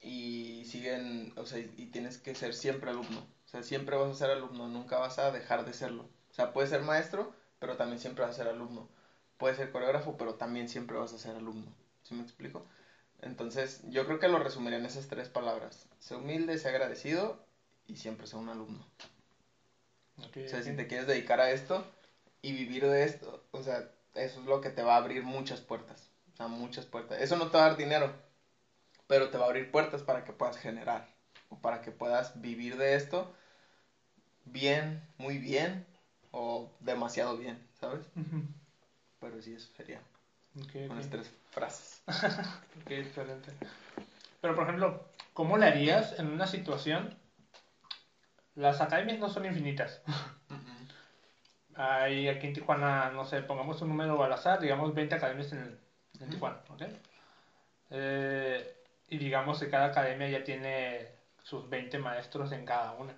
y 0.00 0.64
siguen, 0.66 1.32
o 1.36 1.46
sea, 1.46 1.58
y, 1.58 1.86
tienes 1.86 2.18
que 2.18 2.34
ser 2.34 2.54
siempre 2.54 2.90
alumno, 2.90 3.20
o 3.46 3.48
sea, 3.48 3.62
siempre 3.62 3.96
vas 3.96 4.10
a 4.10 4.14
ser 4.14 4.30
alumno, 4.30 4.68
nunca 4.68 4.98
vas 4.98 5.18
a 5.18 5.30
dejar 5.30 5.64
de 5.64 5.72
serlo, 5.72 6.04
o 6.30 6.34
sea, 6.34 6.52
puedes 6.52 6.70
ser 6.70 6.82
maestro, 6.82 7.34
pero 7.58 7.76
también 7.76 8.00
siempre 8.00 8.24
vas 8.24 8.34
a 8.34 8.38
ser 8.38 8.48
alumno 8.48 8.88
puedes 9.42 9.56
ser 9.56 9.72
coreógrafo, 9.72 10.16
pero 10.16 10.36
también 10.36 10.68
siempre 10.68 10.96
vas 10.96 11.12
a 11.12 11.18
ser 11.18 11.34
alumno. 11.34 11.66
¿Sí 12.04 12.14
me 12.14 12.22
explico? 12.22 12.64
Entonces, 13.22 13.80
yo 13.88 14.06
creo 14.06 14.20
que 14.20 14.28
lo 14.28 14.38
resumiría 14.38 14.78
en 14.78 14.86
esas 14.86 15.08
tres 15.08 15.28
palabras. 15.28 15.88
Sé 15.98 16.14
humilde, 16.14 16.58
sé 16.58 16.68
agradecido 16.68 17.36
y 17.88 17.96
siempre 17.96 18.28
sé 18.28 18.36
un 18.36 18.48
alumno. 18.50 18.86
O 20.16 20.48
sea, 20.48 20.62
si 20.62 20.76
te 20.76 20.86
quieres 20.86 21.08
dedicar 21.08 21.40
a 21.40 21.50
esto 21.50 21.84
y 22.40 22.52
vivir 22.52 22.86
de 22.86 23.02
esto, 23.02 23.42
o 23.50 23.64
sea, 23.64 23.84
eso 24.14 24.38
es 24.38 24.46
lo 24.46 24.60
que 24.60 24.70
te 24.70 24.84
va 24.84 24.94
a 24.94 24.98
abrir 24.98 25.24
muchas 25.24 25.60
puertas. 25.60 26.08
O 26.34 26.36
sea, 26.36 26.46
muchas 26.46 26.86
puertas. 26.86 27.20
Eso 27.20 27.34
no 27.34 27.48
te 27.48 27.56
va 27.56 27.64
a 27.64 27.68
dar 27.70 27.76
dinero, 27.76 28.12
pero 29.08 29.28
te 29.28 29.38
va 29.38 29.46
a 29.46 29.48
abrir 29.48 29.72
puertas 29.72 30.04
para 30.04 30.22
que 30.22 30.32
puedas 30.32 30.56
generar 30.56 31.04
o 31.48 31.56
para 31.56 31.82
que 31.82 31.90
puedas 31.90 32.40
vivir 32.40 32.76
de 32.76 32.94
esto 32.94 33.28
bien, 34.44 35.00
muy 35.18 35.38
bien 35.38 35.84
o 36.30 36.70
demasiado 36.78 37.36
bien, 37.36 37.60
¿sabes? 37.80 38.02
Ujú. 38.14 38.44
Pero 39.22 39.40
sí, 39.40 39.54
eso 39.54 39.72
sería 39.76 40.00
Ok, 40.60 40.72
con 40.72 40.82
ok. 40.90 40.96
las 40.96 41.08
tres 41.08 41.32
frases. 41.50 42.02
Ok, 42.82 42.90
excelente. 42.90 43.52
Pero, 44.40 44.54
por 44.56 44.64
ejemplo, 44.64 45.08
¿cómo 45.32 45.56
le 45.56 45.66
harías 45.66 46.18
en 46.18 46.26
una 46.26 46.46
situación? 46.48 47.16
Las 48.56 48.80
academias 48.80 49.18
no 49.20 49.28
son 49.30 49.46
infinitas. 49.46 50.02
Hay 51.76 52.28
aquí 52.28 52.48
en 52.48 52.52
Tijuana, 52.52 53.10
no 53.12 53.24
sé, 53.24 53.40
pongamos 53.42 53.80
un 53.80 53.88
número 53.88 54.22
al 54.22 54.32
azar, 54.32 54.60
digamos 54.60 54.92
20 54.92 55.14
academias 55.14 55.52
en, 55.52 55.60
en 55.60 56.22
Ujú. 56.22 56.30
Tijuana, 56.32 56.58
¿ok? 56.68 56.82
Eh, 57.90 58.76
y 59.08 59.16
digamos 59.18 59.58
que 59.60 59.70
cada 59.70 59.86
academia 59.86 60.28
ya 60.28 60.44
tiene 60.44 61.08
sus 61.42 61.68
20 61.70 61.98
maestros 61.98 62.52
en 62.52 62.66
cada 62.66 62.92
una. 62.92 63.14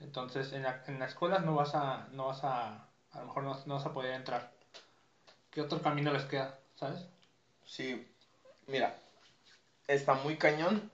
Entonces, 0.00 0.52
en, 0.52 0.62
la- 0.64 0.82
en 0.86 0.98
las 0.98 1.10
escuelas 1.10 1.44
no 1.44 1.54
vas 1.54 1.74
a, 1.74 2.08
no 2.10 2.26
vas 2.28 2.42
a, 2.42 2.88
a 3.12 3.18
lo 3.20 3.26
mejor 3.26 3.44
no, 3.44 3.56
no 3.66 3.74
vas 3.74 3.86
a 3.86 3.92
poder 3.92 4.14
entrar. 4.14 4.50
¿Qué 5.52 5.60
otro 5.60 5.82
camino 5.82 6.10
les 6.14 6.24
queda, 6.24 6.58
sabes? 6.76 7.06
Sí, 7.66 8.08
mira, 8.66 8.98
está 9.86 10.14
muy 10.14 10.38
cañón 10.38 10.90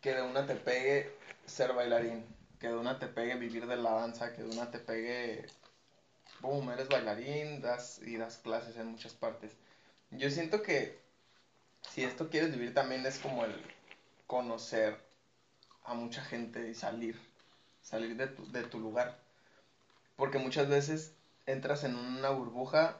que 0.00 0.14
de 0.14 0.22
una 0.22 0.46
te 0.46 0.54
pegue 0.54 1.12
ser 1.44 1.72
bailarín, 1.72 2.24
que 2.60 2.68
de 2.68 2.76
una 2.76 3.00
te 3.00 3.08
pegue 3.08 3.34
vivir 3.34 3.66
de 3.66 3.76
la 3.76 3.90
danza, 3.94 4.32
que 4.32 4.44
de 4.44 4.50
una 4.50 4.70
te 4.70 4.78
pegue, 4.78 5.44
boom, 6.38 6.70
eres 6.70 6.88
bailarín 6.88 7.60
das, 7.60 8.00
y 8.06 8.16
das 8.16 8.38
clases 8.38 8.76
en 8.76 8.92
muchas 8.92 9.14
partes. 9.14 9.50
Yo 10.12 10.30
siento 10.30 10.62
que 10.62 11.00
si 11.90 12.04
esto 12.04 12.30
quieres 12.30 12.52
vivir 12.52 12.72
también 12.72 13.04
es 13.06 13.18
como 13.18 13.44
el 13.44 13.60
conocer 14.28 14.96
a 15.82 15.94
mucha 15.94 16.22
gente 16.22 16.68
y 16.70 16.76
salir, 16.76 17.20
salir 17.82 18.16
de 18.16 18.28
tu, 18.28 18.48
de 18.52 18.62
tu 18.62 18.78
lugar. 18.78 19.18
Porque 20.14 20.38
muchas 20.38 20.68
veces 20.68 21.12
entras 21.46 21.84
en 21.84 21.96
una 21.96 22.30
burbuja, 22.30 22.96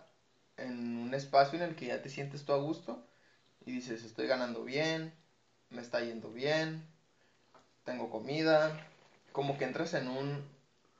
en 0.56 0.98
un 0.98 1.14
espacio 1.14 1.58
en 1.58 1.64
el 1.64 1.76
que 1.76 1.86
ya 1.86 2.02
te 2.02 2.08
sientes 2.08 2.44
tú 2.44 2.52
a 2.52 2.58
gusto 2.58 3.04
y 3.64 3.72
dices, 3.72 4.04
estoy 4.04 4.26
ganando 4.26 4.64
bien, 4.64 5.12
me 5.70 5.82
está 5.82 6.00
yendo 6.00 6.30
bien, 6.30 6.86
tengo 7.84 8.10
comida, 8.10 8.78
como 9.32 9.58
que 9.58 9.64
entras 9.64 9.94
en 9.94 10.08
un, 10.08 10.42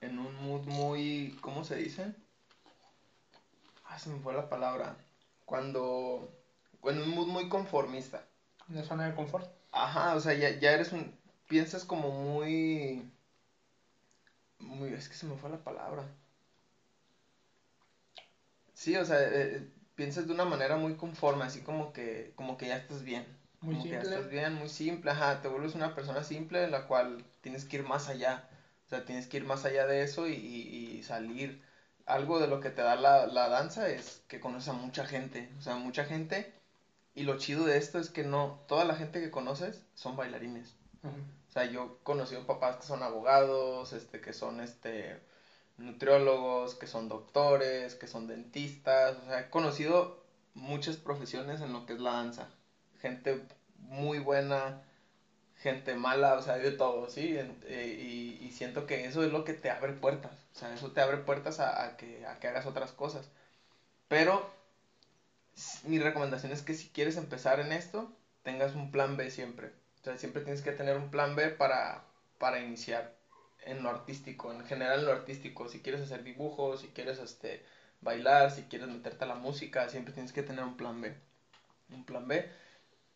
en 0.00 0.18
un 0.18 0.35
mood 0.37 0.66
muy, 0.66 1.37
¿cómo 1.40 1.64
se 1.64 1.76
dice? 1.76 2.12
Ah, 3.85 3.98
se 3.98 4.11
me 4.11 4.18
fue 4.18 4.35
la 4.35 4.48
palabra. 4.48 4.96
Cuando, 5.44 6.28
en 6.82 7.00
un 7.00 7.11
mood 7.11 7.28
muy 7.28 7.48
conformista. 7.48 8.24
Una 8.68 8.82
zona 8.82 9.06
de 9.06 9.14
confort. 9.14 9.48
Ajá, 9.70 10.16
o 10.16 10.20
sea, 10.20 10.35
ya, 10.35 10.50
ya 10.59 10.72
eres 10.72 10.92
un, 10.92 11.16
piensas 11.46 11.85
como 11.85 12.11
muy, 12.11 13.09
muy, 14.59 14.92
es 14.92 15.09
que 15.09 15.14
se 15.14 15.26
me 15.26 15.37
fue 15.37 15.50
la 15.50 15.59
palabra. 15.59 16.04
Sí, 18.76 18.96
o 18.96 19.04
sea, 19.04 19.18
eh, 19.22 19.64
piensas 19.94 20.26
de 20.26 20.32
una 20.34 20.44
manera 20.44 20.76
muy 20.76 20.94
conforme, 20.96 21.44
así 21.44 21.62
como 21.62 21.92
que, 21.92 22.32
como 22.36 22.56
que 22.56 22.68
ya 22.68 22.76
estás 22.76 23.02
bien. 23.02 23.26
Muy 23.60 23.72
como 23.74 23.84
que 23.88 23.96
ya 23.96 24.02
estás 24.02 24.28
bien, 24.28 24.55
muy 24.55 24.68
simple, 24.68 25.11
ajá, 25.11 25.40
te 25.40 25.48
vuelves 25.48 25.74
una 25.74 25.94
persona 25.94 26.22
simple 26.22 26.62
en 26.62 26.70
la 26.70 26.86
cual 26.86 27.24
tienes 27.40 27.64
que 27.64 27.76
ir 27.76 27.84
más 27.84 28.09
allá. 28.09 28.46
O 28.86 28.88
sea, 28.88 29.05
tienes 29.05 29.26
que 29.26 29.38
ir 29.38 29.44
más 29.44 29.64
allá 29.64 29.86
de 29.86 30.03
eso 30.03 30.28
y, 30.28 30.34
y- 30.34 30.98
y 30.98 31.03
salir. 31.03 31.59
Algo 32.07 32.38
de 32.38 32.46
lo 32.48 32.61
que 32.61 32.70
te 32.70 32.82
da 32.82 32.96
la, 32.96 33.26
la 33.26 33.48
danza 33.48 33.88
es 33.88 34.22
que 34.28 34.40
conoces 34.40 34.68
a 34.68 34.72
mucha 34.74 35.05
gente, 35.05 35.51
o 35.59 35.62
sea, 35.62 35.76
mucha 35.76 36.05
gente. 36.05 36.53
Y 37.14 37.24
lo 37.24 37.36
chido 37.36 37.66
de 37.66 37.78
esto 37.78 37.98
es 38.01 38.11
que 38.11 38.24
no, 38.24 38.59
toda 38.68 38.84
la 38.86 38.94
gente 38.96 39.20
que 39.20 39.30
conoces 39.30 39.84
son 39.94 40.16
bailarines. 40.16 40.76
O 41.48 41.53
sea, 41.53 41.64
yo 41.64 41.96
he 42.01 42.05
conocido 42.05 42.46
papás 42.46 42.76
que 42.76 42.84
son 42.86 43.03
abogados, 43.03 43.92
este, 43.92 44.20
que 44.20 44.32
son 44.32 44.61
este 44.61 45.20
nutriólogos, 45.79 46.74
que 46.74 46.87
son 46.87 47.09
doctores, 47.09 47.95
que 47.95 48.07
son 48.07 48.27
dentistas, 48.27 49.16
o 49.18 49.27
sea, 49.27 49.41
he 49.41 49.51
conocido 49.51 50.22
muchas 50.55 50.97
profesiones 50.97 51.61
en 51.61 51.72
lo 51.72 51.87
que 51.87 51.95
es 51.95 52.01
la 52.01 52.12
danza. 52.12 52.49
Gente 53.01 53.43
muy 53.79 54.18
buena, 54.18 54.83
gente 55.57 55.95
mala, 55.97 56.35
o 56.37 56.43
sea, 56.43 56.55
hay 56.55 56.62
de 56.62 56.72
todo, 56.72 57.09
¿sí? 57.11 57.37
Eh, 57.39 58.39
y, 58.41 58.45
y 58.47 58.53
siento 58.53 58.87
que 58.87 59.07
eso 59.07 59.24
es 59.24 59.33
lo 59.33 59.45
que 59.45 59.55
te 59.55 59.70
abre 59.70 59.93
puertas, 59.95 60.47
o 60.55 60.59
sea, 60.59 60.74
eso 60.74 60.93
te 60.93 61.01
abre 61.03 61.18
puertas 61.18 61.61
a, 61.61 61.85
a 61.85 61.97
que, 61.97 62.27
a 62.27 62.39
que 62.41 62.49
hagas 62.49 62.66
otras 62.66 62.93
cosas. 62.93 63.31
Pero 64.09 64.51
mi 65.85 65.99
recomendación 65.99 66.53
es 66.53 66.62
que 66.62 66.74
si 66.74 66.89
quieres 66.91 67.16
empezar 67.16 67.61
en 67.61 67.72
esto, 67.72 68.12
tengas 68.43 68.74
un 68.74 68.91
plan 68.91 69.16
B 69.16 69.31
siempre. 69.31 69.72
O 70.01 70.05
sea, 70.05 70.16
siempre 70.18 70.43
tienes 70.43 70.62
que 70.62 70.72
tener 70.72 70.97
un 70.97 71.11
plan 71.11 71.35
B 71.37 71.49
para, 71.51 72.05
para 72.39 72.61
iniciar 72.61 73.15
en 73.66 73.82
lo 73.82 73.90
artístico, 73.90 74.52
en 74.52 74.64
general 74.66 75.00
en 75.00 75.06
lo 75.06 75.12
artístico. 75.12 75.68
Si 75.68 75.80
quieres 75.82 76.02
hacer 76.02 76.22
dibujos, 76.24 76.80
si 76.80 76.88
quieres 76.88 77.18
este, 77.18 77.64
bailar, 78.00 78.50
si 78.52 78.64
quieres 78.64 78.88
meterte 78.88 79.24
a 79.24 79.28
la 79.28 79.34
música, 79.36 79.88
siempre 79.88 80.14
tienes 80.14 80.32
que 80.32 80.42
tener 80.42 80.64
un 80.64 80.76
plan 80.76 81.00
B. 81.00 81.16
Un 81.90 82.04
plan 82.04 82.28
B. 82.28 82.48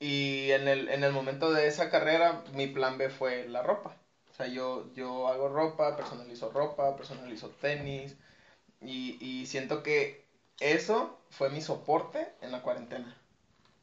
Y 0.00 0.50
en 0.52 0.68
el, 0.68 0.88
en 0.88 1.04
el 1.04 1.12
momento 1.12 1.52
de 1.52 1.66
esa 1.68 1.90
carrera, 1.90 2.42
mi 2.54 2.66
plan 2.66 2.98
B 2.98 3.10
fue 3.10 3.46
la 3.48 3.62
ropa. 3.62 3.96
O 4.30 4.34
sea, 4.34 4.46
yo, 4.48 4.92
yo 4.94 5.28
hago 5.28 5.48
ropa, 5.48 5.96
personalizo 5.96 6.50
ropa, 6.50 6.96
personalizo 6.96 7.50
tenis. 7.50 8.16
Y, 8.80 9.16
y 9.24 9.46
siento 9.46 9.82
que 9.82 10.24
eso 10.60 11.18
fue 11.30 11.50
mi 11.50 11.60
soporte 11.62 12.28
en 12.42 12.52
la 12.52 12.62
cuarentena. 12.62 13.16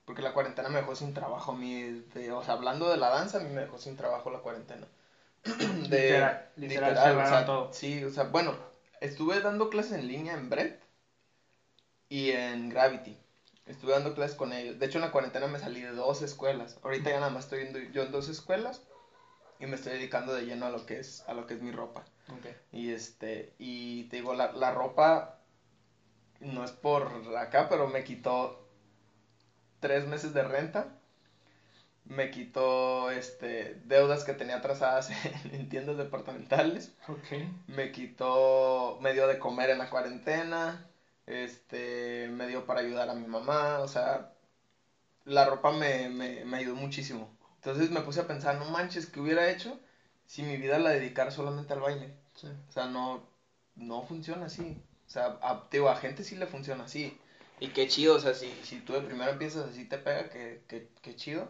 Porque 0.06 0.22
la 0.24 0.34
cuarentena 0.34 0.70
me 0.70 0.80
dejó 0.80 0.96
sin 0.96 1.14
trabajo. 1.14 1.54
Mi, 1.54 2.04
o 2.32 2.44
sea, 2.44 2.54
hablando 2.56 2.90
de 2.90 2.98
la 2.98 3.10
danza, 3.10 3.38
a 3.40 3.42
mí 3.42 3.50
me 3.50 3.62
dejó 3.62 3.78
sin 3.78 3.96
trabajo 3.98 4.32
la 4.32 4.40
cuarentena. 4.40 4.88
de, 5.90 5.90
literal, 5.90 6.50
literal, 6.56 7.18
o 7.18 7.28
sea, 7.28 7.46
todo. 7.46 7.74
Sí, 7.74 8.04
o 8.04 8.10
sea, 8.10 8.26
bueno, 8.26 8.56
estuve 9.02 9.40
dando 9.42 9.70
clases 9.70 9.94
en 9.94 10.08
línea 10.08 10.34
en 10.34 10.50
Brett 10.50 10.84
y 12.10 12.32
en 12.32 12.70
Gravity. 12.70 13.18
Estuve 13.66 13.92
dando 13.92 14.14
clases 14.14 14.36
con 14.36 14.54
ellos. 14.54 14.80
De 14.80 14.86
hecho, 14.86 14.98
en 14.98 15.06
la 15.06 15.12
cuarentena 15.12 15.48
me 15.48 15.60
salí 15.60 15.82
de 15.82 15.92
dos 15.92 16.22
escuelas. 16.22 16.78
Ahorita 16.84 17.10
ya 17.10 17.20
nada 17.20 17.32
más 17.32 17.46
estoy 17.46 17.92
yo 17.92 18.04
en 18.04 18.12
dos 18.12 18.30
escuelas 18.30 18.82
y 19.60 19.66
me 19.66 19.76
estoy 19.76 19.94
dedicando 19.94 20.34
de 20.34 20.46
lleno 20.46 20.68
a 20.68 20.70
lo 20.70 20.86
que 20.86 21.00
es, 21.00 21.24
a 21.28 21.34
lo 21.34 21.48
que 21.48 21.56
es 21.56 21.62
mi 21.62 21.72
ropa. 21.72 22.06
Okay. 22.40 22.56
Y 22.72 22.92
este, 22.92 23.54
y 23.58 24.06
te 24.06 24.18
digo, 24.18 24.34
la, 24.34 24.52
la 24.54 24.72
ropa 24.72 25.40
no 26.40 26.64
es 26.64 26.72
por 26.72 27.12
acá, 27.38 27.68
pero 27.70 27.88
me 27.88 28.04
quitó 28.04 28.68
tres 29.80 30.08
meses 30.08 30.34
de 30.34 30.44
renta. 30.44 31.00
Me 32.08 32.32
quitó 32.32 33.12
este, 33.12 33.82
deudas 33.86 34.24
que 34.24 34.34
tenía 34.34 34.58
atrasadas 34.58 35.10
en, 35.52 35.70
tiendas 35.70 35.98
departamentales. 35.98 36.94
Okay. 37.08 37.50
Me 37.68 37.92
quitó, 37.92 38.98
me 39.02 39.14
dio 39.14 39.28
de 39.28 39.40
comer 39.40 39.70
en 39.70 39.80
la 39.80 39.90
cuarentena. 39.90 40.88
Este, 41.26 42.30
me 42.32 42.48
dio 42.48 42.66
para 42.66 42.80
ayudar 42.82 43.10
a 43.10 43.14
mi 43.14 43.28
mamá. 43.28 43.80
O 43.80 43.88
sea, 43.88 44.34
la 45.26 45.46
ropa 45.46 45.72
me, 45.72 46.10
me, 46.10 46.46
me 46.46 46.58
ayudó 46.58 46.76
muchísimo. 46.76 47.30
Entonces 47.56 47.92
me 47.92 48.02
puse 48.02 48.22
a 48.22 48.28
pensar, 48.28 48.58
no 48.60 48.66
manches, 48.66 49.08
¿qué 49.08 49.20
hubiera 49.20 49.50
hecho 49.50 49.78
si 50.26 50.44
mi 50.44 50.58
vida 50.58 50.80
la 50.80 50.92
dedicara 50.92 51.32
solamente 51.32 51.74
al 51.74 51.82
baile? 51.82 52.14
O 52.70 52.72
sea, 52.72 52.86
no, 52.86 53.28
no 53.76 54.04
funciona 54.04 54.46
así. 54.46 54.82
O 55.08 55.10
sea, 55.10 55.38
a, 55.42 55.68
a 55.72 55.96
gente 55.96 56.24
sí 56.24 56.36
le 56.36 56.48
funciona 56.48 56.84
así. 56.84 57.18
Y 57.60 57.70
qué 57.70 57.88
chido, 57.88 58.16
o 58.16 58.20
sea, 58.20 58.34
si, 58.34 58.52
si 58.64 58.80
tú 58.82 58.94
de 58.94 59.02
primero 59.02 59.32
empiezas 59.32 59.70
así 59.70 59.86
te 59.86 59.98
pega, 59.98 60.30
qué 60.30 60.62
que, 61.02 61.16
chido. 61.16 61.50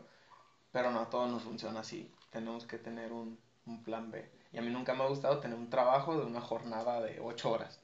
Pero 0.77 0.91
no 0.91 0.99
a 0.99 1.09
todos 1.09 1.27
nos 1.27 1.41
funciona 1.41 1.79
así. 1.79 2.07
Tenemos 2.29 2.67
que 2.67 2.77
tener 2.77 3.11
un, 3.11 3.39
un 3.65 3.81
plan 3.81 4.11
B. 4.11 4.29
Y 4.53 4.59
a 4.59 4.61
mí 4.61 4.69
nunca 4.69 4.93
me 4.93 5.03
ha 5.03 5.07
gustado 5.07 5.39
tener 5.39 5.57
un 5.57 5.71
trabajo 5.71 6.15
de 6.15 6.23
una 6.23 6.39
jornada 6.39 7.01
de 7.01 7.19
ocho 7.19 7.49
horas. 7.49 7.79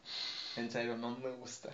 En 0.58 0.70
serio, 0.70 0.96
no 0.96 1.10
me 1.18 1.32
gusta. 1.32 1.72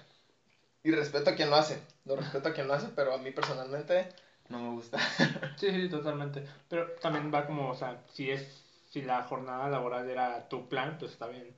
Y 0.82 0.92
respeto 0.92 1.32
a 1.32 1.36
quien 1.36 1.50
lo 1.50 1.58
hace. 1.58 1.84
Lo 2.06 2.16
respeto 2.16 2.48
a 2.48 2.54
quien 2.54 2.70
lo 2.70 2.74
hace, 2.74 2.88
pero 2.96 3.14
a 3.14 3.18
mí 3.18 3.32
personalmente 3.32 4.08
no 4.48 4.60
me 4.60 4.70
gusta. 4.70 4.98
sí, 5.58 5.70
sí, 5.70 5.90
totalmente. 5.90 6.48
Pero 6.70 6.90
también 7.02 7.30
va 7.34 7.46
como, 7.46 7.70
o 7.70 7.76
sea, 7.76 8.02
si 8.14 8.32
es 8.32 8.64
si 8.90 9.02
la 9.02 9.24
jornada 9.24 9.68
laboral 9.68 10.10
era 10.10 10.48
tu 10.48 10.70
plan, 10.70 10.96
pues 10.98 11.12
está 11.12 11.28
bien. 11.28 11.54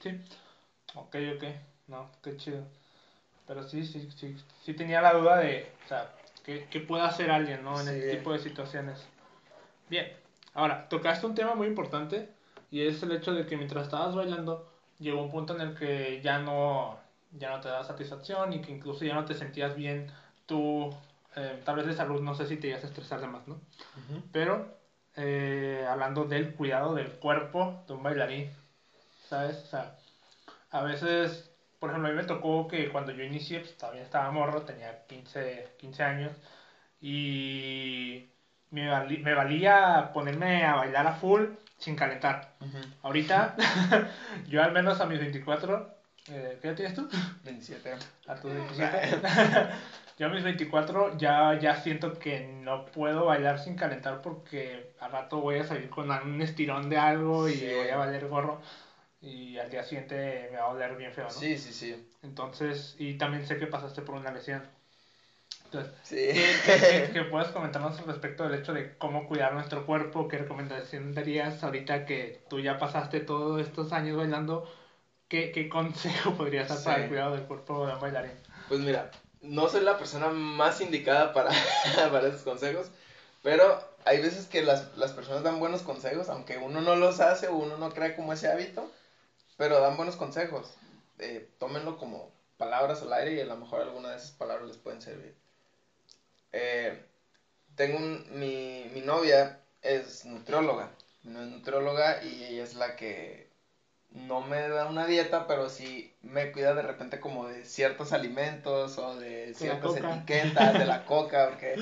Sí. 0.00 0.10
Ok, 0.94 1.16
ok. 1.34 1.44
No, 1.88 2.08
qué 2.22 2.36
chido. 2.36 2.64
Pero 3.48 3.64
sí, 3.68 3.84
sí, 3.84 4.08
sí, 4.14 4.36
sí 4.64 4.74
tenía 4.74 5.00
la 5.02 5.14
duda 5.14 5.38
de, 5.38 5.72
o 5.84 5.88
sea, 5.88 6.14
¿qué, 6.46 6.68
qué 6.70 6.80
puede 6.80 7.02
hacer 7.02 7.30
alguien, 7.30 7.64
¿no? 7.64 7.78
En 7.80 7.88
este 7.88 8.16
tipo 8.16 8.32
de 8.32 8.38
situaciones. 8.38 9.04
Bien, 9.90 10.10
ahora, 10.54 10.88
tocaste 10.88 11.26
un 11.26 11.34
tema 11.34 11.54
muy 11.56 11.66
importante 11.66 12.30
y 12.70 12.82
es 12.82 13.02
el 13.02 13.12
hecho 13.12 13.34
de 13.34 13.44
que 13.44 13.56
mientras 13.56 13.84
estabas 13.84 14.14
bailando, 14.14 14.70
llegó 14.98 15.22
un 15.22 15.30
punto 15.30 15.54
en 15.54 15.60
el 15.60 15.74
que 15.74 16.20
ya 16.22 16.38
no, 16.38 16.98
ya 17.32 17.50
no 17.50 17.60
te 17.60 17.68
da 17.68 17.84
satisfacción 17.84 18.52
y 18.52 18.62
que 18.62 18.72
incluso 18.72 19.04
ya 19.04 19.14
no 19.14 19.24
te 19.24 19.34
sentías 19.34 19.74
bien 19.74 20.06
tú, 20.46 20.94
eh, 21.34 21.60
tal 21.64 21.76
vez 21.76 21.86
de 21.86 21.94
salud, 21.94 22.22
no 22.22 22.34
sé 22.34 22.46
si 22.46 22.56
te 22.56 22.68
ibas 22.68 22.84
a 22.84 22.86
estresar 22.86 23.20
de 23.20 23.26
más, 23.26 23.46
¿no? 23.48 23.60
Pero, 24.32 24.78
eh, 25.16 25.84
hablando 25.88 26.24
del 26.24 26.54
cuidado 26.54 26.94
del 26.94 27.10
cuerpo 27.10 27.82
de 27.88 27.94
un 27.94 28.02
bailarín, 28.04 28.50
¿sabes? 29.28 29.56
O 29.64 29.66
sea, 29.66 29.96
a 30.70 30.82
veces 30.82 31.55
por 31.78 31.90
ejemplo, 31.90 32.08
a 32.08 32.12
mí 32.12 32.16
me 32.16 32.24
tocó 32.24 32.68
que 32.68 32.88
cuando 32.90 33.12
yo 33.12 33.22
inicié, 33.22 33.60
pues 33.60 33.76
todavía 33.76 34.02
estaba 34.02 34.30
morro, 34.30 34.62
tenía 34.62 35.06
15, 35.06 35.68
15 35.78 36.02
años, 36.02 36.32
y 37.00 38.26
me, 38.70 38.88
me 39.18 39.34
valía 39.34 40.10
ponerme 40.12 40.64
a 40.64 40.76
bailar 40.76 41.06
a 41.06 41.14
full 41.14 41.44
sin 41.78 41.96
calentar. 41.96 42.54
Ahorita, 43.02 43.54
yo 44.48 44.62
al 44.62 44.72
menos 44.72 45.00
a 45.00 45.06
mis 45.06 45.18
24, 45.18 45.94
eh, 46.30 46.58
¿qué 46.60 46.68
edad 46.68 46.76
tienes 46.76 46.94
tú? 46.94 47.08
27. 47.44 47.94
A 48.26 48.34
tus 48.36 48.52
27. 48.52 49.18
yo 50.18 50.26
a 50.26 50.30
mis 50.30 50.42
24 50.42 51.18
ya, 51.18 51.58
ya 51.58 51.76
siento 51.76 52.18
que 52.18 52.46
no 52.46 52.86
puedo 52.86 53.26
bailar 53.26 53.58
sin 53.58 53.76
calentar 53.76 54.22
porque 54.22 54.94
al 55.00 55.12
rato 55.12 55.40
voy 55.40 55.58
a 55.58 55.64
salir 55.64 55.90
con 55.90 56.10
un 56.10 56.40
estirón 56.40 56.88
de 56.88 56.96
algo 56.96 57.48
y 57.48 57.74
voy 57.74 57.88
a 57.88 57.96
valer 57.96 58.26
gorro 58.28 58.60
y 59.20 59.58
al 59.58 59.70
día 59.70 59.82
siguiente 59.82 60.48
me 60.50 60.58
va 60.58 60.66
a 60.66 60.72
doler 60.72 60.96
bien 60.96 61.12
feo, 61.12 61.24
¿no? 61.24 61.30
Sí, 61.30 61.58
sí, 61.58 61.72
sí. 61.72 62.08
Entonces, 62.22 62.94
y 62.98 63.14
también 63.14 63.46
sé 63.46 63.58
que 63.58 63.66
pasaste 63.66 64.02
por 64.02 64.16
una 64.16 64.30
lesión. 64.30 64.62
Entonces, 65.64 65.92
sí. 66.02 66.16
¿qué, 67.12 67.22
puedes 67.30 67.48
comentarnos 67.48 68.04
respecto 68.06 68.44
del 68.44 68.60
hecho 68.60 68.72
de 68.72 68.96
cómo 68.98 69.26
cuidar 69.26 69.54
nuestro 69.54 69.84
cuerpo? 69.86 70.28
¿Qué 70.28 70.38
recomendación 70.38 71.14
darías 71.14 71.62
ahorita 71.64 72.04
que 72.04 72.44
tú 72.48 72.60
ya 72.60 72.78
pasaste 72.78 73.20
todos 73.20 73.60
estos 73.60 73.92
años 73.92 74.16
bailando? 74.16 74.68
¿Qué, 75.28 75.50
qué 75.50 75.68
consejo 75.68 76.34
podrías 76.36 76.68
dar 76.68 76.82
para 76.84 77.02
el 77.02 77.08
cuidado 77.08 77.34
del 77.34 77.44
cuerpo 77.44 77.86
de 77.86 77.94
un 77.94 78.00
bailarín? 78.00 78.32
Pues 78.68 78.80
mira, 78.80 79.10
no 79.40 79.68
soy 79.68 79.82
la 79.82 79.98
persona 79.98 80.28
más 80.28 80.80
indicada 80.80 81.32
para, 81.32 81.50
para 82.12 82.28
esos 82.28 82.42
consejos, 82.42 82.90
pero 83.42 83.82
hay 84.04 84.20
veces 84.20 84.46
que 84.46 84.62
las, 84.62 84.96
las 84.96 85.12
personas 85.12 85.42
dan 85.42 85.58
buenos 85.58 85.82
consejos, 85.82 86.28
aunque 86.28 86.58
uno 86.58 86.80
no 86.80 86.94
los 86.94 87.18
hace 87.18 87.48
o 87.48 87.56
uno 87.56 87.76
no 87.76 87.90
crea 87.90 88.14
como 88.14 88.32
ese 88.32 88.48
hábito 88.48 88.88
pero 89.56 89.80
dan 89.80 89.96
buenos 89.96 90.16
consejos. 90.16 90.74
Eh, 91.18 91.48
tómenlo 91.58 91.96
como 91.96 92.30
palabras 92.56 93.02
al 93.02 93.12
aire 93.12 93.34
y 93.34 93.40
a 93.40 93.46
lo 93.46 93.56
mejor 93.56 93.82
alguna 93.82 94.10
de 94.10 94.16
esas 94.16 94.32
palabras 94.32 94.68
les 94.68 94.78
pueden 94.78 95.02
servir. 95.02 95.34
Eh, 96.52 97.04
tengo 97.74 97.98
un, 97.98 98.26
mi, 98.38 98.90
mi 98.94 99.00
novia 99.00 99.60
es 99.82 100.24
nutrióloga, 100.24 100.90
no 101.24 101.42
es 101.42 101.48
nutrióloga 101.48 102.22
y 102.22 102.44
ella 102.44 102.64
es 102.64 102.74
la 102.74 102.96
que 102.96 103.46
no 104.10 104.40
me 104.40 104.68
da 104.68 104.86
una 104.86 105.06
dieta, 105.06 105.46
pero 105.46 105.68
sí 105.68 106.14
me 106.22 106.52
cuida 106.52 106.74
de 106.74 106.82
repente 106.82 107.20
como 107.20 107.46
de 107.48 107.64
ciertos 107.64 108.12
alimentos 108.12 108.96
o 108.98 109.16
de 109.16 109.54
ciertas 109.54 109.96
etiquetas 109.96 110.78
de 110.78 110.86
la 110.86 111.04
coca, 111.04 111.48
porque 111.50 111.76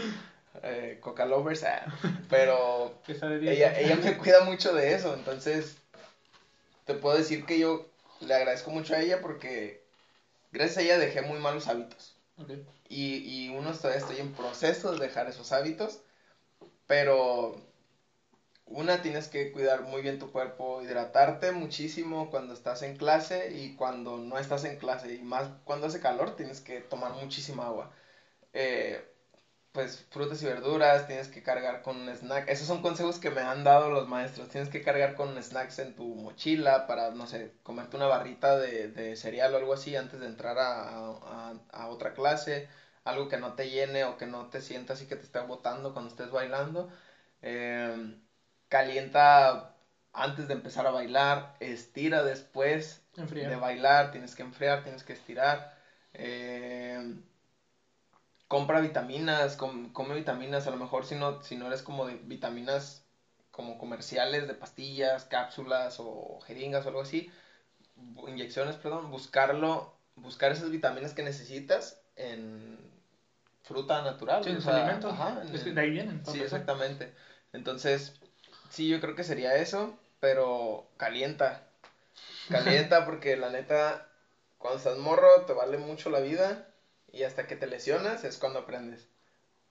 eh, 0.62 0.98
coca 1.00 1.26
lovers, 1.26 1.62
ah, 1.64 1.84
pero 2.28 3.00
ella, 3.06 3.78
ella 3.78 3.96
me 3.96 4.16
cuida 4.16 4.44
mucho 4.44 4.74
de 4.74 4.94
eso, 4.94 5.14
entonces 5.14 5.76
te 6.84 6.94
puedo 6.94 7.16
decir 7.16 7.44
que 7.46 7.58
yo 7.58 7.86
le 8.20 8.34
agradezco 8.34 8.70
mucho 8.70 8.94
a 8.94 9.00
ella 9.00 9.20
porque 9.20 9.84
gracias 10.52 10.78
a 10.78 10.82
ella 10.82 10.98
dejé 10.98 11.22
muy 11.22 11.38
malos 11.38 11.68
hábitos. 11.68 12.16
Y, 12.88 13.16
y 13.16 13.48
uno 13.50 13.72
todavía 13.72 14.00
estoy 14.00 14.18
en 14.18 14.32
proceso 14.32 14.92
de 14.92 14.98
dejar 14.98 15.28
esos 15.28 15.52
hábitos, 15.52 16.00
pero 16.86 17.54
una 18.66 19.02
tienes 19.02 19.28
que 19.28 19.52
cuidar 19.52 19.82
muy 19.82 20.02
bien 20.02 20.18
tu 20.18 20.32
cuerpo, 20.32 20.82
hidratarte 20.82 21.52
muchísimo 21.52 22.30
cuando 22.30 22.54
estás 22.54 22.82
en 22.82 22.96
clase 22.96 23.52
y 23.54 23.74
cuando 23.74 24.18
no 24.18 24.38
estás 24.38 24.64
en 24.64 24.76
clase, 24.76 25.14
y 25.14 25.22
más 25.22 25.50
cuando 25.64 25.86
hace 25.86 26.00
calor 26.00 26.36
tienes 26.36 26.60
que 26.60 26.80
tomar 26.80 27.12
muchísima 27.12 27.66
agua. 27.66 27.90
Eh, 28.52 29.02
pues 29.74 30.06
frutas 30.10 30.40
y 30.42 30.46
verduras, 30.46 31.08
tienes 31.08 31.28
que 31.28 31.42
cargar 31.42 31.82
con 31.82 31.96
un 32.02 32.08
snack. 32.08 32.48
Esos 32.48 32.68
son 32.68 32.80
consejos 32.80 33.18
que 33.18 33.30
me 33.30 33.40
han 33.40 33.64
dado 33.64 33.90
los 33.90 34.08
maestros. 34.08 34.48
Tienes 34.48 34.70
que 34.70 34.82
cargar 34.82 35.16
con 35.16 35.42
snacks 35.42 35.80
en 35.80 35.96
tu 35.96 36.14
mochila 36.14 36.86
para, 36.86 37.10
no 37.10 37.26
sé, 37.26 37.54
comerte 37.64 37.96
una 37.96 38.06
barrita 38.06 38.56
de, 38.56 38.88
de 38.88 39.16
cereal 39.16 39.52
o 39.52 39.56
algo 39.58 39.74
así 39.74 39.96
antes 39.96 40.20
de 40.20 40.26
entrar 40.26 40.58
a, 40.60 41.08
a, 41.08 41.54
a, 41.72 41.88
otra 41.88 42.14
clase. 42.14 42.68
Algo 43.04 43.28
que 43.28 43.36
no 43.38 43.54
te 43.54 43.68
llene 43.68 44.04
o 44.04 44.16
que 44.16 44.26
no 44.26 44.48
te 44.48 44.60
sientas 44.60 45.02
y 45.02 45.06
que 45.06 45.16
te 45.16 45.24
esté 45.24 45.40
botando 45.40 45.92
cuando 45.92 46.10
estés 46.10 46.30
bailando. 46.30 46.88
Em, 47.42 48.22
calienta 48.68 49.76
antes 50.12 50.46
de 50.48 50.54
empezar 50.54 50.86
a 50.86 50.90
bailar. 50.92 51.56
Estira 51.60 52.22
después 52.22 53.02
de 53.16 53.56
bailar. 53.56 54.12
Tienes 54.12 54.36
que 54.36 54.42
enfriar, 54.42 54.84
tienes 54.84 55.02
que 55.02 55.14
estirar. 55.14 55.76
Eh, 56.14 57.16
compra 58.48 58.80
vitaminas, 58.80 59.56
come 59.56 60.14
vitaminas, 60.14 60.66
a 60.66 60.70
lo 60.70 60.76
mejor 60.76 61.04
si 61.04 61.14
no, 61.14 61.42
si 61.42 61.56
no 61.56 61.66
eres 61.66 61.82
como 61.82 62.06
de 62.06 62.14
vitaminas 62.16 63.02
como 63.50 63.78
comerciales 63.78 64.46
de 64.48 64.54
pastillas, 64.54 65.24
cápsulas 65.24 65.96
o 65.98 66.40
jeringas 66.40 66.84
o 66.84 66.88
algo 66.88 67.00
así, 67.02 67.30
inyecciones, 68.26 68.76
perdón, 68.76 69.10
buscarlo, 69.10 69.92
buscar 70.16 70.52
esas 70.52 70.70
vitaminas 70.70 71.14
que 71.14 71.22
necesitas 71.22 72.00
en, 72.16 72.78
fruta 73.62 74.02
natural. 74.02 74.42
Sí, 74.44 74.50
o 74.50 74.54
los 74.54 74.64
sea, 74.64 74.76
alimentos. 74.76 75.12
ajá, 75.12 75.40
Es 75.52 75.62
que 75.62 75.70
en- 75.70 75.74
de 75.74 75.80
ahí 75.80 75.90
vienen. 75.90 76.20
Sí, 76.24 76.40
exactamente. 76.40 77.12
Entonces, 77.52 78.12
sí, 78.70 78.88
yo 78.88 79.00
creo 79.00 79.14
que 79.14 79.24
sería 79.24 79.56
eso, 79.56 79.96
pero 80.20 80.86
calienta. 80.96 81.62
Calienta 82.50 83.04
porque 83.04 83.36
la 83.36 83.50
neta, 83.50 84.06
cuando 84.58 84.78
estás 84.78 84.98
morro, 84.98 85.44
te 85.46 85.52
vale 85.52 85.78
mucho 85.78 86.10
la 86.10 86.20
vida 86.20 86.73
y 87.14 87.24
hasta 87.24 87.46
que 87.46 87.56
te 87.56 87.66
lesionas 87.66 88.24
es 88.24 88.38
cuando 88.38 88.60
aprendes. 88.60 89.08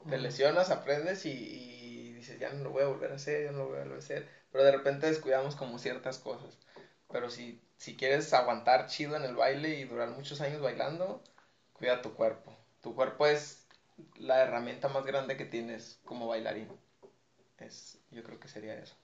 Te 0.10 0.18
lesionas, 0.18 0.70
aprendes 0.70 1.26
y, 1.26 1.32
y 1.32 2.14
dices, 2.14 2.40
ya 2.40 2.52
no 2.52 2.64
lo 2.64 2.72
voy 2.72 2.84
a 2.84 2.88
volver 2.88 3.12
a 3.12 3.16
hacer, 3.16 3.46
ya 3.46 3.52
no 3.52 3.60
lo 3.60 3.68
voy 3.70 3.78
a 3.78 3.82
volver 3.84 3.98
a 3.98 4.00
hacer. 4.00 4.28
Pero 4.52 4.64
de 4.64 4.72
repente 4.72 5.08
descuidamos 5.08 5.56
como 5.56 5.80
ciertas 5.80 6.20
cosas. 6.20 6.58
Pero 7.12 7.30
si, 7.30 7.62
si 7.78 7.96
quieres 7.96 8.34
aguantar 8.34 8.88
chido 8.88 9.16
en 9.16 9.24
el 9.24 9.36
baile 9.36 9.70
y 9.80 9.86
durar 9.86 10.10
muchos 10.10 10.42
años 10.42 10.62
bailando, 10.62 11.24
cuida 11.74 12.02
tu 12.02 12.14
cuerpo. 12.14 12.56
Tu 12.82 12.96
cuerpo 12.96 13.28
es 13.28 13.66
la 14.18 14.42
herramienta 14.42 14.90
más 14.90 15.06
grande 15.06 15.38
que 15.38 15.46
tienes 15.46 16.00
como 16.06 16.28
bailarín. 16.28 16.70
Es, 17.60 17.98
yo 18.12 18.24
creo 18.24 18.40
que 18.40 18.48
sería 18.48 18.76
eso. 18.76 18.96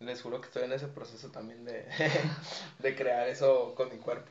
Les 0.00 0.20
juro 0.22 0.40
que 0.40 0.48
estoy 0.48 0.64
en 0.64 0.72
ese 0.72 0.88
proceso 0.88 1.30
también 1.30 1.64
de, 1.64 1.86
de 2.80 2.96
crear 2.96 3.28
eso 3.28 3.74
con 3.74 3.90
mi 3.90 3.98
cuerpo, 3.98 4.30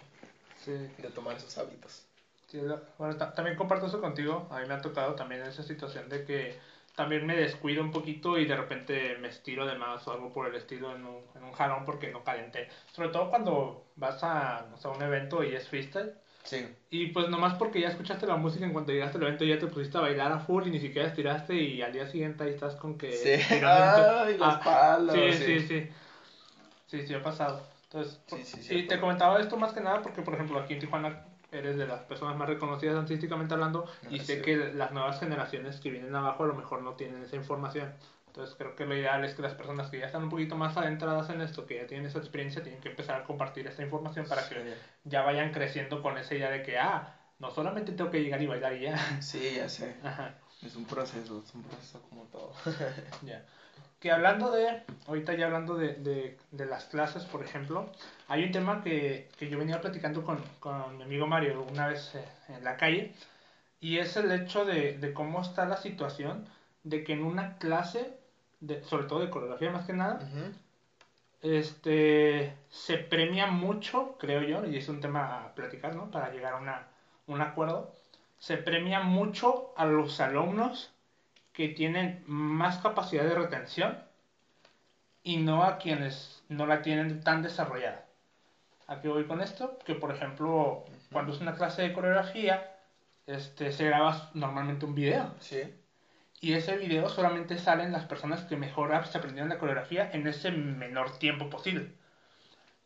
Sí. 0.63 0.71
de 0.97 1.09
tomar 1.09 1.37
esos 1.37 1.57
hábitos. 1.57 2.05
Sí, 2.53 2.59
bueno, 2.99 3.17
ta- 3.17 3.33
también 3.33 3.55
comparto 3.55 3.87
eso 3.87 3.99
contigo. 3.99 4.45
A 4.51 4.59
mí 4.59 4.67
me 4.67 4.75
ha 4.75 4.81
tocado 4.81 5.15
también 5.15 5.41
esa 5.41 5.63
situación 5.63 6.07
de 6.07 6.23
que 6.23 6.53
también 6.95 7.25
me 7.25 7.35
descuido 7.35 7.81
un 7.81 7.89
poquito 7.89 8.37
y 8.37 8.45
de 8.45 8.55
repente 8.55 9.15
me 9.15 9.27
estiro 9.29 9.65
de 9.65 9.73
más 9.73 10.05
o 10.07 10.11
algo 10.11 10.31
por 10.31 10.45
el 10.45 10.53
estilo 10.55 10.91
en 10.93 11.03
un, 11.03 11.25
en 11.33 11.43
un 11.43 11.51
jalón 11.53 11.83
porque 11.83 12.09
no 12.09 12.23
calenté. 12.23 12.67
Sobre 12.91 13.09
todo 13.09 13.27
cuando 13.27 13.81
vas 13.95 14.21
a, 14.21 14.67
o 14.71 14.77
sea, 14.77 14.91
un 14.91 15.01
evento 15.01 15.41
y 15.43 15.55
es 15.55 15.67
freestyle. 15.67 16.11
Sí, 16.43 16.67
Y 16.91 17.07
pues 17.07 17.27
nomás 17.29 17.55
porque 17.55 17.81
ya 17.81 17.89
escuchaste 17.89 18.27
la 18.27 18.35
música 18.35 18.65
en 18.65 18.71
cuanto 18.73 18.91
llegaste 18.91 19.17
al 19.17 19.23
evento 19.23 19.45
ya 19.45 19.57
te 19.57 19.67
pusiste 19.67 19.97
a 19.97 20.01
bailar 20.01 20.31
a 20.31 20.39
full 20.39 20.67
y 20.67 20.71
ni 20.71 20.79
siquiera 20.79 21.07
estiraste 21.07 21.55
y 21.57 21.81
al 21.81 21.91
día 21.93 22.05
siguiente 22.07 22.43
ahí 22.43 22.51
estás 22.51 22.75
con 22.75 22.95
que... 22.95 23.09
sí. 23.17 23.29
Ay, 23.65 24.37
la 24.37 24.47
Ah, 24.47 24.57
espalda. 24.59 25.13
Sí, 25.13 25.33
sí, 25.39 25.59
sí. 25.61 25.87
Sí, 26.87 27.01
sí, 27.03 27.13
ha 27.13 27.21
pasado. 27.21 27.59
Entonces, 27.85 28.19
Sí, 28.27 28.43
sí, 28.45 28.75
y 28.75 28.83
te 28.83 28.99
comentaba 28.99 29.39
esto 29.39 29.57
más 29.57 29.73
que 29.73 29.81
nada 29.81 30.01
porque, 30.01 30.21
por 30.21 30.33
ejemplo, 30.33 30.59
aquí 30.59 30.73
en 30.73 30.79
Tijuana 30.79 31.15
eres 31.59 31.77
de 31.77 31.87
las 31.87 32.01
personas 32.01 32.35
más 32.37 32.47
reconocidas 32.49 32.95
artísticamente 32.97 33.53
hablando 33.53 33.85
y 34.09 34.19
sé 34.19 34.37
Gracias. 34.37 34.41
que 34.43 34.73
las 34.73 34.91
nuevas 34.91 35.19
generaciones 35.19 35.79
que 35.79 35.89
vienen 35.91 36.15
abajo 36.15 36.43
a 36.43 36.47
lo 36.47 36.53
mejor 36.55 36.81
no 36.81 36.93
tienen 36.93 37.23
esa 37.23 37.35
información. 37.35 37.91
Entonces 38.27 38.55
creo 38.57 38.75
que 38.75 38.85
lo 38.85 38.95
ideal 38.95 39.23
es 39.25 39.35
que 39.35 39.43
las 39.43 39.53
personas 39.53 39.89
que 39.91 39.99
ya 39.99 40.07
están 40.07 40.23
un 40.23 40.29
poquito 40.29 40.55
más 40.55 40.75
adentradas 40.75 41.29
en 41.29 41.41
esto, 41.41 41.65
que 41.67 41.75
ya 41.77 41.85
tienen 41.87 42.07
esa 42.07 42.17
experiencia, 42.17 42.63
tienen 42.63 42.81
que 42.81 42.89
empezar 42.89 43.21
a 43.21 43.23
compartir 43.25 43.67
esta 43.67 43.83
información 43.83 44.25
para 44.27 44.47
que 44.49 44.55
Sí. 44.55 44.73
ya 45.03 45.21
vayan 45.21 45.51
creciendo 45.51 46.01
con 46.01 46.17
esa 46.17 46.33
idea 46.33 46.49
de 46.49 46.63
que, 46.63 46.79
ah, 46.79 47.15
no 47.37 47.51
solamente 47.51 47.91
tengo 47.91 48.09
que 48.09 48.23
llegar 48.23 48.41
y 48.41 48.47
bailar 48.47 48.73
y 48.75 48.81
ya. 48.81 49.21
Sí, 49.21 49.53
ya 49.55 49.69
sé. 49.69 49.95
Ajá. 50.03 50.33
Es 50.65 50.75
un 50.75 50.85
proceso, 50.85 51.43
es 51.45 51.53
un 51.53 51.61
proceso 51.63 52.01
como 52.09 52.23
todo. 52.25 52.53
Ya. 53.21 53.43
Que 54.03 54.11
hablando 54.11 54.51
de, 54.51 54.81
ahorita 55.07 55.33
ya 55.33 55.45
hablando 55.45 55.77
de, 55.77 55.93
de, 55.93 56.37
de 56.51 56.65
las 56.65 56.83
clases, 56.83 57.23
por 57.23 57.41
ejemplo, 57.41 57.89
hay 58.27 58.43
un 58.43 58.51
tema 58.51 58.83
que, 58.83 59.29
que 59.39 59.47
yo 59.47 59.57
venía 59.57 59.79
platicando 59.79 60.25
con, 60.25 60.43
con 60.59 60.97
mi 60.97 61.03
amigo 61.03 61.25
Mario 61.25 61.65
una 61.71 61.87
vez 61.87 62.13
eh, 62.15 62.27
en 62.49 62.65
la 62.65 62.75
calle, 62.75 63.13
y 63.79 63.99
es 63.99 64.17
el 64.17 64.29
hecho 64.33 64.65
de, 64.65 64.97
de 64.97 65.13
cómo 65.13 65.41
está 65.41 65.65
la 65.65 65.77
situación 65.77 66.45
de 66.83 67.05
que 67.05 67.13
en 67.13 67.23
una 67.23 67.57
clase, 67.59 68.17
de, 68.59 68.83
sobre 68.83 69.05
todo 69.05 69.21
de 69.21 69.29
coreografía 69.29 69.71
más 69.71 69.85
que 69.85 69.93
nada, 69.93 70.15
Ujú. 70.15 70.51
este, 71.41 72.57
se 72.69 72.97
premia 72.97 73.47
mucho, 73.47 74.17
creo 74.19 74.41
yo, 74.41 74.65
y 74.65 74.75
es 74.75 74.89
un 74.89 74.99
tema 74.99 75.45
a 75.45 75.55
platicar, 75.55 75.95
¿no? 75.95 76.11
Para 76.11 76.29
llegar 76.29 76.55
a 76.55 76.57
una, 76.57 76.87
un 77.27 77.39
acuerdo, 77.39 77.95
se 78.37 78.57
premia 78.57 78.99
mucho 78.99 79.73
a 79.77 79.85
los 79.85 80.19
alumnos 80.19 80.92
que 81.53 81.69
tienen 81.69 82.23
más 82.27 82.79
capacidad 82.79 83.23
de 83.23 83.35
retención 83.35 83.97
y 85.23 85.37
no 85.37 85.63
a 85.63 85.77
quienes 85.77 86.43
no 86.49 86.65
la 86.65 86.81
tienen 86.81 87.23
tan 87.23 87.41
desarrollada. 87.43 88.05
¿A 88.87 88.99
qué 88.99 89.07
voy 89.07 89.25
con 89.25 89.41
esto? 89.41 89.79
Que 89.85 89.95
por 89.95 90.11
ejemplo, 90.13 90.83
cuando 91.11 91.31
es 91.33 91.39
una 91.39 91.55
clase 91.55 91.83
de 91.83 91.93
coreografía, 91.93 92.75
este, 93.27 93.71
se 93.71 93.85
graba 93.85 94.29
normalmente 94.33 94.85
un 94.85 94.95
video 94.95 95.33
Sí. 95.39 95.61
y 96.41 96.53
ese 96.53 96.75
video 96.75 97.07
solamente 97.07 97.57
salen 97.57 97.93
las 97.93 98.03
personas 98.05 98.43
que 98.43 98.57
mejor 98.57 99.05
se 99.07 99.17
aprendieron 99.17 99.47
la 99.49 99.59
coreografía 99.59 100.09
en 100.11 100.27
ese 100.27 100.51
menor 100.51 101.17
tiempo 101.17 101.49
posible. 101.49 101.93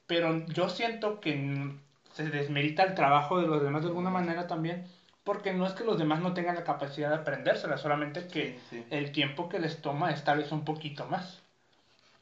Pero 0.06 0.46
yo 0.48 0.70
siento 0.70 1.20
que 1.20 1.72
se 2.14 2.30
desmerita 2.30 2.84
el 2.84 2.94
trabajo 2.96 3.42
de 3.42 3.48
los 3.48 3.64
demás 3.64 3.82
de 3.82 3.88
alguna 3.90 4.10
manera 4.12 4.48
también, 4.48 4.88
porque 5.28 5.54
no 5.54 5.66
es 5.68 5.74
que 5.74 5.84
los 5.84 5.98
demás 6.00 6.22
no 6.22 6.34
tengan 6.34 6.56
la 6.56 6.64
capacidad 6.64 7.10
de 7.10 7.16
aprendérsela, 7.18 7.78
solamente 7.78 8.28
que 8.28 8.46
Sí, 8.70 8.80
sí. 8.82 8.86
el 8.90 9.12
tiempo 9.12 9.50
que 9.50 9.60
les 9.60 9.82
toma 9.82 10.12
es 10.12 10.24
tal 10.24 10.38
vez 10.40 10.52
un 10.52 10.64
poquito 10.64 11.06
más. 11.06 11.44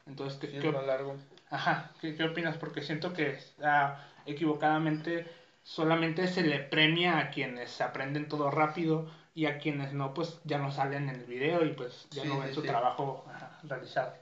Entonces, 0.07 0.39
¿qué, 0.39 0.47
Sí, 0.47 0.53
qué 0.53 0.67
es 0.69 0.73
op- 0.73 0.75
más 0.75 0.85
largo. 0.85 1.15
Ajá, 1.51 1.91
¿qué, 2.01 2.15
qué 2.15 2.23
opinas? 2.23 2.57
Porque 2.57 2.81
siento 2.81 3.13
que 3.13 3.37
ah, 3.63 3.95
equivocadamente 4.25 5.25
solamente 5.63 6.27
se 6.27 6.43
le 6.43 6.59
premia 6.59 7.19
a 7.19 7.29
quienes 7.29 7.81
aprenden 7.81 8.27
todo 8.27 8.49
rápido 8.51 9.05
y 9.35 9.45
a 9.45 9.57
quienes 9.59 9.93
no, 9.93 10.13
pues 10.13 10.39
ya 10.43 10.57
no 10.59 10.71
salen 10.71 11.09
en 11.09 11.15
el 11.17 11.25
video 11.25 11.63
y 11.65 11.71
pues 11.71 12.07
ya 12.11 12.25
no 12.25 12.39
ven 12.39 12.53
su 12.53 12.61
trabajo 12.63 13.23
ajá, 13.27 13.59
realizado. 13.63 14.13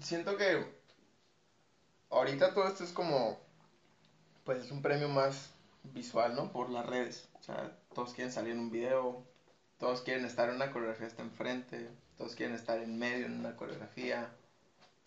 Siento 0.00 0.36
que 0.36 0.66
ahorita 2.10 2.52
todo 2.54 2.68
esto 2.68 2.84
es 2.84 2.92
como, 2.92 3.36
pues 4.44 4.60
es 4.60 4.70
un 4.70 4.82
premio 4.82 5.08
más 5.08 5.50
visual, 5.82 6.34
¿no? 6.34 6.50
Por 6.52 6.70
las 6.70 6.84
redes. 6.86 7.28
O 7.42 7.44
sea, 7.44 7.76
todos 7.92 8.14
quieren 8.14 8.32
salir 8.32 8.52
en 8.52 8.60
un 8.60 8.70
video, 8.70 9.20
todos 9.80 10.02
quieren 10.02 10.24
estar 10.24 10.48
en 10.48 10.54
una 10.54 10.70
coreografía 10.70 11.08
hasta 11.08 11.22
enfrente, 11.22 11.90
todos 12.16 12.36
quieren 12.36 12.54
estar 12.54 12.78
en 12.78 12.96
medio 12.96 13.26
en 13.26 13.40
una 13.40 13.56
coreografía, 13.56 14.32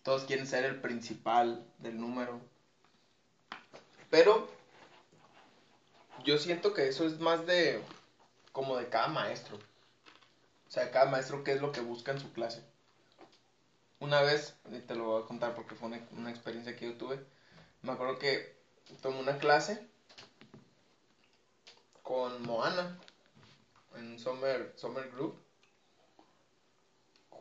todos 0.04 0.26
quieren 0.26 0.46
ser 0.46 0.66
el 0.66 0.82
principal 0.82 1.66
del 1.78 1.98
número. 1.98 2.42
Pero 4.10 4.50
yo 6.26 6.38
siento 6.38 6.74
que 6.74 6.90
eso 6.90 7.06
es 7.06 7.22
más 7.22 7.46
de, 7.46 7.82
como 8.52 8.76
de 8.76 8.90
cada 8.90 9.08
maestro. 9.08 9.56
O 9.56 10.72
sea, 10.72 10.92
cada 10.92 11.10
maestro 11.10 11.42
qué 11.46 11.54
es 11.54 11.62
lo 11.62 11.72
que 11.72 11.80
busca 11.80 12.12
en 12.12 12.20
su 12.20 12.34
clase. 12.34 12.62
Una 14.02 14.22
vez, 14.22 14.58
y 14.74 14.80
te 14.80 14.96
lo 14.96 15.06
voy 15.06 15.24
a 15.24 15.26
contar 15.26 15.56
porque 15.56 15.76
fue 15.76 15.88
una, 15.88 16.02
una 16.12 16.32
experiencia 16.32 16.76
que 16.76 16.88
yo 16.88 16.98
tuve, 16.98 17.18
me 17.82 17.94
acuerdo 17.94 18.20
que 18.20 18.58
tomé 19.02 19.22
una 19.22 19.38
clase 19.38 19.88
con 22.06 22.44
Moana 22.44 23.00
en 23.96 24.20
Summer, 24.20 24.72
Summer 24.76 25.10
Group. 25.10 25.36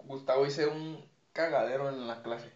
Gustavo 0.04 0.46
hice 0.46 0.66
un 0.66 1.06
cagadero 1.34 1.90
en 1.90 2.06
la 2.06 2.22
clase. 2.22 2.50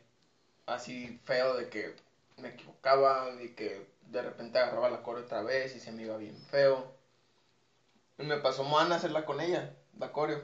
Así 0.65 1.21
feo 1.25 1.55
de 1.55 1.69
que 1.69 1.95
me 2.39 2.49
equivocaba, 2.49 3.31
de 3.33 3.55
que 3.55 3.87
de 4.07 4.23
repente 4.23 4.59
agarraba 4.59 4.89
la 4.89 5.03
coreo 5.03 5.25
otra 5.25 5.43
vez 5.43 5.75
y 5.75 5.81
se 5.81 5.93
me 5.93 6.03
iba 6.03 6.17
bien 6.17 6.37
feo. 6.51 6.91
Y 8.17 8.23
me 8.23 8.39
pasó 8.39 8.65
Moana 8.65 8.95
hacerla 8.95 9.27
con 9.27 9.43
ella, 9.43 9.77
la 9.99 10.11
coreo. 10.11 10.43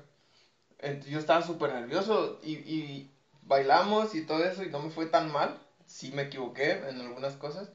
Yo 1.07 1.19
estaba 1.19 1.41
súper 1.41 1.73
nervioso 1.73 2.39
y, 2.43 2.57
y 2.57 3.11
bailamos 3.41 4.15
y 4.15 4.27
todo 4.27 4.45
eso 4.45 4.65
y 4.65 4.69
no 4.69 4.81
me 4.81 4.91
fue 4.91 5.07
tan 5.07 5.33
mal. 5.33 5.59
Sí 5.87 6.13
me 6.13 6.23
equivoqué 6.23 6.73
en 6.73 7.01
algunas 7.01 7.37
cosas, 7.37 7.71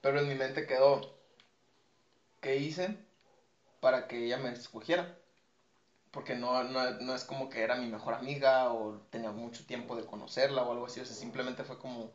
pero 0.00 0.20
en 0.20 0.28
mi 0.28 0.34
mente 0.34 0.66
quedó, 0.66 1.02
¿qué 2.40 2.56
hice 2.56 3.05
para 3.86 4.08
que 4.08 4.24
ella 4.24 4.36
me 4.36 4.50
escogiera? 4.50 5.16
Porque 6.10 6.34
no, 6.34 6.64
no, 6.64 6.90
no 6.98 7.14
es 7.14 7.22
como 7.22 7.48
que 7.48 7.62
era 7.62 7.76
mi 7.76 7.86
mejor 7.86 8.14
amiga 8.14 8.72
o 8.72 9.00
tenía 9.10 9.30
mucho 9.30 9.64
tiempo 9.64 9.94
de 9.94 10.04
conocerla 10.04 10.64
o 10.64 10.72
algo 10.72 10.86
así, 10.86 10.98
o 10.98 11.04
sea, 11.04 11.14
simplemente 11.14 11.62
fue 11.62 11.78
como 11.78 12.10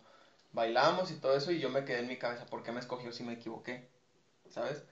bailamos 0.51 1.11
y 1.11 1.15
todo 1.15 1.33
eso 1.37 1.49
y 1.49 1.59
yo 1.59 1.69
me 1.69 1.85
quedé 1.85 1.99
en 1.99 2.07
mi 2.09 2.17
cabeza, 2.17 2.45
¿por 2.45 2.61
qué 2.61 2.73
me 2.73 2.81
escogió 2.81 3.13
si 3.13 3.23
me 3.23 3.31
equivoqué? 3.35 3.87
¿Sabes? 4.49 4.83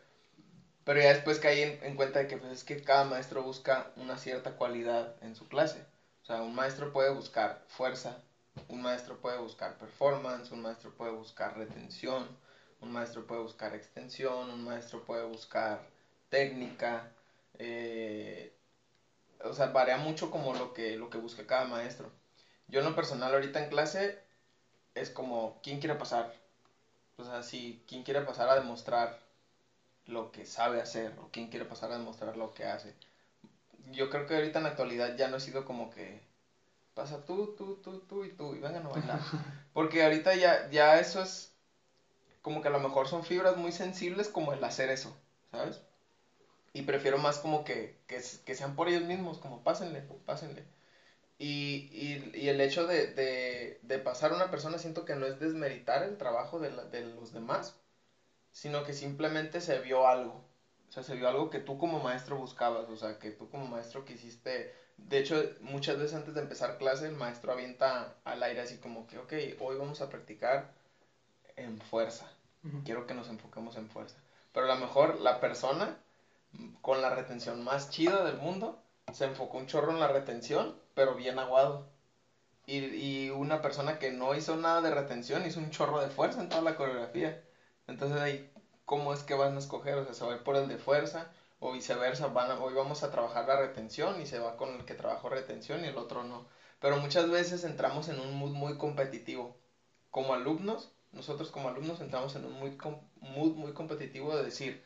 Pero 0.86 1.01
ya 1.01 1.09
después 1.09 1.39
caí 1.39 1.61
en, 1.63 1.77
en 1.84 1.95
cuenta 1.95 2.19
de 2.19 2.27
que 2.27 2.38
pues, 2.38 2.51
es 2.53 2.63
que 2.63 2.82
cada 2.82 3.03
maestro 3.03 3.43
busca 3.43 3.91
una 3.97 4.17
cierta 4.17 4.55
cualidad 4.55 5.13
en 5.21 5.36
su 5.36 5.49
clase. 5.49 5.86
O 6.23 6.25
sea, 6.25 6.41
un 6.41 6.55
maestro 6.55 6.93
puede 6.93 7.09
buscar 7.09 7.61
fuerza, 7.67 8.21
un 8.69 8.82
maestro 8.82 9.19
puede 9.19 9.38
buscar 9.38 9.77
performance, 9.77 10.51
un 10.51 10.61
maestro 10.61 10.93
puede 10.93 11.11
buscar 11.11 11.57
retención, 11.57 12.38
un 12.82 12.91
maestro 12.93 13.27
puede 13.27 13.41
buscar 13.41 13.75
extensión, 13.75 14.49
un 14.49 14.63
maestro 14.63 15.03
puede 15.03 15.23
buscar 15.25 15.82
técnica. 16.30 17.11
eh, 17.59 18.53
o 19.43 19.53
sea, 19.53 19.67
varía 19.67 19.97
mucho 19.97 20.32
como 20.32 20.53
lo 20.53 20.73
que, 20.73 20.97
lo 20.97 21.09
que 21.09 21.17
busca 21.17 21.45
cada 21.47 21.65
maestro. 21.65 22.11
Yo 22.67 22.80
en 22.80 22.86
lo 22.86 22.95
personal 22.95 23.34
ahorita 23.34 23.59
en 23.63 23.69
clase 23.69 24.19
es 24.95 25.09
como, 25.11 25.59
¿quién 25.63 25.80
quiere 25.80 25.95
pasar? 25.95 26.32
O 27.17 27.25
sea, 27.25 27.43
si, 27.43 27.84
¿quién 27.88 28.03
quiere 28.03 28.21
pasar 28.21 28.49
a 28.49 28.55
demostrar 28.55 29.17
lo 30.05 30.32
que 30.32 30.45
sabe 30.45 30.82
hacer 30.82 31.13
o 31.19 31.30
quién 31.32 31.49
quiere 31.49 31.65
pasar 31.65 31.91
a 31.91 31.97
demostrar 31.97 32.36
lo 32.38 32.53
que 32.53 32.65
hace. 32.65 32.95
Yo 33.91 34.09
creo 34.09 34.25
que 34.25 34.36
ahorita 34.36 34.59
en 34.59 34.63
la 34.63 34.69
actualidad 34.71 35.15
ya 35.15 35.27
no 35.30 35.38
he 35.38 35.39
sido 35.39 35.65
como 35.65 35.89
que 35.89 36.21
pasa 36.95 37.25
tú, 37.25 37.55
tú, 37.57 37.75
tú, 37.84 38.01
tú 38.01 38.23
y 38.25 38.32
tú 38.32 38.55
y 38.55 38.59
vengan 38.59 38.86
a 38.86 38.89
bailar. 38.89 39.19
Porque 39.73 40.03
ahorita 40.03 40.36
ya, 40.36 40.69
ya 40.69 40.99
eso 40.99 41.21
es 41.21 41.53
como 42.41 42.61
que 42.61 42.69
a 42.69 42.71
lo 42.71 42.80
mejor 42.80 43.07
son 43.07 43.23
fibras 43.23 43.57
muy 43.57 43.71
sensibles 43.71 44.30
como 44.30 44.53
el 44.53 44.63
hacer 44.63 44.89
eso, 44.89 45.15
¿sabes? 45.51 45.82
Y 46.74 46.84
prefiero 46.84 47.17
más 47.17 47.39
como 47.39 47.63
que, 47.63 47.99
que, 48.07 48.22
que 48.45 48.55
sean 48.55 48.76
por 48.76 48.89
ellos 48.89 49.03
mismos, 49.03 49.39
como 49.39 49.63
pásenle, 49.63 50.01
pásenle. 50.26 50.63
Y, 51.38 51.89
y, 51.91 52.32
y 52.36 52.49
el 52.49 52.59
hecho 52.61 52.86
de, 52.86 53.07
de, 53.07 53.80
de, 53.82 53.99
pasar 53.99 54.32
a 54.32 54.36
una 54.36 54.51
persona 54.51 54.78
siento 54.78 55.05
que 55.05 55.15
no 55.15 55.26
es 55.26 55.39
desmeritar 55.39 56.03
el 56.03 56.17
trabajo 56.17 56.59
de, 56.59 56.72
la, 56.72 56.84
de 56.84 57.05
los 57.05 57.32
demás, 57.32 57.80
sino 58.51 58.84
que 58.84 58.93
simplemente 58.93 59.61
se 59.61 59.80
vio 59.80 60.07
algo. 60.07 60.43
O 60.89 60.91
sea, 60.91 61.03
se 61.03 61.15
vio 61.15 61.30
algo 61.30 61.49
que 61.49 61.59
tú 61.59 61.78
como 61.78 61.99
maestro 61.99 62.36
buscabas, 62.36 62.89
o 62.89 62.97
sea, 62.97 63.20
que 63.20 63.32
tú 63.32 63.49
como 63.49 63.67
maestro 63.67 64.05
quisiste... 64.05 64.74
De 64.97 65.17
hecho, 65.17 65.41
muchas 65.61 65.97
veces 65.97 66.15
antes 66.15 66.34
de 66.34 66.41
empezar 66.41 66.78
clase, 66.78 67.07
el 67.07 67.15
maestro 67.15 67.53
avienta 67.53 68.17
al 68.26 68.43
aire 68.43 68.59
así 68.59 68.78
como 68.78 69.07
que, 69.07 69.17
ok, 69.17 69.34
hoy 69.61 69.78
vamos 69.78 70.01
a 70.01 70.09
practicar 70.09 70.74
en 71.55 71.80
fuerza. 71.80 72.30
Quiero 72.84 73.07
que 73.07 73.13
nos 73.13 73.30
enfoquemos 73.30 73.78
en 73.78 73.89
fuerza. 73.89 74.17
Pero 74.51 74.65
a 74.70 74.76
lo 74.76 74.82
mejor 74.82 75.22
la 75.22 75.39
persona 75.39 75.97
con 76.82 77.02
la 77.02 77.10
retención 77.10 77.64
más 77.64 77.89
chida 77.89 78.24
del 78.24 78.38
mundo 78.38 78.82
se 79.14 79.26
enfocó 79.26 79.58
un 79.58 79.68
chorro 79.68 79.91
en 79.91 80.00
la 80.00 80.08
retención, 80.08 80.76
pero 80.93 81.16
bien 81.16 81.39
aguado. 81.39 81.88
Y, 82.66 82.78
y 82.86 83.30
una 83.32 83.62
persona 83.62 84.00
que 84.00 84.12
no 84.12 84.36
hizo 84.36 84.56
nada 84.56 84.82
de 84.82 84.93
retención 84.93 85.45
hizo 85.45 85.60
un 85.60 85.72
chorro 85.72 86.00
de 86.02 86.10
fuerza 86.10 86.41
en 86.41 86.50
toda 86.50 86.62
la 86.62 86.76
coreografía. 86.76 87.43
Entonces 87.88 88.20
ahí, 88.22 88.52
¿cómo 88.86 89.14
es 89.14 89.24
que 89.24 89.34
van 89.34 89.56
a 89.56 89.60
escoger? 89.60 89.95
O 89.95 90.04
sea, 90.06 90.14
se 90.14 90.26
va 90.26 90.34
a 90.34 90.36
ir 90.36 90.43
por 90.43 90.56
el 90.56 90.68
de 90.68 90.78
fuerza 90.78 91.32
o 91.60 91.72
viceversa. 91.72 92.28
Van 92.28 92.52
hoy 92.62 92.74
vamos 92.74 93.04
a 93.04 93.12
trabajar 93.12 93.47
la 93.47 93.60
retención 93.60 94.22
y 94.22 94.26
se 94.26 94.39
va 94.39 94.58
con 94.58 94.70
el 94.76 94.86
que 94.86 94.93
trabajó 94.93 95.30
retención 95.30 95.84
y 95.84 95.88
el 95.88 95.97
otro 95.97 96.24
no. 96.24 96.45
Pero 96.80 96.97
muchas 96.97 97.30
veces 97.30 97.64
entramos 97.64 98.08
en 98.10 98.20
un 98.20 98.36
mood 98.36 98.52
muy 98.52 98.78
competitivo. 98.78 99.58
Como 100.12 100.34
alumnos, 100.34 100.91
nosotros 101.12 101.52
como 101.52 101.70
alumnos 101.70 102.02
entramos 102.02 102.36
en 102.36 102.45
un 102.45 102.60
mood, 102.60 102.74
mood 103.22 103.56
muy 103.56 103.74
competitivo 103.74 104.36
de 104.36 104.43
decir, 104.43 104.84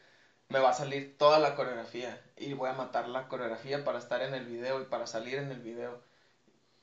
me 0.50 0.60
va 0.60 0.70
a 0.70 0.74
salir 0.74 1.18
toda 1.18 1.40
la 1.40 1.56
coreografía 1.56 2.22
y 2.38 2.54
voy 2.54 2.70
a 2.70 2.74
matar 2.74 3.08
la 3.10 3.28
coreografía 3.28 3.84
para 3.84 4.00
estar 4.00 4.22
en 4.22 4.34
el 4.34 4.46
video 4.46 4.82
y 4.82 4.86
para 4.86 5.08
salir 5.08 5.40
en 5.40 5.52
el 5.52 5.62
video. 5.62 6.02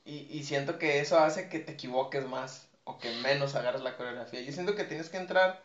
Y, 0.05 0.27
y 0.29 0.43
siento 0.43 0.77
que 0.79 0.99
eso 0.99 1.19
hace 1.19 1.49
que 1.49 1.59
te 1.59 1.73
equivoques 1.73 2.25
más 2.27 2.67
o 2.83 2.97
que 2.99 3.11
menos 3.17 3.55
agarres 3.55 3.81
la 3.81 3.95
coreografía. 3.97 4.41
Yo 4.41 4.51
siento 4.51 4.75
que 4.75 4.83
tienes 4.85 5.09
que 5.09 5.17
entrar 5.17 5.61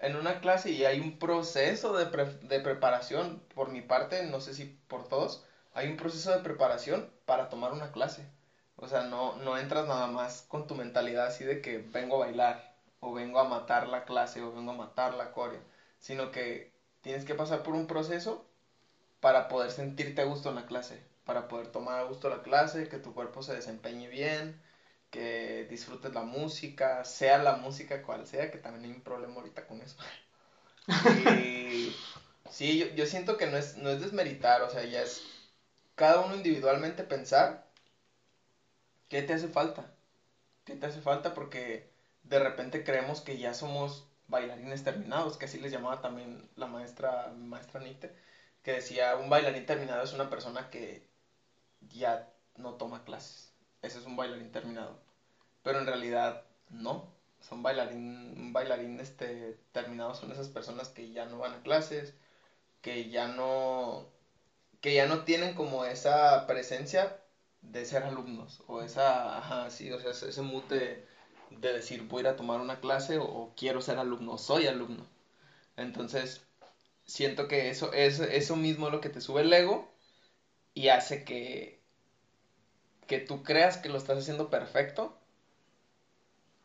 en 0.00 0.16
una 0.16 0.40
clase 0.40 0.70
y 0.70 0.84
hay 0.84 1.00
un 1.00 1.18
proceso 1.18 1.92
de, 1.96 2.06
de 2.42 2.60
preparación, 2.60 3.42
por 3.54 3.68
mi 3.70 3.80
parte, 3.82 4.24
no 4.24 4.40
sé 4.40 4.54
si 4.54 4.64
por 4.88 5.08
todos, 5.08 5.44
hay 5.74 5.88
un 5.88 5.96
proceso 5.96 6.32
de 6.32 6.42
preparación 6.42 7.10
para 7.26 7.48
tomar 7.48 7.72
una 7.72 7.92
clase. 7.92 8.26
O 8.76 8.88
sea, 8.88 9.02
no, 9.04 9.36
no 9.36 9.58
entras 9.58 9.86
nada 9.88 10.06
más 10.06 10.42
con 10.48 10.66
tu 10.66 10.74
mentalidad 10.74 11.26
así 11.26 11.44
de 11.44 11.60
que 11.60 11.78
vengo 11.78 12.16
a 12.16 12.26
bailar, 12.26 12.74
o 13.00 13.12
vengo 13.12 13.40
a 13.40 13.44
matar 13.48 13.88
la 13.88 14.04
clase, 14.04 14.42
o 14.42 14.52
vengo 14.52 14.72
a 14.72 14.76
matar 14.76 15.14
la 15.14 15.32
coreo, 15.32 15.60
sino 15.98 16.30
que 16.30 16.72
tienes 17.02 17.24
que 17.24 17.34
pasar 17.34 17.62
por 17.62 17.74
un 17.74 17.86
proceso 17.86 18.46
para 19.20 19.48
poder 19.48 19.70
sentirte 19.72 20.22
a 20.22 20.26
gusto 20.26 20.48
en 20.50 20.56
la 20.56 20.66
clase, 20.66 21.02
para 21.24 21.48
poder 21.48 21.68
tomar 21.68 22.00
a 22.00 22.04
gusto 22.04 22.28
la 22.30 22.42
clase, 22.42 22.88
que 22.88 22.98
tu 22.98 23.14
cuerpo 23.14 23.42
se 23.42 23.54
desempeñe 23.54 24.08
bien, 24.08 24.56
que 25.10 25.66
disfrutes 25.70 26.14
la 26.14 26.22
música, 26.22 27.04
sea 27.04 27.38
la 27.38 27.54
música 27.54 28.02
cual 28.02 28.26
sea, 28.26 28.50
que 28.50 28.58
también 28.58 28.84
hay 28.86 28.92
un 28.92 29.02
problema 29.02 29.36
ahorita 29.36 29.66
con 29.66 29.82
eso. 29.82 29.96
Y 31.16 31.92
sí, 32.50 32.78
yo, 32.78 32.86
yo 32.94 33.06
siento 33.06 33.36
que 33.36 33.46
no 33.46 33.56
es, 33.56 33.76
no 33.76 33.90
es 33.90 34.00
desmeritar, 34.00 34.62
o 34.62 34.70
sea, 34.70 34.84
ya 34.84 35.02
es 35.02 35.22
cada 35.96 36.18
uno 36.20 36.34
individualmente 36.34 37.04
pensar 37.04 37.62
qué 39.08 39.22
te 39.22 39.32
hace 39.34 39.48
falta, 39.48 39.90
qué 40.64 40.76
te 40.76 40.86
hace 40.86 41.00
falta 41.00 41.34
porque 41.34 41.86
de 42.24 42.40
repente 42.40 42.84
creemos 42.84 43.20
que 43.22 43.38
ya 43.38 43.54
somos 43.54 44.07
bailarines 44.28 44.84
terminados, 44.84 45.36
que 45.38 45.46
así 45.46 45.58
les 45.60 45.72
llamaba 45.72 46.00
también 46.00 46.48
la 46.56 46.66
maestra, 46.66 47.32
maestra 47.36 47.80
Nite, 47.80 48.14
que 48.62 48.72
decía, 48.72 49.16
un 49.16 49.30
bailarín 49.30 49.66
terminado 49.66 50.02
es 50.04 50.12
una 50.12 50.30
persona 50.30 50.70
que 50.70 51.06
ya 51.92 52.30
no 52.56 52.74
toma 52.74 53.04
clases 53.04 53.48
ese 53.82 53.98
es 53.98 54.06
un 54.06 54.16
bailarín 54.16 54.50
terminado. 54.52 54.98
Pero 55.62 55.80
en 55.80 55.86
realidad 55.86 56.44
no. 56.70 57.12
Son 57.40 57.62
bailarín, 57.62 58.34
un 58.36 58.52
bailarín 58.52 59.00
este, 59.00 59.58
terminado 59.72 60.14
son 60.14 60.32
esas 60.32 60.48
personas 60.48 60.88
que 60.88 61.12
ya 61.12 61.26
no 61.26 61.38
van 61.38 61.54
a 61.54 61.62
clases, 61.62 62.14
que 62.82 63.10
ya 63.10 63.28
no, 63.28 64.08
que 64.80 64.94
ya 64.94 65.06
no 65.06 65.24
tienen 65.24 65.54
como 65.54 65.84
esa 65.84 66.46
presencia 66.46 67.20
de 67.62 67.84
ser 67.84 68.04
alumnos, 68.04 68.62
o 68.66 68.82
esa, 68.82 69.38
ajá, 69.38 69.70
sí, 69.70 69.90
o 69.92 70.00
sea, 70.00 70.10
ese 70.10 70.42
mood 70.42 70.64
de, 71.50 71.56
de 71.68 71.74
decir 71.74 72.02
voy 72.04 72.20
a 72.20 72.22
ir 72.22 72.28
a 72.28 72.36
tomar 72.36 72.60
una 72.60 72.80
clase 72.80 73.18
o, 73.18 73.52
quiero 73.56 73.80
ser 73.80 73.98
alumno, 73.98 74.38
soy 74.38 74.66
alumno. 74.66 75.06
Entonces, 75.76 76.42
siento 77.06 77.48
que 77.48 77.70
eso, 77.70 77.92
es, 77.92 78.20
eso 78.20 78.56
mismo 78.56 78.86
es 78.86 78.92
lo 78.92 79.00
que 79.00 79.10
te 79.10 79.20
sube 79.20 79.42
el 79.42 79.52
ego 79.52 79.90
y 80.74 80.88
hace 80.88 81.24
que, 81.24 81.80
que 83.06 83.18
tú 83.20 83.42
creas 83.42 83.78
que 83.78 83.88
lo 83.88 83.98
estás 83.98 84.18
haciendo 84.18 84.50
perfecto 84.50 85.18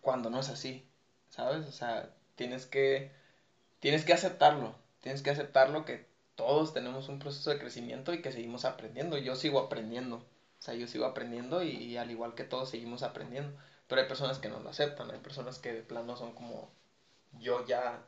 cuando 0.02 0.30
no 0.30 0.40
es 0.40 0.50
así, 0.50 0.86
¿sabes? 1.30 1.66
O 1.66 1.72
sea, 1.72 2.14
tienes 2.36 2.66
que, 2.66 3.12
tienes 3.80 4.06
que 4.06 4.14
aceptarlo, 4.14 4.76
tienes 5.02 5.22
que 5.24 5.32
aceptarlo 5.32 5.86
que 5.86 6.06
todos 6.36 6.74
tenemos 6.74 7.10
un 7.10 7.20
proceso 7.20 7.50
de 7.50 7.60
crecimiento 7.60 8.14
y 8.14 8.22
que 8.22 8.32
seguimos 8.32 8.66
aprendiendo. 8.66 9.18
Yo 9.18 9.36
sigo 9.36 9.60
aprendiendo, 9.60 10.18
o 10.18 10.62
sea, 10.62 10.74
yo 10.74 10.88
sigo 10.88 11.06
aprendiendo 11.06 11.64
y, 11.64 11.98
al 11.98 12.12
igual 12.12 12.36
que 12.36 12.44
todos 12.44 12.70
seguimos 12.70 13.04
aprendiendo. 13.04 13.58
Pero 13.94 14.02
hay 14.02 14.08
personas 14.08 14.40
que 14.40 14.50
no 14.50 14.60
lo 14.60 14.72
aceptan, 14.72 15.12
hay 15.12 15.20
personas 15.20 15.60
que 15.60 15.72
de 15.72 15.84
plano 15.84 16.18
son 16.18 16.34
como, 16.34 16.68
yo 17.34 17.64
ya, 17.68 18.02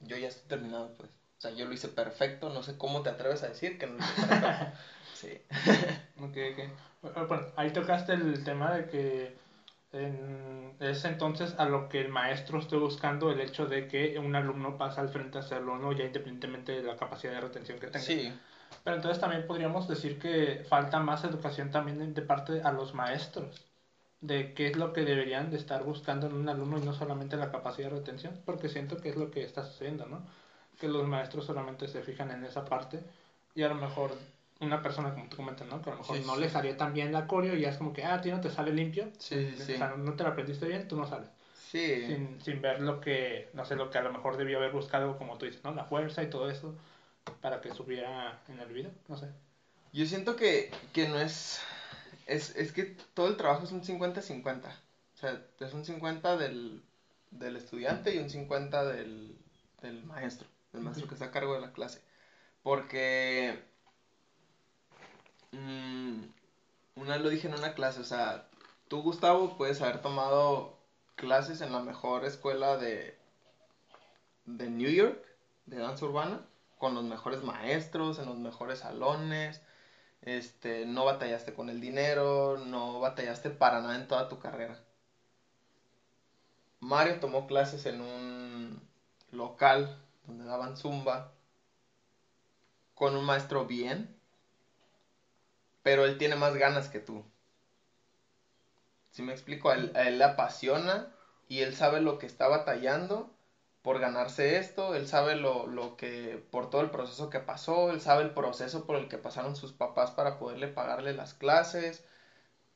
yo 0.00 0.16
ya 0.16 0.26
estoy 0.26 0.48
terminado, 0.48 0.92
pues. 0.96 1.08
O 1.08 1.40
sea, 1.40 1.52
yo 1.52 1.66
lo 1.66 1.72
hice 1.72 1.86
perfecto, 1.86 2.50
no 2.50 2.64
sé 2.64 2.76
cómo 2.76 3.02
te 3.02 3.10
atreves 3.10 3.44
a 3.44 3.48
decir 3.48 3.78
que 3.78 3.86
no 3.86 3.92
lo 3.92 4.00
hice 4.00 4.26
perfecto. 4.26 4.78
Sí. 5.14 5.40
ok, 6.18 6.36
ok. 6.52 7.28
Bueno, 7.28 7.46
ahí 7.54 7.72
tocaste 7.72 8.14
el 8.14 8.42
tema 8.42 8.72
de 8.72 8.88
que 8.88 9.36
es 10.80 11.04
entonces 11.04 11.54
a 11.58 11.66
lo 11.66 11.88
que 11.88 12.00
el 12.00 12.08
maestro 12.08 12.58
esté 12.58 12.74
buscando 12.74 13.30
el 13.30 13.40
hecho 13.40 13.66
de 13.66 13.86
que 13.86 14.18
un 14.18 14.34
alumno 14.34 14.78
pasa 14.78 15.00
al 15.00 15.10
frente 15.10 15.38
a 15.38 15.42
hacerlo, 15.42 15.78
¿no? 15.78 15.92
Ya 15.92 16.06
independientemente 16.06 16.72
de 16.72 16.82
la 16.82 16.96
capacidad 16.96 17.34
de 17.34 17.40
retención 17.40 17.78
que 17.78 17.86
tenga. 17.86 18.04
Sí. 18.04 18.36
Pero 18.82 18.96
entonces 18.96 19.20
también 19.20 19.46
podríamos 19.46 19.86
decir 19.86 20.18
que 20.18 20.66
falta 20.68 20.98
más 20.98 21.22
educación 21.22 21.70
también 21.70 22.14
de 22.14 22.22
parte 22.22 22.62
a 22.62 22.72
los 22.72 22.94
maestros 22.94 23.69
de 24.20 24.52
qué 24.52 24.68
es 24.68 24.76
lo 24.76 24.92
que 24.92 25.04
deberían 25.04 25.50
de 25.50 25.56
estar 25.56 25.82
buscando 25.82 26.26
en 26.26 26.34
un 26.34 26.48
alumno 26.48 26.78
y 26.78 26.82
no 26.82 26.92
solamente 26.92 27.36
la 27.36 27.50
capacidad 27.50 27.90
de 27.90 27.96
retención, 27.96 28.38
porque 28.44 28.68
siento 28.68 28.98
que 28.98 29.08
es 29.08 29.16
lo 29.16 29.30
que 29.30 29.42
está 29.42 29.64
sucediendo, 29.64 30.06
¿no? 30.06 30.22
Que 30.78 30.88
los 30.88 31.06
maestros 31.06 31.46
solamente 31.46 31.88
se 31.88 32.02
fijan 32.02 32.30
en 32.30 32.44
esa 32.44 32.64
parte 32.64 33.00
y 33.54 33.62
a 33.62 33.68
lo 33.68 33.76
mejor 33.76 34.12
una 34.60 34.82
persona, 34.82 35.14
como 35.14 35.28
tú 35.28 35.36
comentas, 35.36 35.66
¿no? 35.68 35.80
Que 35.80 35.90
a 35.90 35.94
lo 35.94 36.00
mejor 36.00 36.20
no 36.26 36.36
le 36.36 36.50
salió 36.50 36.76
tan 36.76 36.92
bien 36.92 37.12
la 37.12 37.26
coreo 37.26 37.56
y 37.56 37.62
ya 37.62 37.70
es 37.70 37.78
como 37.78 37.92
que, 37.92 38.04
ah, 38.04 38.14
a 38.14 38.20
ti 38.20 38.30
no 38.30 38.40
te 38.40 38.50
sale 38.50 38.72
limpio. 38.72 39.10
Sí, 39.18 39.54
sí, 39.56 39.74
O 39.74 39.78
sea, 39.78 39.94
no 39.96 40.12
te 40.14 40.22
la 40.22 40.30
aprendiste 40.30 40.66
bien, 40.66 40.86
tú 40.86 40.96
no 40.96 41.06
sales. 41.06 41.28
Sí. 41.70 42.04
Sin, 42.06 42.40
sin 42.42 42.60
ver 42.60 42.80
lo 42.80 43.00
que, 43.00 43.48
no 43.54 43.64
sé, 43.64 43.76
lo 43.76 43.90
que 43.90 43.98
a 43.98 44.02
lo 44.02 44.12
mejor 44.12 44.36
debió 44.36 44.58
haber 44.58 44.72
buscado, 44.72 45.16
como 45.16 45.38
tú 45.38 45.46
dices, 45.46 45.64
¿no? 45.64 45.72
La 45.72 45.84
fuerza 45.84 46.22
y 46.22 46.28
todo 46.28 46.50
eso 46.50 46.74
para 47.40 47.60
que 47.60 47.72
subiera 47.72 48.38
en 48.48 48.60
el 48.60 48.68
video, 48.72 48.90
no 49.08 49.16
sé. 49.16 49.28
Yo 49.92 50.06
siento 50.06 50.36
que, 50.36 50.70
que 50.92 51.08
no 51.08 51.18
es, 51.18 51.60
es, 52.30 52.56
es 52.56 52.72
que 52.72 52.84
todo 53.14 53.28
el 53.28 53.36
trabajo 53.36 53.64
es 53.64 53.72
un 53.72 53.82
50-50. 53.82 54.68
O 55.14 55.18
sea, 55.18 55.42
es 55.60 55.74
un 55.74 55.84
50 55.84 56.36
del, 56.36 56.82
del 57.30 57.56
estudiante 57.56 58.14
y 58.14 58.18
un 58.18 58.30
50 58.30 58.84
del, 58.84 59.36
del 59.82 60.04
maestro, 60.04 60.48
del 60.72 60.82
maestro 60.82 61.08
que 61.08 61.14
está 61.14 61.26
a 61.26 61.30
cargo 61.30 61.54
de 61.54 61.60
la 61.60 61.72
clase. 61.72 62.00
Porque 62.62 63.58
Mm, 65.52 66.24
una 66.96 67.14
vez 67.14 67.22
lo 67.22 67.28
dije 67.30 67.48
en 67.48 67.54
una 67.54 67.74
clase, 67.74 68.00
o 68.00 68.04
sea, 68.04 68.48
tú 68.88 69.02
Gustavo 69.02 69.56
puedes 69.56 69.80
haber 69.82 70.02
tomado 70.02 70.78
clases 71.16 71.60
en 71.60 71.72
la 71.72 71.80
mejor 71.80 72.24
escuela 72.24 72.76
de, 72.76 73.16
de 74.44 74.68
New 74.70 74.90
York, 74.90 75.24
de 75.66 75.78
danza 75.78 76.04
urbana, 76.04 76.46
con 76.78 76.94
los 76.94 77.04
mejores 77.04 77.42
maestros, 77.42 78.18
en 78.18 78.26
los 78.26 78.38
mejores 78.38 78.80
salones, 78.80 79.62
este, 80.22 80.86
no 80.86 81.04
batallaste 81.04 81.54
con 81.54 81.70
el 81.70 81.80
dinero, 81.80 82.58
no 82.58 83.00
batallaste 83.00 83.50
para 83.50 83.80
nada 83.80 83.96
en 83.96 84.08
toda 84.08 84.28
tu 84.28 84.38
carrera. 84.38 84.78
Mario 86.80 87.20
tomó 87.20 87.46
clases 87.46 87.86
en 87.86 88.00
un 88.00 88.80
local 89.32 90.02
donde 90.26 90.44
daban 90.44 90.76
zumba 90.76 91.32
con 92.94 93.16
un 93.16 93.24
maestro 93.24 93.66
bien, 93.66 94.14
pero 95.82 96.04
él 96.04 96.18
tiene 96.18 96.36
más 96.36 96.54
ganas 96.54 96.88
que 96.88 97.00
tú. 97.00 97.24
Si 99.10 99.22
me 99.22 99.32
explico, 99.32 99.70
a 99.70 99.74
él, 99.74 100.18
le 100.18 100.24
apasiona 100.24 101.12
y 101.48 101.60
él 101.60 101.74
sabe 101.74 102.00
lo 102.00 102.18
que 102.18 102.26
está 102.26 102.48
batallando 102.48 103.30
por 103.82 103.98
ganarse 104.00 104.58
esto, 104.58 104.94
él 104.94 105.06
sabe 105.08 105.36
lo, 105.36 105.66
lo, 105.66 105.96
que, 105.96 106.44
por 106.50 106.70
todo 106.70 106.82
el 106.82 106.90
proceso 106.90 107.30
que 107.30 107.40
pasó, 107.40 107.90
él 107.90 108.00
sabe 108.00 108.22
el 108.24 108.34
proceso 108.34 108.86
por 108.86 108.96
el 108.96 109.08
que 109.08 109.18
pasaron 109.18 109.56
sus 109.56 109.72
papás 109.72 110.10
para 110.12 110.38
poderle 110.38 110.68
pagarle 110.68 111.14
las 111.14 111.34
clases, 111.34 112.04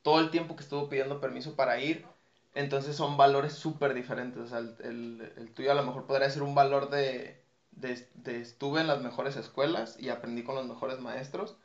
todo 0.01 0.19
el 0.19 0.31
tiempo 0.31 0.55
que 0.55 0.63
estuvo 0.63 0.89
pidiendo 0.89 1.21
permiso 1.21 1.55
para 1.55 1.79
ir, 1.79 2.05
entonces 2.55 2.95
son 2.95 3.17
valores 3.17 3.53
súper 3.53 3.93
diferentes, 3.93 4.41
o 4.41 4.47
sea, 4.47 4.59
el, 4.59 4.75
el, 4.83 5.33
el, 5.37 5.53
tuyo 5.53 5.71
a 5.71 5.75
lo 5.75 5.83
mejor 5.83 6.05
podría 6.07 6.29
ser 6.29 6.43
un 6.43 6.55
valor 6.55 6.89
de, 6.89 7.43
estuve 8.25 8.81
en 8.81 8.87
las 8.87 9.01
mejores 9.01 9.35
escuelas 9.35 9.97
y 9.99 10.09
aprendí 10.09 10.43
con 10.43 10.55
los 10.55 10.65
mejores 10.65 10.99
maestros. 10.99 11.57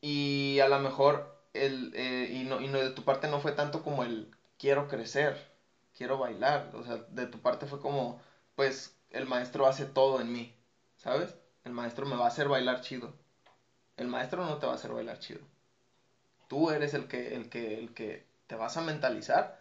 Y 0.00 0.58
a 0.60 0.68
lo 0.68 0.78
mejor, 0.80 1.42
el, 1.54 1.92
eh, 1.94 2.30
y, 2.32 2.44
no, 2.44 2.60
y 2.60 2.68
no, 2.68 2.78
de 2.78 2.90
tu 2.90 3.04
parte 3.04 3.28
no 3.28 3.40
fue 3.40 3.52
tanto 3.52 3.82
como 3.82 4.04
el 4.04 4.30
quiero 4.58 4.86
crecer, 4.88 5.53
quiero 5.96 6.18
bailar. 6.18 6.70
O 6.74 6.84
sea, 6.84 6.96
de 7.08 7.26
tu 7.26 7.40
parte 7.40 7.66
fue 7.66 7.80
como, 7.80 8.20
pues 8.54 8.96
el 9.10 9.26
maestro 9.26 9.66
hace 9.66 9.86
todo 9.86 10.20
en 10.20 10.32
mí, 10.32 10.54
¿sabes? 10.96 11.34
El 11.64 11.72
maestro 11.72 12.06
me 12.06 12.16
va 12.16 12.26
a 12.26 12.28
hacer 12.28 12.48
bailar 12.48 12.80
chido. 12.80 13.14
El 13.96 14.08
maestro 14.08 14.44
no 14.44 14.58
te 14.58 14.66
va 14.66 14.72
a 14.72 14.76
hacer 14.76 14.92
bailar 14.92 15.18
chido. 15.18 15.40
Tú 16.48 16.70
eres 16.70 16.94
el 16.94 17.08
que, 17.08 17.34
el 17.36 17.48
que, 17.48 17.78
el 17.78 17.94
que 17.94 18.26
te 18.46 18.56
vas 18.56 18.76
a 18.76 18.82
mentalizar 18.82 19.58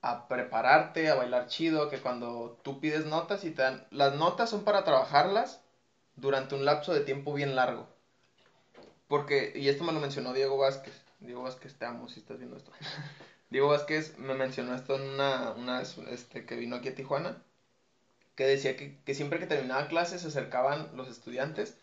a 0.00 0.28
prepararte, 0.28 1.10
a 1.10 1.14
bailar 1.14 1.46
chido, 1.48 1.88
que 1.88 2.00
cuando 2.00 2.58
tú 2.62 2.80
pides 2.80 3.04
notas 3.04 3.44
y 3.44 3.50
te 3.50 3.62
dan... 3.62 3.86
Las 3.90 4.14
notas 4.14 4.50
son 4.50 4.64
para 4.64 4.84
trabajarlas 4.84 5.60
durante 6.16 6.54
un 6.54 6.64
lapso 6.64 6.94
de 6.94 7.00
tiempo 7.00 7.34
bien 7.34 7.56
largo. 7.56 7.88
Porque, 9.08 9.52
y 9.54 9.68
esto 9.68 9.84
me 9.84 9.92
lo 9.92 10.00
mencionó 10.00 10.32
Diego 10.32 10.56
Vázquez. 10.58 10.94
Diego 11.20 11.42
Vázquez, 11.42 11.76
te 11.76 11.84
amo 11.84 12.08
si 12.08 12.20
estás 12.20 12.38
viendo 12.38 12.56
esto. 12.56 12.70
Diego 13.50 13.68
Vázquez 13.68 14.18
me 14.18 14.34
mencionó 14.34 14.74
esto 14.74 14.96
en 14.96 15.02
una, 15.02 15.52
una 15.52 15.82
este, 15.82 16.44
que 16.46 16.56
vino 16.56 16.76
aquí 16.76 16.88
a 16.88 16.94
Tijuana, 16.94 17.42
que 18.34 18.46
decía 18.46 18.76
que, 18.76 19.00
que 19.04 19.14
siempre 19.14 19.38
que 19.38 19.46
terminaba 19.46 19.88
clases 19.88 20.22
se 20.22 20.28
acercaban 20.28 20.96
los 20.96 21.08
estudiantes 21.08 21.78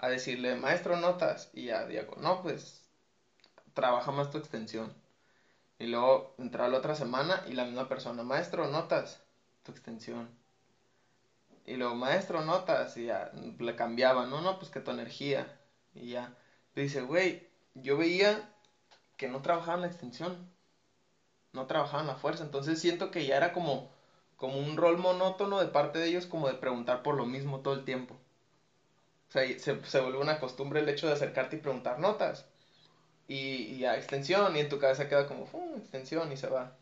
a 0.00 0.08
decirle, 0.08 0.56
maestro, 0.56 0.96
notas. 0.96 1.50
Y 1.52 1.66
ya 1.66 1.86
Diego, 1.86 2.16
no, 2.16 2.42
pues, 2.42 2.82
trabaja 3.74 4.12
más 4.12 4.30
tu 4.30 4.38
extensión. 4.38 4.94
Y 5.78 5.86
luego 5.86 6.34
entraba 6.38 6.68
la 6.68 6.78
otra 6.78 6.94
semana 6.94 7.42
y 7.48 7.52
la 7.54 7.64
misma 7.64 7.88
persona, 7.88 8.22
maestro, 8.22 8.68
notas, 8.68 9.22
tu 9.62 9.72
extensión. 9.72 10.28
Y 11.66 11.76
luego, 11.76 11.94
maestro, 11.94 12.42
notas, 12.44 12.96
y 12.96 13.06
ya 13.06 13.30
le 13.58 13.76
cambiaba, 13.76 14.26
no, 14.26 14.40
no, 14.40 14.58
pues 14.58 14.70
que 14.70 14.80
tu 14.80 14.90
energía. 14.90 15.60
Y 15.94 16.10
ya. 16.10 16.34
dice, 16.74 17.02
güey, 17.02 17.48
yo 17.74 17.96
veía 17.96 18.52
que 19.16 19.28
no 19.28 19.42
trabajaban 19.42 19.82
la 19.82 19.86
extensión, 19.88 20.50
no 21.52 21.66
trabajaban 21.66 22.06
la 22.06 22.16
fuerza, 22.16 22.44
entonces 22.44 22.80
siento 22.80 23.10
que 23.10 23.26
ya 23.26 23.36
era 23.36 23.52
como, 23.52 23.90
como 24.36 24.58
un 24.58 24.76
rol 24.76 24.98
monótono 24.98 25.60
de 25.60 25.66
parte 25.66 25.98
de 25.98 26.08
ellos, 26.08 26.26
como 26.26 26.48
de 26.48 26.54
preguntar 26.54 27.02
por 27.02 27.16
lo 27.16 27.26
mismo 27.26 27.60
todo 27.60 27.74
el 27.74 27.84
tiempo. 27.84 28.16
O 29.28 29.32
sea, 29.32 29.42
se, 29.58 29.84
se 29.84 30.00
vuelve 30.00 30.18
una 30.18 30.40
costumbre 30.40 30.80
el 30.80 30.88
hecho 30.88 31.06
de 31.06 31.12
acercarte 31.14 31.56
y 31.56 31.60
preguntar 31.60 31.98
notas 31.98 32.46
y, 33.28 33.62
y 33.76 33.84
a 33.84 33.96
extensión, 33.96 34.56
y 34.56 34.60
en 34.60 34.68
tu 34.68 34.78
cabeza 34.78 35.08
queda 35.08 35.26
como, 35.28 35.46
extensión, 35.76 36.32
y 36.32 36.36
se 36.36 36.48
va. 36.48 36.72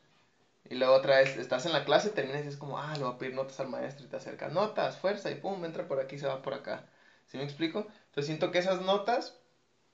Y 0.71 0.77
luego 0.77 0.95
otra 0.95 1.19
vez 1.19 1.37
estás 1.37 1.67
en 1.67 1.73
la 1.73 1.85
clase, 1.85 2.11
terminas 2.11 2.45
y 2.45 2.49
es 2.49 2.57
como, 2.57 2.79
ah, 2.79 2.95
le 2.97 3.05
voy 3.05 3.15
a 3.15 3.19
pedir 3.19 3.35
notas 3.35 3.61
al 3.61 3.69
maestro 3.69 4.07
y 4.07 4.09
te 4.09 4.17
acerca, 4.17 4.49
notas, 4.49 4.97
fuerza, 4.97 5.31
y 5.31 5.35
pum, 5.37 5.65
entra 5.67 5.87
por 5.87 6.01
aquí, 6.01 6.19
se 6.19 6.27
va 6.27 6.43
por 6.43 6.55
acá. 6.55 6.87
¿Sí 7.27 7.37
me 7.37 7.45
explico? 7.45 7.81
Entonces 8.07 8.27
siento 8.27 8.51
que 8.51 8.59
esas 8.59 8.81
notas, 8.81 9.35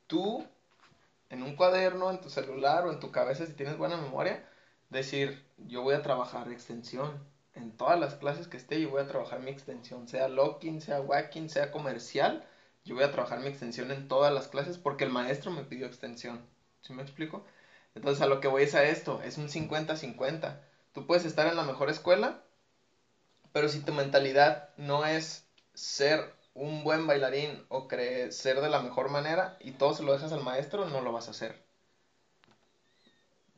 tú, 0.06 0.46
en 1.30 1.42
un 1.42 1.56
cuaderno, 1.56 2.10
en 2.10 2.20
tu 2.20 2.30
celular 2.30 2.86
o 2.86 2.92
en 2.92 3.00
tu 3.00 3.10
cabeza, 3.10 3.46
si 3.46 3.54
tienes 3.54 3.76
buena 3.76 3.96
memoria, 3.96 4.44
decir, 4.90 5.44
yo 5.58 5.82
voy 5.82 5.94
a 5.94 6.02
trabajar 6.02 6.50
extensión. 6.50 7.22
En 7.54 7.76
todas 7.76 7.98
las 7.98 8.14
clases 8.14 8.48
que 8.48 8.56
esté, 8.56 8.80
yo 8.80 8.90
voy 8.90 9.02
a 9.02 9.06
trabajar 9.06 9.40
mi 9.40 9.50
extensión, 9.50 10.08
sea 10.08 10.28
locking, 10.28 10.80
sea 10.80 11.00
whacking, 11.00 11.48
sea 11.48 11.70
comercial, 11.70 12.44
yo 12.84 12.94
voy 12.94 13.04
a 13.04 13.12
trabajar 13.12 13.40
mi 13.40 13.48
extensión 13.48 13.90
en 13.90 14.08
todas 14.08 14.32
las 14.32 14.48
clases 14.48 14.78
porque 14.78 15.04
el 15.04 15.10
maestro 15.10 15.50
me 15.50 15.64
pidió 15.64 15.86
extensión. 15.86 16.44
¿Sí 16.82 16.92
me 16.92 17.02
explico? 17.02 17.44
Entonces 17.94 18.20
a 18.22 18.26
lo 18.26 18.40
que 18.40 18.48
voy 18.48 18.64
es 18.64 18.74
a 18.74 18.84
esto, 18.84 19.22
es 19.22 19.38
un 19.38 19.48
50-50. 19.48 20.60
Tú 20.92 21.06
puedes 21.06 21.24
estar 21.24 21.46
en 21.46 21.56
la 21.56 21.62
mejor 21.62 21.90
escuela, 21.90 22.42
pero 23.52 23.68
si 23.68 23.80
tu 23.80 23.92
mentalidad 23.92 24.68
no 24.76 25.06
es 25.06 25.46
ser 25.74 26.34
un 26.54 26.84
buen 26.84 27.06
bailarín 27.06 27.64
o 27.68 27.88
crecer 27.88 28.60
de 28.60 28.68
la 28.68 28.80
mejor 28.80 29.10
manera 29.10 29.56
y 29.60 29.72
todo 29.72 29.94
se 29.94 30.02
lo 30.02 30.12
dejas 30.12 30.32
al 30.32 30.42
maestro, 30.42 30.86
no 30.86 31.00
lo 31.00 31.12
vas 31.12 31.28
a 31.28 31.32
hacer. 31.32 31.63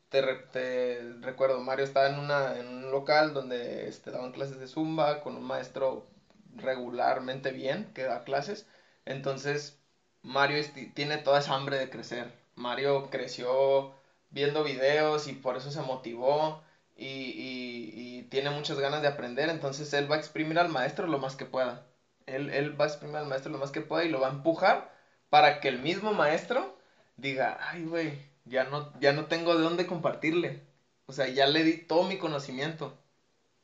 Te, 0.09 0.23
te 0.53 1.13
recuerdo, 1.21 1.61
Mario 1.61 1.85
estaba 1.85 2.07
en, 2.07 2.19
una, 2.19 2.59
en 2.59 2.69
un 2.69 2.91
local 2.91 3.35
donde 3.35 3.89
este, 3.89 4.11
daban 4.11 4.33
clases 4.33 4.59
de 4.59 4.69
zumba 4.69 5.21
con 5.21 5.37
un 5.37 5.45
maestro 5.45 6.07
regularmente 6.55 7.53
bien 7.53 7.91
que 7.95 8.05
da 8.05 8.25
clases 8.25 8.67
entonces, 9.07 9.79
Mario 10.23 10.63
tiene 10.95 11.19
toda 11.19 11.39
esa 11.39 11.55
hambre 11.55 11.79
de 11.79 11.89
crecer. 11.91 12.31
Mario 12.57 13.09
creció 13.11 13.95
viendo 14.31 14.65
videos 14.65 15.29
y 15.29 15.33
por 15.33 15.57
eso 15.57 15.71
se 15.71 15.81
motivó 15.83 16.63
y, 16.97 18.25
tiene 18.31 18.51
muchas 18.51 18.79
ganas 18.81 19.03
de 19.03 19.09
aprender. 19.09 19.49
Entonces, 19.49 19.93
él 19.95 20.11
va 20.11 20.17
a 20.17 20.19
exprimir 20.19 20.59
al 20.59 20.69
maestro 20.69 21.07
lo 21.07 21.19
más 21.19 21.37
que 21.37 21.47
pueda. 21.47 21.87
Él, 22.27 22.51
él 22.51 22.79
va 22.79 22.87
a 22.87 22.89
exprimir 22.89 23.17
al 23.17 23.27
maestro 23.27 23.53
lo 23.53 23.59
más 23.59 23.71
que 23.71 23.81
pueda 23.81 24.05
y 24.05 24.09
lo 24.09 24.21
va 24.21 24.29
a 24.29 24.33
empujar 24.33 24.93
para 25.31 25.61
que 25.61 25.69
el 25.69 25.79
mismo 25.79 26.13
maestro 26.13 26.77
diga, 27.17 27.57
ay, 27.61 27.85
güey, 27.85 28.19
ya 28.47 28.65
no, 28.65 28.93
ya 29.01 29.13
no 29.13 29.27
tengo 29.27 29.57
de 29.57 29.63
dónde 29.63 29.87
compartirle. 29.87 30.63
O 31.07 31.13
sea, 31.13 31.29
ya 31.29 31.47
le 31.47 31.65
di 31.65 31.79
todo 31.79 32.05
mi 32.05 32.19
conocimiento. 32.19 32.97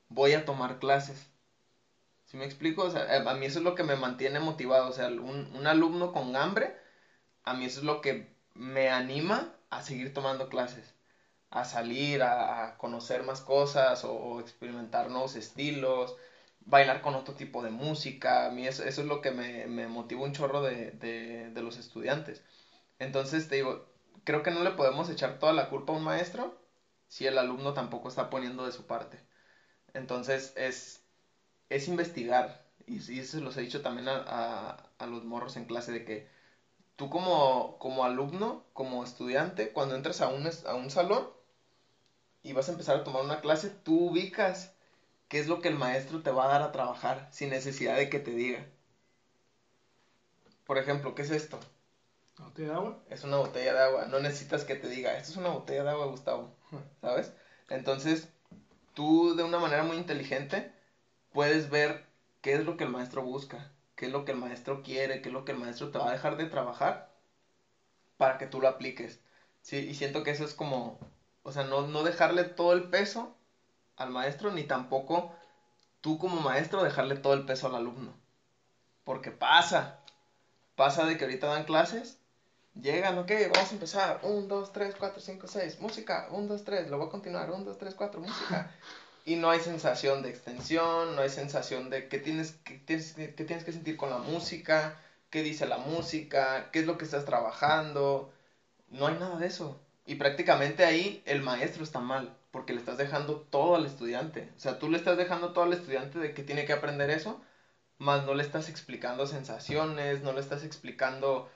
Voy 0.09 0.33
a 0.35 0.45
tomar 0.45 0.79
clases. 0.79 1.29
¿Sí 2.27 2.37
me 2.37 2.45
explico? 2.45 2.85
O 2.85 2.91
sea, 2.91 3.07
a 3.29 3.35
mí 3.35 3.47
eso 3.47 3.59
es 3.61 3.65
lo 3.65 3.75
que 3.75 3.85
me 3.85 3.97
mantiene 3.97 4.41
motivado. 4.41 4.89
O 4.89 4.93
sea, 4.93 5.09
un, 5.09 5.67
alumno 5.67 6.13
con 6.13 6.37
hambre, 6.37 6.77
a 7.45 7.55
mí 7.55 7.65
eso 7.67 7.81
es 7.81 7.87
lo 7.87 8.01
que 8.01 8.35
me 8.55 8.91
anima 8.91 9.55
a 9.71 9.83
seguir 9.83 10.15
tomando 10.15 10.49
clases. 10.49 10.95
A 11.51 11.65
salir, 11.65 12.23
a, 12.23 12.77
conocer 12.79 13.23
más 13.25 13.41
cosas 13.41 14.05
o, 14.05 14.41
experimentar 14.41 15.11
nuevos 15.11 15.37
estilos, 15.37 16.17
bailar 16.61 17.03
con 17.03 17.15
otro 17.15 17.35
tipo 17.35 17.63
de 17.63 17.71
música. 17.71 18.47
A 18.47 18.51
mí 18.51 18.67
eso, 18.67 18.85
es 18.85 18.99
lo 18.99 19.21
que 19.21 19.33
me, 19.33 19.67
me 19.67 19.89
motiva 19.89 20.23
un 20.23 20.33
chorro 20.33 20.63
de, 20.63 20.93
de 20.93 21.63
los 21.63 21.79
estudiantes. 21.79 22.43
Entonces, 22.99 23.49
te 23.49 23.57
digo, 23.57 23.92
creo 24.25 24.43
que 24.43 24.51
no 24.51 24.63
le 24.63 24.73
podemos 24.73 25.09
echar 25.11 25.39
toda 25.39 25.53
la 25.53 25.69
culpa 25.69 25.93
a 25.93 25.97
un 25.97 26.05
maestro 26.05 26.59
si 27.09 27.27
el 27.27 27.39
alumno 27.39 27.75
tampoco 27.75 28.09
está 28.09 28.31
poniendo 28.31 28.65
de 28.65 28.73
su 28.73 28.87
parte. 28.87 29.19
Entonces, 29.95 30.53
es, 30.57 31.05
es 31.69 31.89
investigar. 31.89 32.65
Y, 32.87 32.99
eso 32.99 33.39
se 33.39 33.41
los 33.41 33.57
he 33.57 33.63
dicho 33.63 33.83
también 33.83 34.09
a, 34.09 34.77
los 35.07 35.25
morros 35.25 35.57
en 35.57 35.67
clase, 35.67 35.93
de 35.93 36.05
que 36.05 36.29
tú 36.97 37.11
como, 37.11 37.79
como 37.79 38.05
alumno, 38.05 38.65
como 38.73 39.05
estudiante, 39.05 39.73
cuando 39.73 39.95
entras 39.97 40.21
a 40.21 40.29
un, 40.29 40.49
a 40.67 40.75
un 40.75 40.91
salón 40.91 41.29
y 42.43 42.53
vas 42.53 42.69
a 42.69 42.73
empezar 42.73 42.97
a 42.97 43.05
tomar 43.05 43.23
una 43.25 43.41
clase, 43.41 43.71
tú 43.71 44.11
ubicas 44.11 44.73
qué 45.29 45.39
es 45.39 45.49
lo 45.49 45.61
que 45.61 45.69
el 45.69 45.77
maestro 45.77 46.23
te 46.23 46.31
va 46.31 46.45
a 46.47 46.49
dar 46.49 46.63
a 46.63 46.73
trabajar 46.73 47.29
sin 47.33 47.51
necesidad 47.51 47.97
de 47.97 48.09
que 48.11 48.19
te 48.21 48.33
diga. 48.33 48.67
Por 50.65 50.79
ejemplo, 50.79 51.15
¿qué 51.15 51.23
es 51.23 51.31
esto? 51.31 51.59
¿Botella 52.39 52.69
de 52.69 52.75
agua? 52.75 52.99
Es 53.09 53.25
una 53.25 53.37
botella 53.39 53.73
de 53.75 53.81
agua. 53.81 54.07
No 54.07 54.21
necesitas 54.21 54.65
que 54.65 54.75
te 54.75 54.89
diga, 54.89 55.17
esto 55.17 55.31
es 55.31 55.37
una 55.37 55.51
botella 55.51 55.85
de 55.85 55.91
agua, 55.91 56.07
Gustavo. 56.07 56.55
¿Sabes? 57.01 57.33
Entonces, 57.69 58.29
tú 58.95 59.35
de 59.37 59.43
una 59.43 59.59
manera 59.59 59.83
muy 59.83 59.97
inteligente 59.97 60.73
puedes 61.33 61.71
ver 61.71 62.07
qué 62.41 62.55
es 62.55 62.65
lo 62.65 62.77
que 62.77 62.85
el 62.85 62.91
maestro 62.91 63.23
busca, 63.23 63.73
qué 63.97 64.07
es 64.07 64.13
lo 64.13 64.25
que 64.25 64.33
el 64.33 64.39
maestro 64.39 64.83
quiere, 64.83 65.23
qué 65.23 65.29
es 65.29 65.33
lo 65.33 65.45
que 65.45 65.53
el 65.53 65.59
maestro 65.59 65.91
te 65.91 65.99
va 65.99 66.09
a 66.09 66.13
dejar 66.13 66.37
de 66.37 66.47
trabajar 66.47 67.11
para 68.17 68.39
que 68.39 68.47
tú 68.47 68.61
lo 68.61 68.69
apliques. 68.69 69.21
Sí, 69.63 69.79
y 69.79 69.95
siento 69.95 70.23
que 70.23 70.31
eso 70.31 70.45
es 70.45 70.55
como, 70.55 70.99
o 71.43 71.53
sea, 71.53 71.65
no, 71.65 71.83
no 71.83 72.03
dejarle 72.03 72.45
todo 72.45 72.73
el 72.73 72.91
peso 72.91 73.37
al 73.97 74.11
maestro, 74.11 74.51
ni 74.53 74.65
tampoco 74.65 75.33
tú 76.01 76.19
como 76.19 76.41
maestro 76.41 76.83
dejarle 76.83 77.17
todo 77.17 77.35
el 77.35 77.47
peso 77.47 77.67
al 77.69 77.77
alumno. 77.77 78.15
Porque 79.05 79.31
pasa, 79.31 80.01
pasa 80.77 81.05
de 81.07 81.17
que 81.17 81.25
ahorita 81.25 81.47
dan 81.49 81.65
clases, 81.65 82.22
llegan, 82.75 83.19
ok, 83.19 83.31
vamos 83.53 83.71
a 83.71 83.75
empezar, 83.75 84.21
1, 84.23 84.47
2, 84.47 84.73
3, 84.73 84.95
4, 84.99 85.21
5, 85.21 85.47
6, 85.47 85.81
música, 85.81 86.29
1, 86.31 86.47
2, 86.47 86.65
3, 86.65 86.91
lo 86.91 86.99
voy 86.99 87.09
a 87.09 87.11
continuar, 87.11 87.51
1, 87.51 87.65
2, 87.65 87.79
3, 87.79 87.95
4, 87.95 88.21
música. 88.21 88.71
y 89.25 89.37
no 89.37 89.51
hay 89.51 89.61
sensación 89.61 90.23
de 90.23 90.31
extensión, 90.31 91.15
no 91.15 91.23
hay 91.23 91.31
sensación 91.31 91.91
de 91.91 92.09
qué 92.09 92.19
tienes, 92.19 92.53
qué 92.65 92.79
tienes, 92.79 93.15
qué 93.15 93.45
tienes 93.45 93.65
que 93.65 93.73
sentir 93.73 93.97
con 93.97 94.11
la 94.11 94.19
música, 94.19 94.99
qué 95.31 95.43
dice 95.43 95.67
la 95.67 95.79
música, 95.79 96.71
qué 96.73 96.81
es 96.81 96.87
lo 96.87 96.99
que 96.99 97.05
estás 97.05 97.25
trabajando. 97.25 98.33
No 98.89 99.07
hay 99.07 99.15
nada 99.15 99.39
de 99.39 99.47
eso. 99.47 99.81
Y 100.07 100.17
prácticamente 100.17 100.85
ahí 100.85 101.23
el 101.27 101.43
maestro 101.43 101.85
está 101.85 102.01
mal, 102.01 102.37
porque 102.51 102.73
le 102.73 102.81
estás 102.81 102.99
dejando 102.99 103.37
todo 103.51 103.77
al 103.77 103.87
estudiante. 103.87 104.51
O 104.57 104.61
sea, 104.61 104.79
tú 104.79 104.91
le 104.91 104.99
estás 104.99 105.17
dejando 105.17 105.53
todo 105.53 105.65
al 105.65 105.73
estudiante 105.73 106.19
de 106.19 106.35
que 106.35 106.43
tiene 106.43 106.65
que 106.67 106.73
aprender 106.73 107.11
eso, 107.11 107.41
más 107.99 108.25
no 108.27 108.35
le 108.35 108.43
estás 108.43 108.69
explicando 108.69 109.27
sensaciones, 109.27 110.23
no 110.23 110.33
le 110.33 110.41
estás 110.41 110.65
explicando 110.65 111.49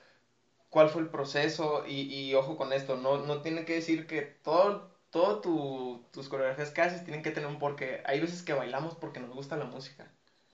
cuál 0.69 0.89
fue 0.89 1.01
el 1.01 1.09
proceso. 1.09 1.85
Y, 1.87 2.01
y 2.13 2.35
ojo 2.35 2.57
con 2.57 2.73
esto, 2.73 2.97
no, 2.97 3.17
no 3.19 3.41
tiene 3.41 3.65
que 3.65 3.75
decir 3.75 4.07
que 4.07 4.21
todo 4.21 4.95
todo 5.09 5.39
tu, 5.39 6.05
tus 6.11 6.27
coreografías 6.29 6.71
que 6.71 6.81
haces 6.81 7.03
tienen 7.03 7.23
que 7.23 7.31
tener 7.31 7.49
un 7.49 7.59
porqué. 7.59 8.01
Hay 8.05 8.19
veces 8.19 8.43
que 8.43 8.53
bailamos 8.53 8.95
porque 8.95 9.19
nos 9.19 9.33
gusta 9.33 9.55
la 9.55 9.65
música. 9.65 10.11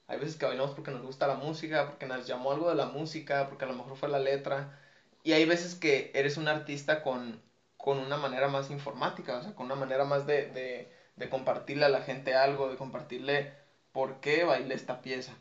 Hay 0.07 0.19
veces 0.19 0.35
que 0.35 0.45
bailamos 0.45 0.71
porque 0.75 0.91
nos 0.91 1.01
gusta 1.01 1.27
la 1.27 1.35
música, 1.35 1.87
porque 1.87 2.05
nos 2.05 2.27
llamó 2.27 2.51
algo 2.51 2.69
de 2.69 2.75
la 2.75 2.85
música, 2.85 3.47
porque 3.49 3.65
a 3.65 3.67
lo 3.67 3.73
mejor 3.75 3.97
fue 3.97 4.09
la 4.09 4.19
letra. 4.19 4.79
Y 5.23 5.33
hay 5.33 5.45
veces 5.45 5.75
que 5.75 6.11
eres 6.13 6.37
un 6.37 6.47
artista 6.47 7.01
con, 7.01 7.41
con 7.77 7.99
una 7.99 8.17
manera 8.17 8.47
más 8.47 8.69
informática, 8.69 9.37
o 9.37 9.43
sea, 9.43 9.55
con 9.55 9.65
una 9.65 9.75
manera 9.75 10.05
más 10.05 10.27
de, 10.27 10.47
de, 10.47 10.91
de 11.15 11.29
compartirle 11.29 11.85
a 11.85 11.89
la 11.89 12.01
gente 12.01 12.35
algo, 12.35 12.69
de 12.69 12.77
compartirle 12.77 13.53
por 13.91 14.19
qué 14.19 14.43
bailé 14.43 14.75
esta 14.75 15.01
pieza. 15.01 15.33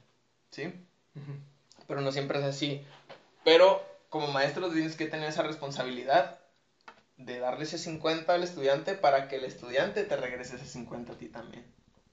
¿sí? 0.51 0.73
Pero 1.89 2.01
no 2.01 2.13
siempre 2.13 2.39
es 2.39 2.45
así. 2.45 2.85
Pero 3.45 3.85
como 4.13 4.29
maestro 4.29 4.71
tienes 4.71 4.95
que 4.95 5.07
tener 5.07 5.31
esa 5.31 5.43
responsabilidad 5.43 6.39
de 7.17 7.39
darle 7.41 7.65
ese 7.65 7.79
50 7.79 8.35
al 8.35 8.43
estudiante 8.43 8.95
para 8.95 9.27
que 9.27 9.37
el 9.37 9.45
estudiante 9.45 10.05
te 10.05 10.17
regrese 10.17 10.57
ese 10.57 10.67
50 10.67 11.15
a 11.15 11.17
ti 11.17 11.29
también. 11.29 11.65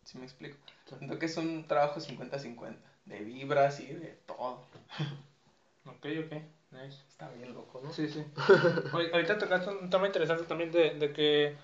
¿Sí 0.05 0.17
me 0.17 0.23
explico? 0.23 0.57
Siento 0.87 1.19
que 1.19 1.25
es 1.25 1.35
un 1.35 1.67
trabajo 1.67 1.99
50-50, 1.99 2.77
de 3.03 3.19
vibras 3.19 3.81
y 3.81 3.87
de 3.87 4.17
todo. 4.25 4.63
Ok, 5.85 6.05
ok, 6.25 6.33
nice. 6.71 7.01
Está 7.09 7.29
bien 7.29 7.53
loco, 7.53 7.81
¿no? 7.83 7.91
Sí, 7.91 8.07
sí. 8.07 8.23
Oye, 8.93 9.09
Ahorita 9.11 9.39
tocaste 9.39 9.71
un 9.71 9.89
tema 9.89 10.05
interesante 10.05 10.43
también 10.43 10.71
de, 10.71 10.91
de 10.91 11.11
que 11.13 11.55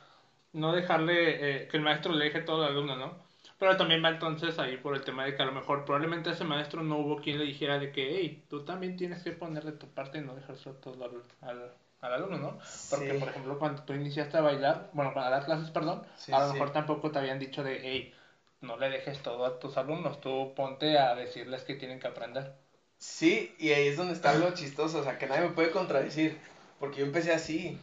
no 0.54 0.74
dejarle, 0.74 1.64
eh, 1.64 1.68
que 1.68 1.78
el 1.78 1.84
maestro 1.84 2.12
le 2.14 2.26
deje 2.26 2.42
todo 2.42 2.64
al 2.64 2.72
alumno, 2.72 2.96
¿no? 2.96 3.25
Pero 3.66 3.78
también 3.78 4.06
va 4.06 4.10
entonces 4.10 4.60
ahí 4.60 4.78
por 4.78 4.94
el 4.94 5.04
tema 5.04 5.26
de 5.26 5.36
que 5.36 5.42
a 5.42 5.46
lo 5.48 5.52
mejor 5.52 5.86
probablemente 5.86 6.30
ese 6.30 6.44
maestro 6.44 6.84
no 6.84 7.00
hubo 7.00 7.20
quien 7.20 7.40
le 7.40 7.46
dijera 7.46 7.80
de 7.80 7.92
que, 7.92 8.16
hey, 8.16 8.46
tú 8.48 8.64
también 8.64 8.96
tienes 8.96 9.24
que 9.24 9.32
poner 9.32 9.64
de 9.64 9.72
tu 9.72 9.88
parte 9.88 10.20
y 10.20 10.22
no 10.22 10.36
dejar 10.36 10.56
solo 10.56 10.76
todo 10.76 11.04
al, 11.04 11.24
al, 11.42 11.72
al 12.02 12.14
alumno, 12.14 12.38
¿no? 12.38 12.60
Porque, 12.92 13.14
Sí. 13.14 13.20
por 13.20 13.30
ejemplo, 13.30 13.58
cuando 13.58 13.82
tú 13.82 13.94
iniciaste 13.94 14.38
a 14.38 14.42
bailar, 14.42 14.92
bueno, 14.94 15.16
para 15.16 15.32
dar 15.32 15.46
clases, 15.46 15.72
perdón, 15.72 16.04
Sí, 16.16 16.32
a 16.32 16.42
lo 16.42 16.46
sí. 16.46 16.54
mejor 16.54 16.74
tampoco 16.74 17.10
te 17.10 17.18
habían 17.18 17.40
dicho 17.40 17.64
de, 17.64 17.80
hey, 17.82 18.14
no 18.62 18.78
le 18.78 18.88
dejes 18.92 19.24
todo 19.24 19.44
a 19.44 19.58
tus 19.58 19.78
alumnos, 19.78 20.22
tú 20.22 20.54
ponte 20.56 21.00
a 21.00 21.16
decirles 21.16 21.64
que 21.64 21.74
tienen 21.74 22.00
que 22.00 22.06
aprender. 22.06 22.54
Sí, 23.00 23.52
y 23.58 23.72
ahí 23.72 23.88
es 23.88 23.98
donde 23.98 24.14
está 24.14 24.36
lo 24.38 24.54
chistoso, 24.54 25.00
o 25.00 25.04
sea, 25.04 25.18
que 25.18 25.26
nadie 25.26 25.42
me 25.48 25.56
puede 25.56 25.72
contradecir, 25.72 26.38
porque 26.80 27.00
yo 27.00 27.06
empecé 27.08 27.34
así. 27.34 27.80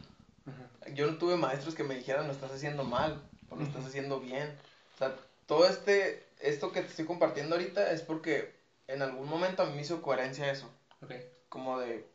Yo 0.93 1.07
no 1.11 1.17
tuve 1.17 1.35
maestros 1.35 1.75
que 1.75 1.83
me 1.83 1.95
dijeran, 1.95 2.27
lo 2.27 2.31
estás 2.31 2.53
haciendo 2.53 2.85
mal, 2.85 3.21
o 3.49 3.57
lo 3.57 3.63
estás 3.63 3.85
haciendo 3.85 4.21
bien. 4.21 4.49
O 4.95 4.97
sea, 4.97 5.13
todo 5.45 5.67
este, 5.67 6.25
esto 6.39 6.71
que 6.71 6.81
te 6.81 6.87
estoy 6.87 7.05
compartiendo 7.05 7.55
ahorita 7.55 7.91
es 7.91 8.01
porque 8.01 8.55
en 8.87 9.01
algún 9.01 9.27
momento 9.27 9.63
a 9.63 9.65
mí 9.65 9.75
me 9.75 9.81
hizo 9.81 10.01
coherencia 10.01 10.51
eso. 10.51 10.69
Ok. 11.01 11.13
Como 11.49 11.79
de, 11.79 12.07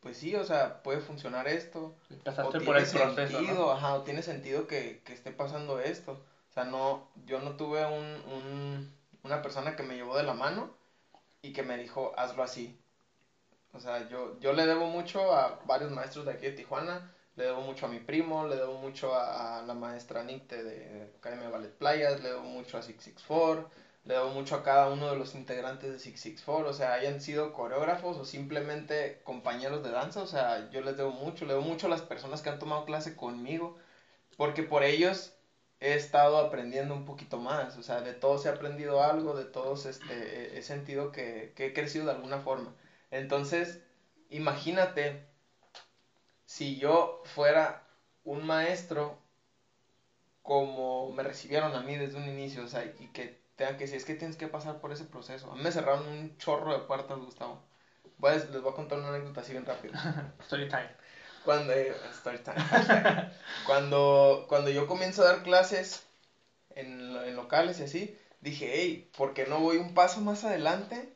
pues 0.00 0.16
sí, 0.16 0.34
o 0.34 0.44
sea, 0.44 0.82
puede 0.82 1.00
funcionar 1.00 1.48
esto. 1.48 1.94
O 2.10 2.24
Pasaste 2.24 2.60
por 2.60 2.76
el 2.76 2.84
proceso, 2.84 3.14
sentido, 3.14 3.54
¿no? 3.54 3.70
ajá, 3.70 3.94
o 3.94 4.02
tiene 4.02 4.22
sentido 4.22 4.66
que, 4.66 5.02
que 5.04 5.12
esté 5.12 5.30
pasando 5.30 5.80
esto. 5.80 6.12
O 6.50 6.52
sea, 6.52 6.64
no, 6.64 7.08
yo 7.26 7.40
no 7.40 7.56
tuve 7.56 7.84
un, 7.86 8.04
un, 8.32 8.94
una 9.22 9.42
persona 9.42 9.76
que 9.76 9.82
me 9.82 9.94
llevó 9.94 10.16
de 10.16 10.24
la 10.24 10.34
mano 10.34 10.74
y 11.42 11.52
que 11.52 11.62
me 11.62 11.76
dijo, 11.76 12.12
hazlo 12.16 12.42
así. 12.42 12.78
O 13.72 13.80
sea, 13.80 14.08
yo, 14.08 14.38
yo 14.40 14.52
le 14.52 14.66
debo 14.66 14.86
mucho 14.86 15.32
a 15.32 15.60
varios 15.64 15.92
maestros 15.92 16.26
de 16.26 16.32
aquí 16.32 16.46
de 16.46 16.52
Tijuana, 16.52 17.14
le 17.40 17.46
debo 17.46 17.62
mucho 17.62 17.86
a 17.86 17.88
mi 17.88 18.00
primo, 18.00 18.46
le 18.46 18.56
debo 18.56 18.74
mucho 18.74 19.14
a, 19.14 19.58
a 19.58 19.62
la 19.62 19.72
maestra 19.74 20.22
Nicte 20.22 20.62
de 20.62 21.10
Academia 21.16 21.48
Ballet 21.48 21.72
Playas, 21.74 22.20
le 22.20 22.28
debo 22.28 22.42
mucho 22.42 22.76
a 22.76 22.82
Six 22.82 23.02
Six 23.02 23.22
Four, 23.22 23.66
le 24.04 24.14
debo 24.14 24.28
mucho 24.28 24.54
a 24.56 24.62
cada 24.62 24.88
uno 24.88 25.08
de 25.10 25.16
los 25.16 25.34
integrantes 25.34 25.90
de 25.90 25.98
Six 25.98 26.20
Six 26.20 26.42
Four, 26.42 26.66
o 26.66 26.74
sea, 26.74 26.92
hayan 26.92 27.20
sido 27.20 27.54
coreógrafos 27.54 28.18
o 28.18 28.24
simplemente 28.26 29.22
compañeros 29.24 29.82
de 29.82 29.90
danza, 29.90 30.22
o 30.22 30.26
sea, 30.26 30.68
yo 30.70 30.82
les 30.82 30.98
debo 30.98 31.12
mucho, 31.12 31.46
le 31.46 31.54
debo 31.54 31.64
mucho 31.64 31.86
a 31.86 31.90
las 31.90 32.02
personas 32.02 32.42
que 32.42 32.50
han 32.50 32.58
tomado 32.58 32.84
clase 32.84 33.16
conmigo, 33.16 33.74
porque 34.36 34.62
por 34.62 34.82
ellos 34.84 35.32
he 35.80 35.94
estado 35.94 36.38
aprendiendo 36.38 36.94
un 36.94 37.06
poquito 37.06 37.38
más, 37.38 37.76
o 37.78 37.82
sea, 37.82 38.02
de 38.02 38.12
todos 38.12 38.44
he 38.44 38.50
aprendido 38.50 39.02
algo, 39.02 39.34
de 39.34 39.46
todos 39.46 39.86
este, 39.86 40.58
he 40.58 40.62
sentido 40.62 41.10
que, 41.10 41.52
que 41.56 41.66
he 41.66 41.72
crecido 41.72 42.04
de 42.04 42.12
alguna 42.12 42.40
forma. 42.40 42.74
Entonces, 43.10 43.80
imagínate 44.28 45.29
si 46.54 46.66
yo 46.78 47.22
fuera 47.34 47.64
un 48.24 48.44
maestro 48.46 49.02
como 50.42 51.10
me 51.12 51.22
recibieron 51.22 51.74
a 51.74 51.80
mí 51.82 51.96
desde 51.96 52.18
un 52.18 52.28
inicio, 52.28 52.64
o 52.64 52.68
sea, 52.68 52.84
y 52.84 53.08
que 53.08 53.38
tengan 53.56 53.76
que 53.76 53.84
decir, 53.84 53.96
es 53.98 54.04
que 54.04 54.14
tienes 54.14 54.36
que 54.36 54.48
pasar 54.48 54.80
por 54.80 54.92
ese 54.92 55.04
proceso. 55.04 55.50
A 55.50 55.54
mí 55.54 55.62
me 55.62 55.72
cerraron 55.72 56.06
un 56.06 56.36
chorro 56.38 56.72
de 56.72 56.80
puertas, 56.86 57.18
Gustavo. 57.18 57.60
Voy 58.18 58.32
a- 58.32 58.36
les 58.36 58.62
voy 58.62 58.72
a 58.72 58.74
contar 58.74 58.98
una 58.98 59.08
anécdota 59.08 59.40
así 59.42 59.52
bien 59.52 59.66
rápido. 59.66 59.94
Story 60.40 60.68
time. 60.68 60.90
Cuando, 61.44 61.72
eh, 61.72 61.94
story 62.12 62.38
time. 62.40 62.56
cuando, 63.66 64.46
cuando 64.48 64.70
yo 64.70 64.86
comienzo 64.86 65.22
a 65.22 65.26
dar 65.26 65.42
clases 65.42 66.06
en, 66.70 67.16
en 67.16 67.36
locales 67.36 67.80
y 67.80 67.84
así, 67.84 68.18
dije, 68.40 68.70
hey, 68.74 69.10
¿por 69.16 69.34
qué 69.34 69.46
no 69.46 69.60
voy 69.60 69.78
un 69.78 69.94
paso 69.94 70.20
más 70.22 70.44
adelante 70.44 71.14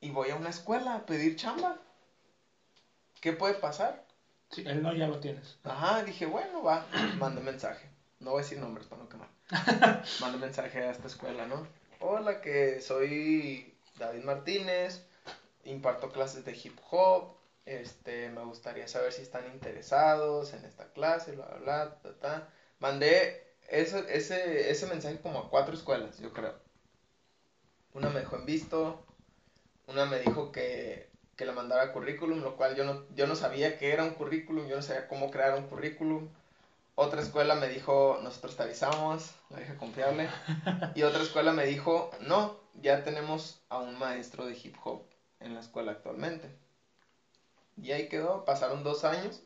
y 0.00 0.10
voy 0.10 0.30
a 0.30 0.36
una 0.36 0.50
escuela 0.50 0.94
a 0.96 1.06
pedir 1.06 1.36
chamba? 1.36 1.78
¿Qué 3.20 3.32
puede 3.32 3.54
pasar? 3.54 4.07
Sí, 4.50 4.64
el 4.66 4.82
no 4.82 4.94
ya 4.94 5.06
lo 5.06 5.20
tienes. 5.20 5.58
Ajá, 5.64 6.02
dije, 6.04 6.26
bueno, 6.26 6.62
va, 6.62 6.86
mandé 7.18 7.40
mensaje. 7.40 7.88
No 8.20 8.30
voy 8.30 8.40
a 8.40 8.42
decir 8.42 8.58
nombres 8.58 8.86
para 8.86 9.02
no 9.02 9.08
quemar. 9.08 9.28
Mandé 10.20 10.38
mensaje 10.38 10.80
a 10.80 10.90
esta 10.90 11.06
escuela, 11.06 11.46
¿no? 11.46 11.66
Hola, 12.00 12.40
que 12.40 12.80
soy 12.80 13.74
David 13.98 14.24
Martínez, 14.24 15.04
imparto 15.64 16.10
clases 16.10 16.44
de 16.44 16.52
hip 16.52 16.78
hop, 16.90 17.36
este, 17.64 18.30
me 18.30 18.44
gustaría 18.44 18.88
saber 18.88 19.12
si 19.12 19.22
están 19.22 19.46
interesados 19.52 20.52
en 20.54 20.64
esta 20.64 20.90
clase, 20.92 21.32
bla, 21.32 21.46
bla, 21.46 21.58
bla, 21.58 21.98
ta, 22.02 22.18
ta. 22.18 22.48
Mandé 22.78 23.46
ese, 23.68 24.04
ese, 24.16 24.70
ese 24.70 24.86
mensaje 24.86 25.20
como 25.20 25.38
a 25.38 25.50
cuatro 25.50 25.74
escuelas, 25.74 26.18
yo 26.18 26.32
creo. 26.32 26.54
Una 27.92 28.10
me 28.10 28.20
dejó 28.20 28.36
en 28.36 28.46
visto, 28.46 29.04
una 29.86 30.06
me 30.06 30.18
dijo 30.20 30.52
que, 30.52 31.07
que 31.38 31.46
le 31.46 31.52
mandara 31.52 31.92
currículum, 31.92 32.42
lo 32.42 32.56
cual 32.56 32.74
yo 32.74 32.84
no, 32.84 33.04
yo 33.14 33.28
no 33.28 33.36
sabía 33.36 33.78
que 33.78 33.92
era 33.92 34.02
un 34.02 34.10
currículum, 34.10 34.66
yo 34.66 34.74
no 34.74 34.82
sabía 34.82 35.06
cómo 35.06 35.30
crear 35.30 35.54
un 35.54 35.68
currículum. 35.68 36.28
Otra 36.96 37.22
escuela 37.22 37.54
me 37.54 37.68
dijo, 37.68 38.18
nosotros 38.24 38.56
te 38.56 38.64
avisamos, 38.64 39.36
la 39.50 39.58
vieja 39.58 39.76
confiable. 39.76 40.28
Y 40.96 41.04
otra 41.04 41.22
escuela 41.22 41.52
me 41.52 41.64
dijo, 41.64 42.10
no, 42.22 42.58
ya 42.74 43.04
tenemos 43.04 43.62
a 43.68 43.78
un 43.78 43.96
maestro 43.96 44.46
de 44.46 44.58
hip 44.60 44.74
hop 44.82 45.04
en 45.38 45.54
la 45.54 45.60
escuela 45.60 45.92
actualmente. 45.92 46.50
Y 47.80 47.92
ahí 47.92 48.08
quedó, 48.08 48.44
pasaron 48.44 48.82
dos 48.82 49.04
años 49.04 49.40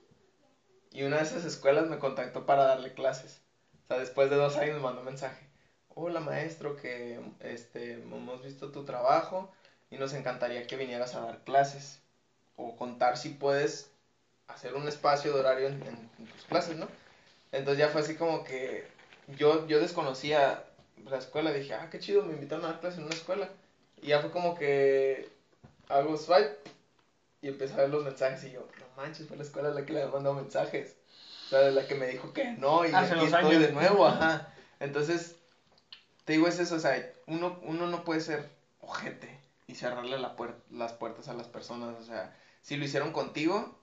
y 0.93 1.03
una 1.03 1.18
de 1.18 1.24
esas 1.24 1.45
escuelas 1.45 1.90
me 1.90 1.99
contactó 1.99 2.47
para 2.47 2.64
darle 2.64 2.95
clases. 2.95 3.43
O 3.84 3.88
sea, 3.88 3.99
después 3.99 4.30
de 4.30 4.36
dos 4.36 4.57
años 4.57 4.76
me 4.76 4.82
mandó 4.82 5.01
un 5.01 5.07
mensaje. 5.09 5.47
Hola 5.88 6.20
maestro, 6.20 6.74
que 6.74 7.20
este, 7.40 7.93
hemos 7.93 8.43
visto 8.43 8.72
tu 8.72 8.86
trabajo 8.86 9.53
y 9.93 9.99
nos 9.99 10.14
encantaría 10.14 10.66
que 10.66 10.76
vinieras 10.76 11.14
a 11.14 11.20
dar 11.20 11.38
clases. 11.45 12.01
O 12.57 12.76
contar 12.76 13.16
si 13.16 13.28
puedes 13.30 13.88
hacer 14.49 14.74
un 14.74 14.88
espacio 14.88 15.32
de 15.32 15.40
horario 15.40 15.68
en, 15.68 15.74
en- 15.82 16.11
en 16.18 16.26
tus 16.26 16.45
clases, 16.45 16.76
¿no? 16.76 16.88
Entonces 17.53 17.78
ya 17.78 17.88
fue 17.90 18.01
así 18.01 18.14
como 18.16 18.43
que 18.45 18.84
yo, 19.36 19.66
yo 19.66 19.80
desconocía 19.80 20.64
la 21.09 21.18
escuela, 21.18 21.53
dije, 21.53 21.74
ah, 21.74 21.88
qué 21.90 21.99
chido, 21.99 22.22
me 22.24 22.34
invitaron 22.34 22.64
a 22.64 22.68
dar 22.68 22.80
clases 22.80 22.99
en 22.99 23.05
una 23.07 23.14
escuela. 23.14 23.49
Y 24.01 24.09
ya 24.09 24.20
fue 24.20 24.30
como 24.30 24.55
que 24.55 25.28
hago 25.88 26.16
swipe 26.16 26.57
y 27.43 27.49
empecé 27.49 27.74
a 27.74 27.78
ver 27.78 27.90
los 27.90 28.05
mensajes 28.05 28.43
y 28.45 28.53
yo, 28.53 28.66
no 28.78 28.86
manches, 28.97 29.26
fue 29.26 29.36
la 29.36 29.43
escuela 29.43 29.70
la 29.70 29.84
que 29.84 29.93
le 29.93 30.07
mandado 30.07 30.34
mensajes. 30.34 30.97
O 31.47 31.49
sea, 31.51 31.70
la 31.70 31.86
que 31.86 31.95
me 31.95 32.07
dijo 32.07 32.32
que 32.32 32.53
no 32.53 32.86
y 32.86 32.93
Hace 32.95 33.14
aquí 33.14 33.24
estoy 33.24 33.57
años. 33.57 33.61
de 33.61 33.72
nuevo, 33.72 34.07
ajá. 34.07 34.49
Entonces, 34.80 35.34
te 36.24 36.32
digo, 36.34 36.49
es 36.49 36.59
eso, 36.59 36.76
o 36.76 36.78
sea, 36.78 37.11
uno, 37.26 37.59
uno 37.62 37.86
no 37.88 38.05
puede 38.05 38.20
ser 38.20 38.49
ojete 38.80 39.41
y 39.73 39.75
cerrarle 39.75 40.18
la 40.18 40.37
puer- 40.37 40.57
las 40.70 40.93
puertas 40.95 41.29
a 41.29 41.35
las 41.35 41.49
personas, 41.49 41.97
o 41.97 42.05
sea, 42.05 42.31
si 42.62 42.77
lo 42.77 42.85
hicieron 42.85 43.12
contigo, 43.12 43.75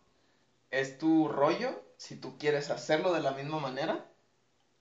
es 0.72 0.98
tu 0.98 1.28
rollo, 1.28 1.82
si 1.98 2.16
tú 2.16 2.38
quieres 2.38 2.70
hacerlo 2.72 3.14
de 3.14 3.22
la 3.22 3.32
misma 3.32 3.60
manera, 3.60 4.06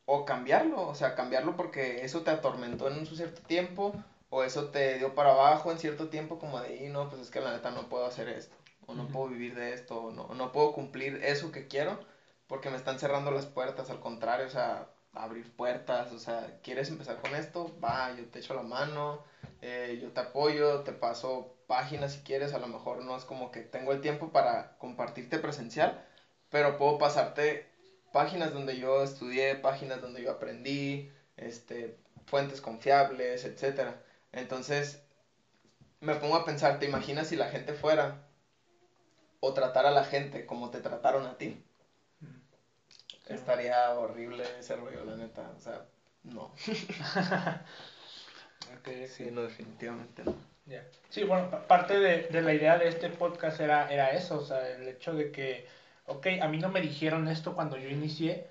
o 0.07 0.25
cambiarlo, 0.25 0.87
o 0.87 0.95
sea, 0.95 1.15
cambiarlo 1.15 1.57
porque 1.57 2.05
eso 2.05 2.23
te 2.23 2.31
atormentó 2.31 2.89
en 2.89 2.95
un 2.95 3.07
cierto 3.07 3.43
tiempo, 3.43 3.93
o 4.31 4.43
eso 4.43 4.67
te 4.67 4.97
dio 4.97 5.15
para 5.15 5.31
abajo 5.31 5.71
en 5.71 5.79
cierto 5.79 6.09
tiempo, 6.09 6.39
como 6.39 6.61
de, 6.61 6.77
"Y, 6.77 6.89
no, 6.89 7.09
pues 7.09 7.23
es 7.23 7.31
que 7.31 7.41
la 7.41 7.53
neta 7.53 7.71
no 7.71 7.89
puedo 7.89 8.07
hacer 8.07 8.29
esto, 8.29 8.57
o 8.87 8.95
no 8.95 9.03
Ujú. 9.05 9.13
puedo 9.13 9.29
vivir 9.29 9.55
de 9.55 9.73
esto, 9.73 10.05
o 10.05 10.11
no, 10.13 10.27
no 10.35 10.53
puedo 10.53 10.73
cumplir 10.73 11.19
eso 11.23 11.51
que 11.53 11.67
quiero, 11.67 11.99
porque 12.47 12.71
me 12.71 12.77
están 12.77 12.99
cerrando 12.99 13.31
las 13.31 13.47
puertas, 13.47 13.91
al 13.91 14.01
contrario, 14.01 14.47
o 14.47 14.51
sea, 14.51 14.87
abrir 15.23 15.51
puertas, 15.57 16.13
o 16.13 16.19
sea, 16.19 16.53
¿quieres 16.63 16.89
empezar 16.89 17.17
con 17.17 17.35
esto? 17.35 17.71
Va, 17.83 18.11
yo 18.13 18.27
te 18.29 18.39
echo 18.39 18.55
la 18.55 18.63
mano, 18.63 19.21
eh, 19.61 19.99
yo 20.01 20.13
te 20.13 20.21
apoyo, 20.21 20.81
te 20.83 20.93
paso 20.93 21.51
páginas 21.67 22.13
si 22.13 22.21
quieres, 22.21 22.53
a 22.55 22.59
lo 22.59 22.67
mejor 22.69 23.03
no 23.03 23.17
es 23.17 23.25
como 23.25 23.51
que 23.51 23.63
tengo 23.63 23.93
el 23.93 24.01
tiempo 24.01 24.31
para 24.33 24.71
compartirte 24.79 25.39
presencial, 25.39 25.95
pero 26.51 26.77
puedo 26.77 26.99
pasarte 26.99 27.65
páginas 28.13 28.53
donde 28.53 28.77
yo 28.77 29.03
estudié, 29.03 29.55
páginas 29.55 30.01
donde 30.01 30.23
yo 30.23 30.31
aprendí, 30.31 31.07
este, 31.37 31.93
fuentes 32.27 32.61
confiables, 32.61 33.45
etcétera. 33.45 33.97
Entonces, 34.33 34.99
me 36.01 36.17
pongo 36.17 36.35
a 36.35 36.45
pensar, 36.45 36.79
¿te 36.79 36.87
imaginas 36.87 37.29
si 37.29 37.37
la 37.37 37.47
gente 37.47 37.73
fuera 37.73 38.17
o 39.41 39.53
tratara 39.53 39.89
a 39.89 39.91
la 39.91 40.05
gente 40.05 40.45
como 40.47 40.71
te 40.71 40.81
trataron 40.81 41.27
a 41.27 41.35
ti? 41.37 41.57
Estaría 43.29 43.91
horrible 43.93 44.45
ese 44.59 44.77
rollo, 44.77 45.05
la 45.05 45.17
neta. 45.17 45.51
O 45.57 45.61
sea, 45.61 45.83
no. 46.25 46.51
Ok, 48.75 48.89
Sí, 49.07 49.25
sí. 49.25 49.31
no, 49.31 49.43
definitivamente 49.43 50.23
no. 50.25 50.35
Ya. 50.67 50.85
Sí, 51.09 51.23
bueno, 51.25 51.49
pa- 51.51 51.67
parte 51.67 51.99
de, 51.99 52.27
de 52.29 52.43
la 52.43 52.53
idea 52.53 52.77
de 52.77 52.89
este 52.89 53.09
podcast 53.09 53.59
era, 53.61 53.91
era 53.91 54.13
eso, 54.13 54.39
o 54.39 54.43
sea, 54.43 54.69
el 54.69 54.87
hecho 54.89 55.15
de 55.15 55.31
que, 55.31 55.65
ok, 56.07 56.27
a 56.41 56.49
mí 56.49 56.59
no 56.59 56.69
me 56.69 56.81
dijeron 56.81 57.29
esto 57.29 57.55
cuando 57.55 57.77
yo 57.77 57.89
inicié, 57.89 58.47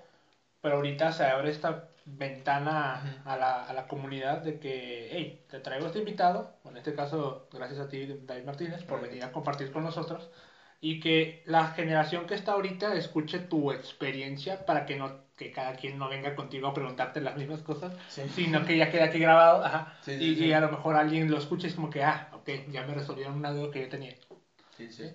pero 0.60 0.76
ahorita 0.76 1.12
se 1.12 1.24
abre 1.24 1.50
esta 1.50 1.88
ventana 2.04 3.22
a, 3.24 3.36
la, 3.36 3.64
a 3.64 3.72
la 3.72 3.86
comunidad 3.86 4.38
de 4.38 4.58
que, 4.58 5.08
hey, 5.12 5.44
te 5.48 5.60
traigo 5.60 5.86
este 5.86 5.98
invitado, 6.00 6.50
en 6.64 6.76
este 6.76 6.94
caso, 6.94 7.46
gracias 7.52 7.78
a 7.80 7.88
ti, 7.88 8.06
David 8.06 8.44
Martínez, 8.44 8.84
por 8.84 9.00
venir 9.00 9.24
a 9.24 9.32
compartir 9.32 9.70
con 9.70 9.84
nosotros, 9.84 10.30
y 10.80 11.00
que 11.00 11.42
la 11.46 11.68
generación 11.68 12.26
que 12.26 12.34
está 12.34 12.52
ahorita 12.52 12.94
escuche 12.94 13.38
tu 13.40 13.72
experiencia 13.72 14.64
para 14.64 14.86
que 14.86 14.96
no 14.96 15.28
que 15.38 15.52
cada 15.52 15.76
quien 15.76 15.98
no 15.98 16.08
venga 16.08 16.34
contigo 16.34 16.66
a 16.66 16.74
preguntarte 16.74 17.20
las 17.20 17.36
mismas 17.36 17.62
cosas, 17.62 17.94
sino 18.08 18.64
que 18.66 18.76
ya 18.76 18.90
quede 18.90 19.04
aquí 19.04 19.20
grabado, 19.20 19.64
ajá, 19.64 19.96
y, 20.06 20.44
y, 20.44 20.52
a 20.52 20.60
lo 20.60 20.68
mejor 20.68 20.96
alguien 20.96 21.30
lo 21.30 21.38
escuche 21.38 21.68
y 21.68 21.70
es 21.70 21.76
como 21.76 21.90
que, 21.90 22.02
ah, 22.02 22.28
ok, 22.32 22.48
ya 22.72 22.84
me 22.84 22.94
resolvieron 22.94 23.36
una 23.36 23.52
duda 23.52 23.70
que 23.70 23.82
yo 23.82 23.88
tenía. 23.88 24.16
Sí. 24.76 25.12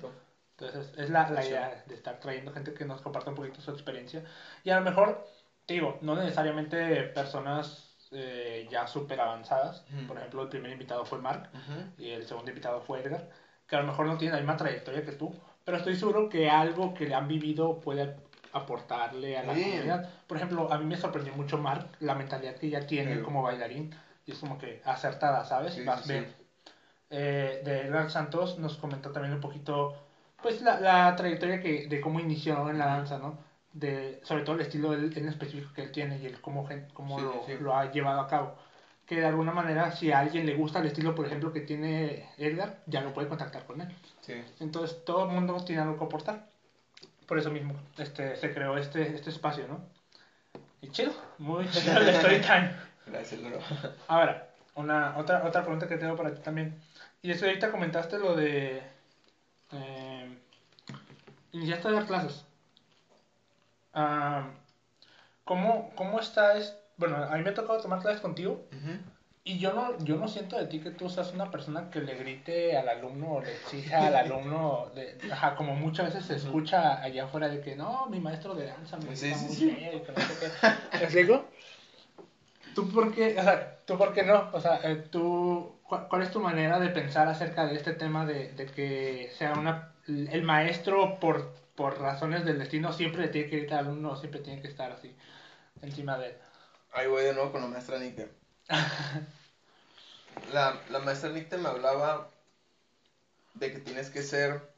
Entonces, 0.57 0.93
es 0.97 1.09
la, 1.09 1.30
la 1.30 1.45
idea 1.45 1.84
de 1.86 1.93
estar 1.93 2.20
trayendo 2.20 2.53
gente 2.53 2.74
que 2.74 2.86
nos 2.86 3.01
comparta 3.01 3.32
un 3.32 3.36
poquito 3.36 3.59
su 3.59 3.72
experiencia. 3.72 4.24
Y 4.64 4.70
a 4.70 4.80
lo 4.80 4.86
mejor, 4.86 5.28
digo, 5.68 5.97
no 6.01 6.16
necesariamente 6.16 7.03
personas 7.03 7.93
eh, 8.11 8.68
ya 8.70 8.88
súper 8.88 9.20
avanzadas. 9.20 9.86
Por 10.07 10.18
ejemplo, 10.18 10.43
el 10.43 10.49
primer 10.49 10.72
invitado 10.72 11.05
fue 11.05 11.20
Mark 11.20 11.49
y 11.97 12.11
el 12.11 12.26
segundo 12.26 12.49
invitado 12.49 12.82
fue 12.82 13.01
Edgar, 13.01 13.30
que 13.68 13.76
a 13.76 13.82
lo 13.82 13.88
mejor 13.88 14.05
no 14.05 14.18
tienen 14.18 14.36
la 14.36 14.41
misma 14.41 14.57
trayectoria 14.57 15.03
que 15.03 15.14
tú, 15.14 15.34
pero 15.64 15.78
estoy 15.78 15.95
seguro 15.95 16.30
que 16.30 16.49
algo 16.49 16.93
que 16.93 17.07
le 17.07 17.16
han 17.16 17.28
vivido 17.28 17.80
puede 17.80 18.16
aportarle 18.53 19.38
a 19.38 19.43
la 19.43 19.53
comunidad. 19.53 20.09
Por 20.28 20.38
ejemplo, 20.38 20.72
a 20.72 20.78
mí 20.78 20.86
me 20.86 20.97
sorprendió 20.97 21.34
mucho 21.34 21.57
Mark, 21.57 21.89
la 21.99 22.16
mentalidad 22.16 22.55
que 22.55 22.70
ya 22.70 22.86
tiene 22.86 23.22
como 23.22 23.41
bailarín, 23.41 23.93
y 24.26 24.32
es 24.32 24.38
como 24.39 24.57
que 24.57 24.82
acertada, 24.86 25.43
¿sabes? 25.45 25.78
Más 25.80 26.07
bien. 26.07 26.28
Eh, 27.09 27.61
de 27.64 27.82
Edgar 27.82 28.09
Santos 28.09 28.57
nos 28.57 28.78
comentó 28.78 29.11
también 29.11 29.36
un 29.36 29.41
poquito, 29.41 29.95
pues, 30.41 30.61
la, 30.61 30.80
la 30.80 31.16
trayectoria 31.16 31.61
que, 31.61 31.88
de 31.88 32.01
cómo 32.01 32.20
inició 32.20 32.70
en 32.70 32.78
la 32.78 32.88
danza, 32.88 33.20
¿no? 33.20 33.38
De, 33.72 34.20
sobre 34.24 34.43
todo 34.43 34.55
el 34.55 34.61
estilo 34.61 34.93
en 34.93 35.28
específico 35.28 35.74
que 35.74 35.84
él 35.84 35.91
tiene 35.91 36.20
y 36.20 36.26
el 36.26 36.39
cómo, 36.41 36.68
cómo 36.93 37.20
lo, 37.20 37.43
lo, 37.59 37.76
ha 37.76 37.91
llevado 37.91 38.22
a 38.22 38.28
cabo. 38.28 38.55
Que 39.06 39.20
de 39.20 39.26
alguna 39.26 39.51
manera, 39.51 39.91
si 39.91 40.12
a 40.12 40.20
alguien 40.20 40.45
le 40.45 40.56
gusta 40.56 40.80
el 40.80 40.88
estilo, 40.88 41.14
por 41.14 41.26
ejemplo, 41.26 41.51
que 41.51 41.62
tiene 41.62 42.30
Edgar, 42.38 42.80
ya 42.86 43.01
lo 43.01 43.14
puede 43.14 43.28
contactar 43.28 43.66
con 43.66 43.82
él. 43.82 43.93
Entonces, 44.60 45.04
todo 45.04 45.26
el 45.26 45.32
mundo 45.32 45.64
tiene 45.66 45.82
algo 45.82 45.97
que 45.97 46.06
aportar 46.06 46.54
por 47.28 47.38
eso 47.38 47.49
mismo 47.49 47.74
este, 47.97 48.36
se 48.36 48.54
creó 48.54 48.78
este, 48.78 49.16
este 49.16 49.30
espacio, 49.30 49.68
¿no? 49.68 49.82
Y 50.82 50.89
chido, 50.89 51.14
muy 51.38 51.68
chido 51.70 51.97
el 51.97 52.10
story 52.10 52.41
time. 52.41 52.76
Gracias, 53.08 53.41
bro. 53.41 53.60
Ahora, 54.08 54.49
una, 54.76 55.18
otra, 55.18 55.45
otra 55.45 55.62
pregunta 55.62 55.88
que 55.88 55.97
tengo 55.97 56.16
para 56.16 56.34
ti 56.34 56.41
también. 56.41 56.80
Y 57.22 57.32
es 57.32 57.39
que 57.39 57.47
ahorita 57.47 57.72
comentaste 57.72 58.20
lo 58.20 58.36
de... 58.36 58.84
Eh, 59.72 60.38
iniciaste 61.54 61.88
a 61.88 61.91
dar 61.91 62.06
clases. 62.06 62.45
¿cómo, 65.43 65.91
¿Cómo 65.95 66.20
está? 66.20 66.58
Es, 66.58 66.76
bueno, 66.98 67.18
a 67.18 67.36
mí 67.38 67.44
me 67.44 67.50
ha 67.50 67.54
tocado 67.54 67.80
tomar 67.80 68.02
clases 68.02 68.22
contigo. 68.22 68.66
Y 69.46 69.60
yo 69.60 69.74
no, 69.74 69.98
yo 70.06 70.16
no 70.16 70.30
siento 70.30 70.58
de 70.58 70.68
ti 70.68 70.80
que 70.80 70.91
tú 70.91 71.10
seas 71.10 71.34
una 71.34 71.52
persona 71.52 71.89
que 71.89 72.00
le 72.00 72.16
grite 72.16 72.78
al 72.78 72.88
alumno 72.88 73.34
o 73.34 73.41
le 73.41 73.52
exija 73.52 74.08
al 74.08 74.16
alumno, 74.16 74.89
de, 74.96 75.18
ajá, 75.30 75.56
como 75.56 75.76
muchas 75.76 76.14
veces 76.14 76.26
se 76.26 76.36
escucha 76.36 77.02
allá 77.02 77.26
afuera 77.26 77.50
de 77.50 77.60
que 77.60 77.76
no, 77.76 78.06
mi 78.06 78.22
maestro 78.22 78.56
de 78.56 78.68
danza 78.68 78.96
me 78.98 79.14
sí, 79.18 79.34
sí, 79.34 79.46
muy 79.46 79.56
sí. 79.56 79.66
bien, 79.66 80.02
que 80.02 80.12
no 80.14 80.22
sé 80.22 80.34
qué. 80.39 80.98
¿Te 80.98 81.04
explico? 81.04 81.46
¿Tú 82.74 82.89
por 82.89 83.14
qué, 83.14 83.36
o 83.38 83.44
sea, 83.44 83.80
tú 83.86 83.98
por 83.98 84.14
qué 84.14 84.24
no? 84.24 84.50
O 84.54 84.62
sea, 84.62 84.80
eh, 84.82 84.96
tú, 85.12 85.76
¿cuál, 85.84 86.22
es 86.22 86.32
tu 86.32 86.39
manera 86.39 86.80
de 86.80 86.88
pensar 86.88 87.28
acerca 87.28 87.66
de 87.66 87.76
este 87.76 87.91
tema 87.94 88.26
de, 88.26 88.54
de 88.54 88.66
que 88.68 89.30
sea 89.38 89.54
una, 89.54 89.91
el 90.08 90.44
maestro 90.44 91.20
por, 91.20 91.54
por 91.76 92.00
razones 92.00 92.46
del 92.46 92.60
destino 92.60 92.94
siempre 92.94 93.24
le 93.24 93.28
tiene 93.28 93.50
que 93.50 93.58
gritar 93.58 93.80
al 93.80 93.88
alumno, 93.88 94.16
siempre 94.16 94.39
tiene 94.39 94.62
que 94.62 94.70
estar 94.70 94.89
así, 94.94 95.14
encima 95.82 96.18
de 96.18 96.28
él? 96.28 96.36
Ahí 96.94 97.08
voy 97.08 97.24
de 97.24 97.34
nuevo 97.34 97.52
con 97.52 97.62
la 97.62 97.68
maestra 97.68 98.00
Nicke 98.00 98.30
la, 100.54 100.82
la 100.89 101.00
maestra 101.00 101.30
Nicte 101.30 101.58
me 101.58 101.70
hablaba 101.70 102.30
de 103.56 103.72
que 103.72 103.80
tienes 103.80 104.10
que 104.10 104.24
ser 104.24 104.74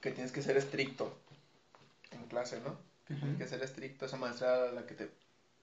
que 0.00 0.10
tienes 0.10 0.32
que 0.32 0.42
ser 0.42 0.56
estricto 0.56 1.16
en 2.10 2.26
clase, 2.26 2.60
¿no? 2.60 2.78
Que 3.06 3.14
tienes 3.14 3.38
que 3.38 3.46
ser 3.46 3.62
estricto. 3.62 4.06
Esa 4.06 4.16
maestra 4.16 4.70
la 4.72 4.86
que 4.86 4.94
te 4.94 5.10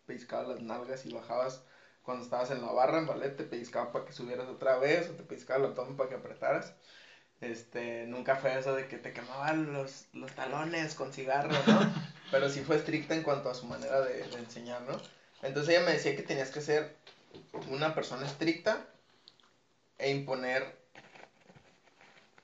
pellizcaba 0.06 0.54
las 0.54 0.62
nalgas 0.62 1.06
y 1.06 1.14
bajabas 1.14 1.64
cuando 2.02 2.24
estabas 2.24 2.52
en 2.52 2.62
la 2.62 2.72
barra 2.72 3.00
en 3.00 3.08
ballet, 3.08 3.36
te 3.36 3.46
pellizcaba 3.46 3.92
para 3.92 4.06
que 4.06 4.14
subieras 4.14 4.48
otra 4.50 4.78
vez 4.78 5.10
o 5.10 5.14
te 5.14 5.24
pellizcaba 5.24 5.66
el 5.66 5.74
toma 5.74 5.96
para 5.96 6.10
que 6.10 6.16
apretaras. 6.16 6.74
Este, 7.40 8.06
nunca 8.08 8.36
fue 8.36 8.58
eso 8.58 8.76
de 8.76 8.88
que 8.88 8.98
te 8.98 9.14
quemaban 9.14 9.74
los, 9.74 10.08
los 10.14 10.32
talones 10.34 10.96
con 10.96 11.14
cigarro, 11.14 11.56
¿no? 11.68 11.94
Pero 12.34 12.50
sí 12.50 12.62
fue 12.62 12.76
estricta 12.76 13.14
en 13.16 13.24
cuanto 13.24 13.50
a 13.50 13.56
su 13.56 13.66
manera 13.68 14.02
de, 14.02 14.24
de 14.24 14.40
enseñar, 14.40 14.82
¿no? 14.82 15.00
Entonces 15.44 15.76
ella 15.76 15.86
me 15.86 15.94
decía 15.94 16.16
que 16.16 16.24
tenías 16.24 16.50
que 16.50 16.62
ser 16.62 16.96
una 17.70 17.94
persona 17.94 18.26
estricta 18.26 18.86
e 20.00 20.10
imponer 20.10 20.76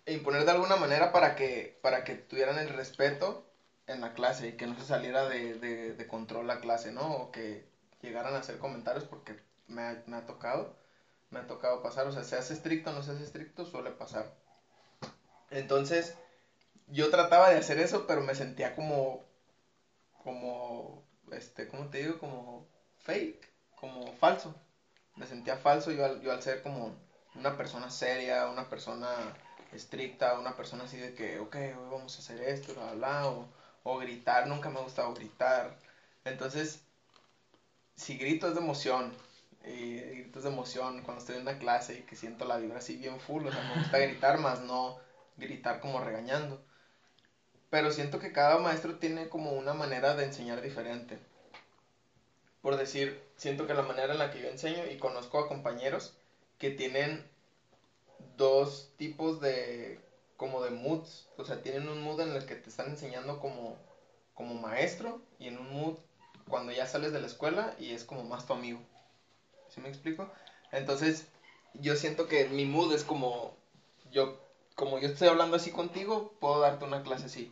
e 0.05 0.13
imponer 0.13 0.45
de 0.45 0.51
alguna 0.51 0.75
manera 0.75 1.11
para 1.11 1.35
que 1.35 1.77
para 1.81 2.03
que 2.03 2.15
tuvieran 2.15 2.57
el 2.59 2.69
respeto 2.69 3.43
en 3.87 4.01
la 4.01 4.13
clase 4.13 4.49
y 4.49 4.53
que 4.53 4.67
no 4.67 4.75
se 4.75 4.85
saliera 4.85 5.27
de, 5.27 5.55
de, 5.55 6.07
control 6.07 6.47
la 6.47 6.59
clase, 6.59 6.91
¿no? 6.91 7.11
O 7.13 7.31
que 7.31 7.65
llegaran 8.01 8.35
a 8.35 8.39
hacer 8.39 8.59
comentarios 8.59 9.03
porque 9.05 9.35
me 9.67 9.81
ha, 9.81 10.03
me 10.05 10.17
ha 10.17 10.25
tocado, 10.25 10.75
me 11.31 11.39
ha 11.39 11.47
tocado 11.47 11.81
pasar, 11.81 12.05
o 12.07 12.11
sea, 12.11 12.23
seas 12.23 12.51
estricto 12.51 12.91
o 12.91 12.93
no 12.93 13.01
seas 13.01 13.19
estricto, 13.19 13.65
suele 13.65 13.89
pasar. 13.89 14.31
Entonces, 15.49 16.15
yo 16.87 17.09
trataba 17.09 17.49
de 17.49 17.57
hacer 17.57 17.79
eso, 17.79 18.05
pero 18.05 18.21
me 18.21 18.35
sentía 18.35 18.75
como, 18.75 19.25
como, 20.29 21.03
este, 21.31 21.67
¿cómo 21.67 21.87
te 21.89 21.99
digo? 21.99 22.17
Como 22.19 22.65
fake, 22.97 23.49
como 23.75 24.13
falso. 24.13 24.55
Me 25.15 25.27
sentía 25.27 25.55
falso 25.57 25.91
yo 25.91 26.05
al, 26.05 26.21
yo 26.21 26.31
al 26.31 26.41
ser 26.41 26.61
como 26.61 26.95
una 27.35 27.57
persona 27.57 27.89
seria, 27.89 28.47
una 28.47 28.69
persona 28.69 29.33
estricta, 29.71 30.35
una 30.35 30.55
persona 30.55 30.85
así 30.85 30.97
de 30.97 31.13
que, 31.13 31.39
ok, 31.39 31.55
hoy 31.55 31.89
vamos 31.91 32.15
a 32.17 32.19
hacer 32.21 32.41
esto, 32.41 32.73
bla, 32.73 32.93
bla, 32.93 33.29
o, 33.29 33.47
o 33.83 33.97
gritar, 33.97 34.45
nunca 34.47 34.69
me 34.69 34.79
ha 34.79 34.83
gustado 34.83 35.13
gritar. 35.13 35.75
Entonces, 36.25 36.79
si 37.95 38.15
grito 38.15 38.47
es 38.47 38.53
de 38.53 38.59
emoción, 38.61 39.13
y 39.65 39.95
grito 39.97 40.39
es 40.39 40.43
de 40.43 40.49
emoción 40.49 41.01
cuando 41.01 41.19
estoy 41.19 41.35
en 41.35 41.41
una 41.41 41.57
clase 41.57 41.97
y 41.97 42.03
que 42.03 42.15
siento 42.15 42.45
la 42.45 42.57
vibra 42.57 42.79
así 42.79 42.95
bien 42.95 43.19
full, 43.19 43.45
o 43.45 43.51
sea, 43.51 43.61
me 43.61 43.75
gusta 43.75 43.99
gritar 43.99 44.37
más 44.37 44.59
no 44.59 44.95
gritar 45.37 45.79
como 45.79 45.99
regañando. 45.99 46.61
Pero 47.69 47.91
siento 47.91 48.19
que 48.19 48.31
cada 48.31 48.57
maestro 48.59 48.95
tiene 48.95 49.29
como 49.29 49.51
una 49.51 49.73
manera 49.73 50.15
de 50.15 50.25
enseñar 50.25 50.61
diferente 50.61 51.19
por 52.61 52.75
decir, 52.75 53.19
siento 53.37 53.67
que 53.67 53.73
la 53.73 53.83
manera 53.83 54.13
en 54.13 54.19
la 54.19 54.31
que 54.31 54.41
yo 54.41 54.49
enseño 54.49 54.85
y 54.91 54.97
conozco 54.97 55.39
a 55.39 55.47
compañeros 55.47 56.13
que 56.57 56.69
tienen 56.69 57.25
dos 58.35 58.91
tipos 58.97 59.39
de 59.39 59.99
como 60.35 60.61
de 60.63 60.71
moods, 60.71 61.27
o 61.37 61.43
sea, 61.43 61.61
tienen 61.61 61.89
un 61.89 62.01
mood 62.01 62.21
en 62.21 62.31
el 62.35 62.45
que 62.45 62.55
te 62.55 62.69
están 62.69 62.89
enseñando 62.89 63.39
como 63.39 63.77
como 64.33 64.55
maestro 64.55 65.21
y 65.37 65.47
en 65.47 65.57
un 65.57 65.69
mood 65.71 65.95
cuando 66.47 66.71
ya 66.71 66.85
sales 66.85 67.11
de 67.11 67.19
la 67.19 67.27
escuela 67.27 67.75
y 67.77 67.91
es 67.91 68.05
como 68.05 68.23
más 68.23 68.45
tu 68.45 68.53
amigo. 68.53 68.81
¿Sí 69.69 69.81
me 69.81 69.89
explico? 69.89 70.29
Entonces, 70.71 71.27
yo 71.73 71.95
siento 71.95 72.27
que 72.27 72.45
mi 72.45 72.65
mood 72.65 72.93
es 72.93 73.03
como 73.03 73.53
yo 74.11 74.37
como 74.75 74.99
yo 74.99 75.07
estoy 75.09 75.27
hablando 75.27 75.57
así 75.57 75.71
contigo, 75.71 76.31
puedo 76.39 76.59
darte 76.61 76.85
una 76.85 77.03
clase 77.03 77.25
así. 77.25 77.51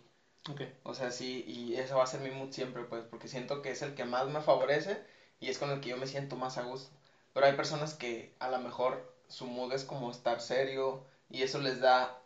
O 0.84 0.94
sea, 0.94 1.12
sí, 1.12 1.44
y 1.46 1.76
eso 1.76 1.96
va 1.98 2.04
a 2.04 2.08
ser 2.08 2.20
mi 2.22 2.30
mood 2.32 2.52
siempre, 2.52 2.84
pues, 2.84 3.04
porque 3.04 3.28
siento 3.28 3.62
que 3.62 3.72
es 3.72 3.82
el 3.82 3.94
que 3.94 4.06
más 4.06 4.28
me 4.28 4.40
favorece 4.42 5.02
y 5.40 5.50
es 5.50 5.58
con 5.58 5.70
el 5.70 5.80
que 5.80 5.90
yo 5.90 5.98
me 5.98 6.08
siento 6.08 6.36
más 6.36 6.58
a 6.58 6.62
gusto. 6.64 6.90
Pero 7.34 7.46
hay 7.46 7.54
personas 7.54 7.94
que 7.94 8.34
a 8.40 8.48
lo 8.48 8.58
mejor 8.60 9.06
su 9.28 9.46
mood 9.46 9.72
es 9.74 9.84
como 9.84 10.10
estar 10.10 10.40
serio 10.42 11.02
y 11.30 11.42
eso 11.42 11.60
les 11.60 11.80
da 11.80 12.18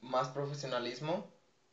más 0.00 0.28
profesionalismo. 0.30 1.26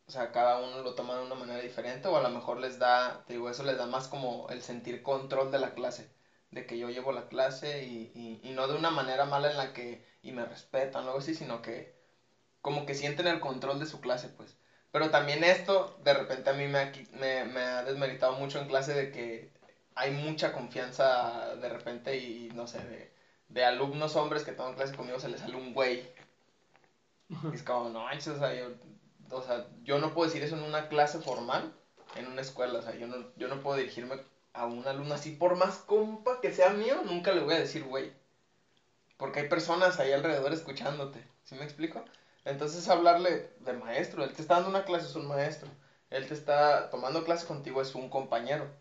O 0.07 0.11
sea, 0.11 0.31
cada 0.31 0.57
uno 0.57 0.81
lo 0.81 0.95
toma 0.95 1.15
de 1.17 1.23
una 1.23 1.35
manera 1.35 1.59
diferente 1.61 2.07
o 2.09 2.17
a 2.17 2.21
lo 2.21 2.29
mejor 2.29 2.57
les 2.59 2.79
da, 2.79 3.23
te 3.27 3.33
digo, 3.33 3.49
eso 3.49 3.63
les 3.63 3.77
da 3.77 3.85
más 3.87 4.07
como 4.07 4.47
el 4.49 4.61
sentir 4.61 5.01
control 5.03 5.51
de 5.51 5.59
la 5.59 5.73
clase. 5.75 6.09
De 6.51 6.65
que 6.65 6.77
yo 6.77 6.89
llevo 6.89 7.11
la 7.13 7.27
clase 7.27 7.83
y, 7.83 8.11
y, 8.15 8.39
y 8.43 8.51
no 8.53 8.67
de 8.67 8.75
una 8.75 8.89
manera 8.91 9.25
mala 9.25 9.47
en 9.49 9.57
la 9.57 9.73
que, 9.73 10.01
y 10.23 10.31
me 10.33 10.45
respetan 10.45 11.05
o 11.05 11.07
algo 11.09 11.19
así, 11.19 11.33
sino 11.33 11.61
que 11.61 11.91
como 12.61 12.85
que 12.85 12.93
sienten 12.93 13.27
el 13.27 13.39
control 13.39 13.79
de 13.79 13.85
su 13.85 13.99
clase, 13.99 14.29
pues. 14.29 14.55
Pero 14.91 15.11
también 15.11 15.43
esto, 15.43 15.95
de 16.03 16.13
repente 16.13 16.49
a 16.49 16.53
mí 16.53 16.67
me 16.67 16.79
ha, 16.79 16.91
me, 17.11 17.45
me 17.45 17.61
ha 17.61 17.83
desmeritado 17.83 18.33
mucho 18.33 18.59
en 18.59 18.67
clase 18.67 18.93
de 18.93 19.11
que 19.11 19.49
hay 19.95 20.11
mucha 20.11 20.51
confianza 20.53 21.55
de 21.55 21.69
repente 21.69 22.17
y 22.17 22.49
no 22.53 22.67
sé, 22.67 22.79
de, 22.79 23.11
de 23.49 23.65
alumnos 23.65 24.15
hombres 24.15 24.43
que 24.43 24.51
toman 24.53 24.75
clase 24.75 24.95
conmigo 24.95 25.19
se 25.19 25.29
les 25.29 25.41
sale 25.41 25.55
un 25.55 25.73
güey. 25.73 26.05
Y 27.49 27.55
es 27.55 27.63
como, 27.63 27.89
no 27.89 28.05
o 28.05 28.19
sea, 28.19 28.53
yo, 28.53 28.71
o 29.31 29.41
sea, 29.41 29.67
yo 29.83 29.99
no 29.99 30.13
puedo 30.13 30.27
decir 30.27 30.43
eso 30.43 30.55
en 30.55 30.63
una 30.63 30.87
clase 30.87 31.19
formal, 31.19 31.73
en 32.15 32.27
una 32.27 32.41
escuela, 32.41 32.79
o 32.79 32.81
sea, 32.81 32.95
yo 32.95 33.07
no, 33.07 33.27
yo 33.35 33.47
no 33.47 33.59
puedo 33.59 33.77
dirigirme 33.77 34.19
a 34.53 34.65
un 34.65 34.87
alumno 34.87 35.13
así, 35.15 35.31
por 35.31 35.55
más 35.55 35.77
compa 35.79 36.39
que 36.41 36.51
sea 36.51 36.69
mío, 36.71 37.01
nunca 37.03 37.31
le 37.33 37.41
voy 37.41 37.55
a 37.55 37.59
decir 37.59 37.83
güey. 37.83 38.11
Porque 39.17 39.41
hay 39.41 39.47
personas 39.49 39.99
ahí 39.99 40.11
alrededor 40.13 40.53
escuchándote, 40.53 41.27
¿sí 41.43 41.55
me 41.55 41.63
explico? 41.65 42.03
Entonces 42.47 42.87
hablarle 42.87 43.51
de 43.59 43.73
maestro, 43.73 44.23
él 44.23 44.31
te 44.33 44.41
está 44.41 44.55
dando 44.55 44.69
una 44.69 44.85
clase, 44.85 45.05
es 45.07 45.15
un 45.15 45.27
maestro. 45.27 45.69
Él 46.09 46.27
te 46.27 46.33
está 46.33 46.89
tomando 46.89 47.25
clase 47.25 47.45
contigo, 47.45 47.81
es 47.81 47.93
un 47.93 48.09
compañero. 48.09 48.73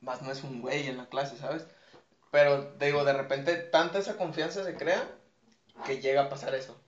más 0.00 0.22
no 0.22 0.32
es 0.32 0.42
un 0.42 0.62
güey 0.62 0.88
en 0.88 0.96
la 0.96 1.06
clase, 1.06 1.36
¿sabes? 1.36 1.66
Pero, 2.30 2.68
te 2.78 2.86
digo, 2.86 3.04
de 3.04 3.12
repente 3.12 3.56
tanta 3.56 3.98
esa 3.98 4.16
confianza 4.16 4.64
se 4.64 4.74
crea 4.74 5.06
que 5.84 6.00
llega 6.00 6.22
a 6.22 6.28
pasar 6.30 6.54
eso. 6.54 6.80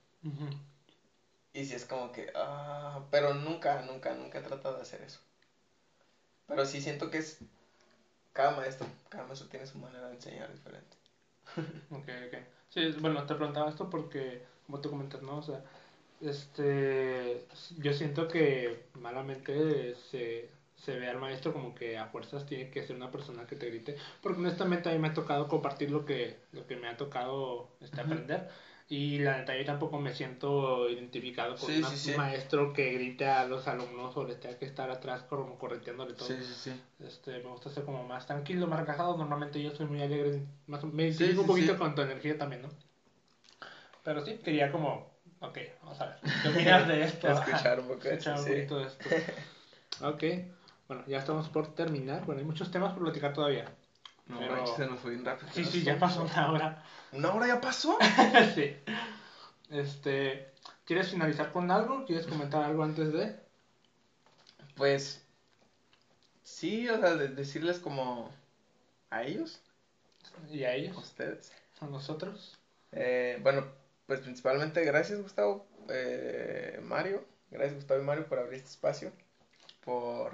Y 1.53 1.65
si 1.65 1.75
es 1.75 1.85
como 1.85 2.11
que, 2.11 2.31
ah, 2.33 3.03
pero 3.11 3.35
nunca, 3.35 3.81
nunca, 3.83 4.15
nunca 4.15 4.39
he 4.39 4.41
tratado 4.41 4.75
de 4.75 4.81
hacer 4.81 5.01
eso. 5.03 5.19
Pero 6.47 6.65
sí 6.65 6.81
siento 6.81 7.11
que 7.11 7.19
es 7.19 7.37
cada 8.31 8.51
maestro, 8.51 8.87
cada 9.09 9.25
maestro 9.25 9.47
tiene 9.47 9.67
su 9.67 9.77
manera 9.77 10.07
de 10.07 10.15
enseñar 10.15 10.51
diferente. 10.51 10.97
ok, 11.91 12.09
ok. 12.27 12.43
Sí, 12.69 12.89
bueno, 12.99 13.23
te 13.27 13.35
preguntaba 13.35 13.69
esto 13.69 13.89
porque, 13.89 14.41
como 14.65 14.81
tú 14.81 14.89
comentas, 14.89 15.21
¿no? 15.21 15.37
O 15.37 15.43
sea, 15.43 15.61
este, 16.23 17.45
yo 17.77 17.93
siento 17.93 18.27
que 18.27 18.85
malamente 18.99 19.95
se, 20.11 20.49
se 20.75 20.97
ve 20.97 21.07
al 21.07 21.19
maestro 21.19 21.53
como 21.53 21.75
que 21.75 21.97
a 21.97 22.07
fuerzas 22.07 22.45
tiene 22.45 22.69
que 22.69 22.83
ser 22.83 22.95
una 22.95 23.11
persona 23.11 23.45
que 23.45 23.55
te 23.55 23.67
grite, 23.69 23.97
porque 24.21 24.39
honestamente 24.39 24.89
a 24.89 24.93
mí 24.93 24.99
me 24.99 25.09
ha 25.09 25.13
tocado 25.13 25.47
compartir 25.47 25.91
lo 25.91 26.05
que, 26.05 26.37
lo 26.51 26.65
que 26.65 26.75
me 26.75 26.87
ha 26.87 26.97
tocado 26.97 27.69
este, 27.81 28.01
aprender. 28.01 28.49
Y 28.89 29.19
la 29.19 29.37
neta, 29.37 29.57
yo 29.57 29.65
tampoco 29.65 29.97
me 29.97 30.13
siento 30.13 30.89
identificado 30.89 31.55
con 31.55 31.71
un 31.71 32.17
maestro 32.17 32.73
que 32.73 32.93
grite 32.93 33.25
a 33.25 33.45
los 33.45 33.67
alumnos 33.67 34.15
o 34.17 34.25
les 34.25 34.39
tenga 34.39 34.57
que 34.57 34.65
estar 34.65 34.91
atrás 34.91 35.23
como 35.23 35.57
correteándole 35.57 36.13
todo. 36.13 36.27
Este, 36.99 37.31
me 37.39 37.49
gusta 37.49 37.69
ser 37.69 37.85
como 37.85 38.03
más 38.03 38.27
tranquilo, 38.27 38.67
más 38.67 38.81
relajado. 38.81 39.17
Normalmente 39.17 39.63
yo 39.63 39.73
soy 39.73 39.85
muy 39.85 40.01
alegre, 40.01 40.43
más, 40.67 40.83
me 40.83 41.03
identifico 41.03 41.41
un 41.41 41.47
poquito 41.47 41.77
con 41.77 41.95
tu 41.95 42.01
energía 42.01 42.37
también, 42.37 42.63
¿no? 42.63 42.69
Pero 44.03 44.23
sí, 44.25 44.37
quería 44.43 44.69
como, 44.69 45.12
ok, 45.43 45.57
vamos 45.83 46.01
a 46.01 46.05
ver, 46.07 46.15
¿qué 46.41 46.49
opinas 46.49 46.87
de 46.87 47.03
esto? 47.03 47.29
Escuchar 47.29 47.79
un 47.79 47.87
poco, 47.89 48.07
Escuchar 48.07 48.39
un 48.39 48.45
poquito 48.45 48.79
de 48.79 48.87
esto. 48.87 49.09
Ok, 50.01 50.23
bueno, 50.87 51.03
ya 51.05 51.19
estamos 51.19 51.49
por 51.49 51.75
terminar. 51.75 52.25
Bueno, 52.25 52.39
hay 52.39 52.45
muchos 52.47 52.71
temas 52.71 52.93
por 52.93 53.03
platicar 53.03 53.31
todavía. 53.31 53.65
No, 54.25 54.39
pero... 54.39 54.65
se 54.65 54.87
nos 54.87 54.99
fue 54.99 55.11
bien 55.11 55.23
rápido. 55.23 55.51
Sí, 55.53 55.63
sí, 55.63 55.83
ya 55.83 55.99
pasó 55.99 56.23
una 56.23 56.51
hora. 56.51 56.83
¿Una 57.11 57.31
hora 57.31 57.47
ya 57.47 57.61
pasó? 57.61 57.99
sí. 58.55 58.75
Este, 59.69 60.51
¿quieres 60.85 61.11
finalizar 61.11 61.51
con 61.51 61.69
algo? 61.69 62.05
¿Quieres 62.05 62.25
comentar 62.25 62.63
algo 62.63 62.83
antes 62.83 63.13
de? 63.13 63.39
Pues, 64.75 65.23
sí, 66.41 66.89
o 66.89 66.99
sea, 66.99 67.13
decirles 67.15 67.77
como 67.77 68.31
a 69.11 69.23
ellos. 69.23 69.61
¿Y 70.51 70.63
a 70.63 70.73
ellos? 70.73 70.97
A 70.97 70.99
ustedes. 70.99 71.51
¿A 71.81 71.85
nosotros? 71.85 72.57
Eh, 72.91 73.39
bueno, 73.43 73.67
pues 74.07 74.19
principalmente 74.21 74.83
gracias 74.83 75.21
Gustavo, 75.21 75.67
eh, 75.89 76.79
Mario, 76.83 77.25
gracias 77.51 77.75
Gustavo 77.75 78.01
y 78.01 78.03
Mario 78.03 78.27
por 78.27 78.39
abrir 78.39 78.55
este 78.55 78.69
espacio, 78.69 79.11
por, 79.83 80.33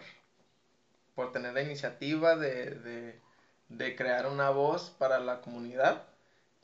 por 1.16 1.32
tener 1.32 1.54
la 1.54 1.62
iniciativa 1.62 2.36
de, 2.36 2.72
de, 2.72 3.22
de 3.70 3.96
crear 3.96 4.28
una 4.28 4.50
voz 4.50 4.90
para 4.92 5.20
la 5.20 5.42
comunidad 5.42 6.04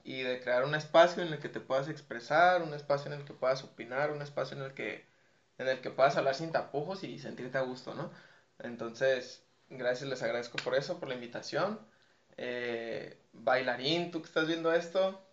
y 0.06 0.22
de 0.22 0.40
crear 0.40 0.64
un 0.66 0.76
espacio 0.76 1.24
en 1.24 1.34
el 1.34 1.40
que 1.40 1.50
te 1.50 1.60
puedas 1.60 1.90
expresar, 1.90 2.62
un 2.62 2.74
espacio 2.76 3.12
en 3.12 3.20
el 3.20 3.26
que 3.26 3.34
puedas 3.34 3.64
opinar, 3.64 4.12
un 4.12 4.22
espacio 4.22 4.56
en 4.56 4.64
el 4.64 4.74
que, 4.74 5.04
en 5.58 5.68
el 5.68 5.82
que 5.82 5.90
puedas 5.90 6.16
hablar 6.16 6.36
sin 6.36 6.52
tapujos 6.52 7.04
y 7.04 7.18
sentirte 7.20 7.58
a 7.58 7.62
gusto, 7.62 7.96
¿no? 7.96 8.12
Entonces, 8.60 9.44
gracias, 9.70 10.08
les 10.10 10.22
agradezco 10.22 10.58
por 10.64 10.76
eso, 10.76 11.00
por 11.00 11.10
la 11.10 11.16
invitación. 11.16 11.80
Eh, 12.38 13.18
bailarín, 13.34 14.12
tú 14.12 14.22
que 14.22 14.28
estás 14.28 14.48
viendo 14.48 14.72
esto, 14.74 15.25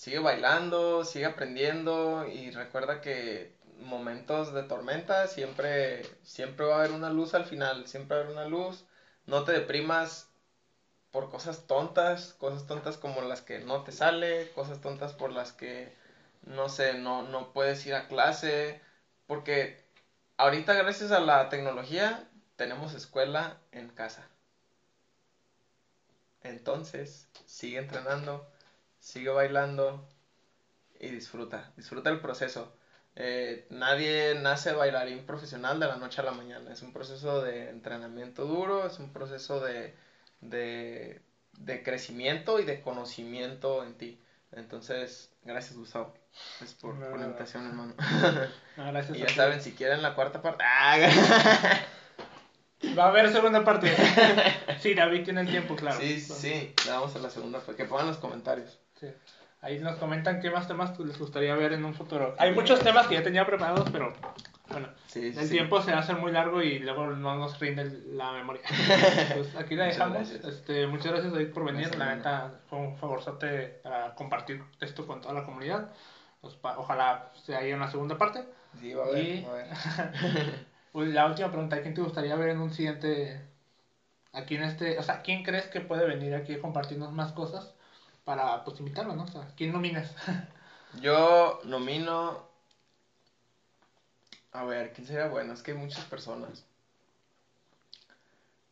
sigue 0.00 0.18
bailando, 0.18 1.04
sigue 1.04 1.26
aprendiendo 1.26 2.26
y 2.26 2.50
recuerda 2.52 3.02
que 3.02 3.52
momentos 3.80 4.54
de 4.54 4.62
tormenta 4.62 5.26
siempre, 5.26 6.02
siempre 6.22 6.64
va 6.64 6.76
a 6.76 6.78
haber 6.78 6.92
una 6.92 7.10
luz 7.10 7.34
al 7.34 7.44
final, 7.44 7.86
siempre 7.86 8.16
va 8.16 8.22
a 8.22 8.24
haber 8.24 8.34
una 8.34 8.46
luz. 8.46 8.86
No 9.26 9.44
te 9.44 9.52
deprimas, 9.52 10.30
por 11.10 11.28
cosas 11.28 11.66
tontas, 11.66 12.32
cosas 12.38 12.66
tontas 12.66 12.96
como 12.96 13.20
las 13.20 13.42
que 13.42 13.58
no 13.58 13.82
te 13.82 13.92
sale, 13.92 14.50
cosas 14.54 14.80
tontas 14.80 15.12
por 15.12 15.32
las 15.32 15.52
que, 15.52 15.94
no 16.46 16.70
sé, 16.70 16.94
no, 16.94 17.22
no 17.22 17.52
puedes 17.52 17.84
ir 17.84 17.94
a 17.94 18.08
clase, 18.08 18.80
porque 19.26 19.84
ahorita 20.38 20.72
gracias 20.76 21.10
a 21.12 21.20
la 21.20 21.50
tecnología 21.50 22.26
tenemos 22.56 22.94
escuela 22.94 23.58
en 23.72 23.90
casa. 23.90 24.26
Entonces, 26.42 27.28
sigue 27.44 27.76
entrenando, 27.78 28.48
sigue 29.00 29.30
bailando 29.30 30.06
y 31.00 31.08
disfruta, 31.08 31.72
disfruta 31.76 32.10
el 32.10 32.20
proceso. 32.20 32.72
Eh, 33.16 33.66
nadie 33.70 34.36
nace 34.40 34.72
bailarín 34.72 35.26
profesional 35.26 35.80
de 35.80 35.88
la 35.88 35.96
noche 35.96 36.20
a 36.20 36.24
la 36.24 36.32
mañana, 36.32 36.72
es 36.72 36.82
un 36.82 36.92
proceso 36.92 37.42
de 37.42 37.70
entrenamiento 37.70 38.46
duro, 38.46 38.86
es 38.86 39.00
un 39.00 39.12
proceso 39.12 39.60
de 39.60 39.94
de, 40.40 41.20
de 41.58 41.82
crecimiento 41.82 42.60
y 42.60 42.64
de 42.64 42.80
conocimiento 42.80 43.84
en 43.84 43.94
ti. 43.94 44.18
Entonces, 44.52 45.30
gracias 45.44 45.76
Gustavo. 45.76 46.14
Gracias 46.58 46.80
por, 46.80 46.96
la 46.96 47.26
invitación, 47.26 47.66
hermano. 47.66 47.94
gracias 48.76 49.10
y 49.16 49.20
ya 49.20 49.28
saben, 49.28 49.62
si 49.62 49.72
quieren 49.72 50.02
la 50.02 50.14
cuarta 50.14 50.42
parte. 50.42 50.64
¡ah! 50.66 50.98
Va 52.98 53.04
a 53.04 53.08
haber 53.08 53.30
segunda 53.30 53.62
parte. 53.62 53.94
sí, 54.80 54.94
David 54.94 55.24
tiene 55.24 55.42
el 55.42 55.50
tiempo, 55.50 55.76
claro. 55.76 56.00
Sí, 56.00 56.18
sí, 56.18 56.74
le 56.84 56.90
damos 56.90 57.14
a 57.14 57.18
la 57.18 57.28
segunda 57.28 57.60
parte. 57.60 57.76
Que 57.76 57.84
pongan 57.84 58.06
los 58.06 58.16
comentarios. 58.16 58.78
Sí. 59.00 59.08
Ahí 59.62 59.78
nos 59.78 59.96
comentan 59.96 60.40
qué 60.40 60.50
más 60.50 60.66
temas 60.68 60.98
les 60.98 61.18
gustaría 61.18 61.54
ver 61.54 61.72
en 61.72 61.84
un 61.84 61.94
futuro. 61.94 62.34
Hay 62.38 62.52
muchos 62.52 62.80
temas 62.80 63.06
que 63.06 63.14
ya 63.14 63.22
tenía 63.22 63.44
preparados, 63.44 63.90
pero 63.90 64.12
bueno, 64.68 64.88
el 65.14 65.50
tiempo 65.50 65.82
se 65.82 65.90
va 65.90 65.98
a 65.98 66.00
hacer 66.00 66.16
muy 66.16 66.32
largo 66.32 66.62
y 66.62 66.78
luego 66.78 67.08
no 67.08 67.36
nos 67.36 67.58
rinde 67.58 67.84
la 68.12 68.32
memoria. 68.32 68.62
pues 69.34 69.54
aquí 69.56 69.74
la 69.74 69.86
dejamos. 69.86 70.30
Este, 70.30 70.86
muchas 70.86 71.12
gracias 71.12 71.32
David 71.32 71.52
por 71.52 71.64
venir. 71.64 71.94
la 71.96 72.14
neta 72.14 72.60
fue 72.68 72.78
un 72.78 72.96
favorzote 72.96 73.80
para 73.82 74.14
compartir 74.14 74.62
esto 74.80 75.06
con 75.06 75.20
toda 75.20 75.34
la 75.34 75.44
comunidad. 75.44 75.90
Pues, 76.40 76.56
ojalá 76.62 77.30
se 77.44 77.54
haya 77.54 77.76
una 77.76 77.90
segunda 77.90 78.16
parte. 78.16 78.44
Sí, 78.80 78.94
va 78.94 79.04
a 79.04 79.10
ver. 79.10 79.44
pues, 80.92 81.08
la 81.08 81.26
última 81.26 81.48
pregunta, 81.48 81.82
¿quién 81.82 81.92
te 81.92 82.00
gustaría 82.00 82.34
ver 82.36 82.50
en 82.50 82.60
un 82.60 82.72
siguiente 82.72 83.42
aquí 84.32 84.56
en 84.56 84.62
este, 84.62 84.98
o 84.98 85.02
sea, 85.02 85.20
¿quién 85.20 85.42
crees 85.42 85.66
que 85.66 85.80
puede 85.80 86.06
venir 86.06 86.34
aquí 86.34 86.54
a 86.54 86.60
compartirnos 86.60 87.12
más 87.12 87.32
cosas 87.32 87.74
para 88.30 88.62
pues 88.62 88.78
invitarlo, 88.78 89.16
¿no? 89.16 89.24
O 89.24 89.26
sea, 89.26 89.48
¿quién 89.56 89.72
nominas? 89.72 90.14
Yo 91.00 91.58
nomino 91.64 92.48
a 94.52 94.62
ver, 94.62 94.92
¿quién 94.92 95.04
sería 95.04 95.26
bueno? 95.26 95.52
Es 95.52 95.62
que 95.62 95.72
hay 95.72 95.76
muchas 95.76 96.04
personas. 96.04 96.64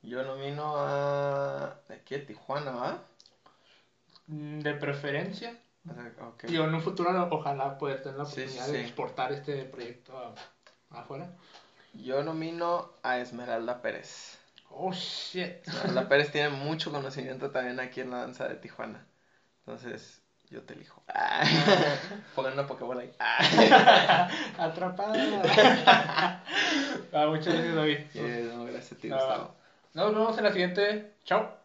Yo 0.02 0.22
nomino 0.22 0.74
a. 0.76 1.80
¿De 1.88 1.94
aquí 1.96 2.14
a 2.14 2.24
Tijuana, 2.24 2.70
va? 2.70 3.02
Mm, 4.28 4.60
de 4.60 4.74
preferencia. 4.74 5.58
Y 6.46 6.54
en 6.54 6.72
un 6.72 6.82
futuro 6.82 7.28
ojalá 7.32 7.78
poder 7.78 8.02
tener 8.02 8.18
la 8.18 8.24
oportunidad 8.24 8.68
de 8.68 8.80
exportar 8.82 9.32
este 9.32 9.64
proyecto 9.64 10.34
afuera. 10.90 11.34
Yo 11.94 12.22
nomino 12.22 12.92
a 13.02 13.18
Esmeralda 13.18 13.82
Pérez. 13.82 14.38
Oh 14.70 14.92
shit. 14.92 15.66
Esmeralda 15.66 16.08
Pérez 16.08 16.30
tiene 16.30 16.50
mucho 16.50 16.92
conocimiento 16.92 17.50
también 17.50 17.80
aquí 17.80 18.02
en 18.02 18.10
la 18.10 18.18
danza 18.18 18.46
de 18.46 18.54
Tijuana. 18.54 19.04
Entonces, 19.68 20.22
yo 20.48 20.62
te 20.62 20.72
elijo. 20.72 21.02
Ah. 21.08 21.44
Pongan 22.34 22.54
una 22.54 22.66
Pokébola 22.66 23.02
ahí. 23.02 23.12
Ah. 23.18 24.30
Atrapada. 24.58 25.12
ah, 27.12 27.26
muchas 27.26 27.52
gracias, 27.52 27.74
David. 27.74 27.98
no, 28.54 28.64
gracias 28.64 28.92
a 28.92 28.96
ti, 28.96 29.10
Gustavo. 29.10 29.54
Nos 29.92 30.14
vemos 30.14 30.38
en 30.38 30.44
la 30.44 30.52
siguiente. 30.52 31.12
Chao. 31.24 31.57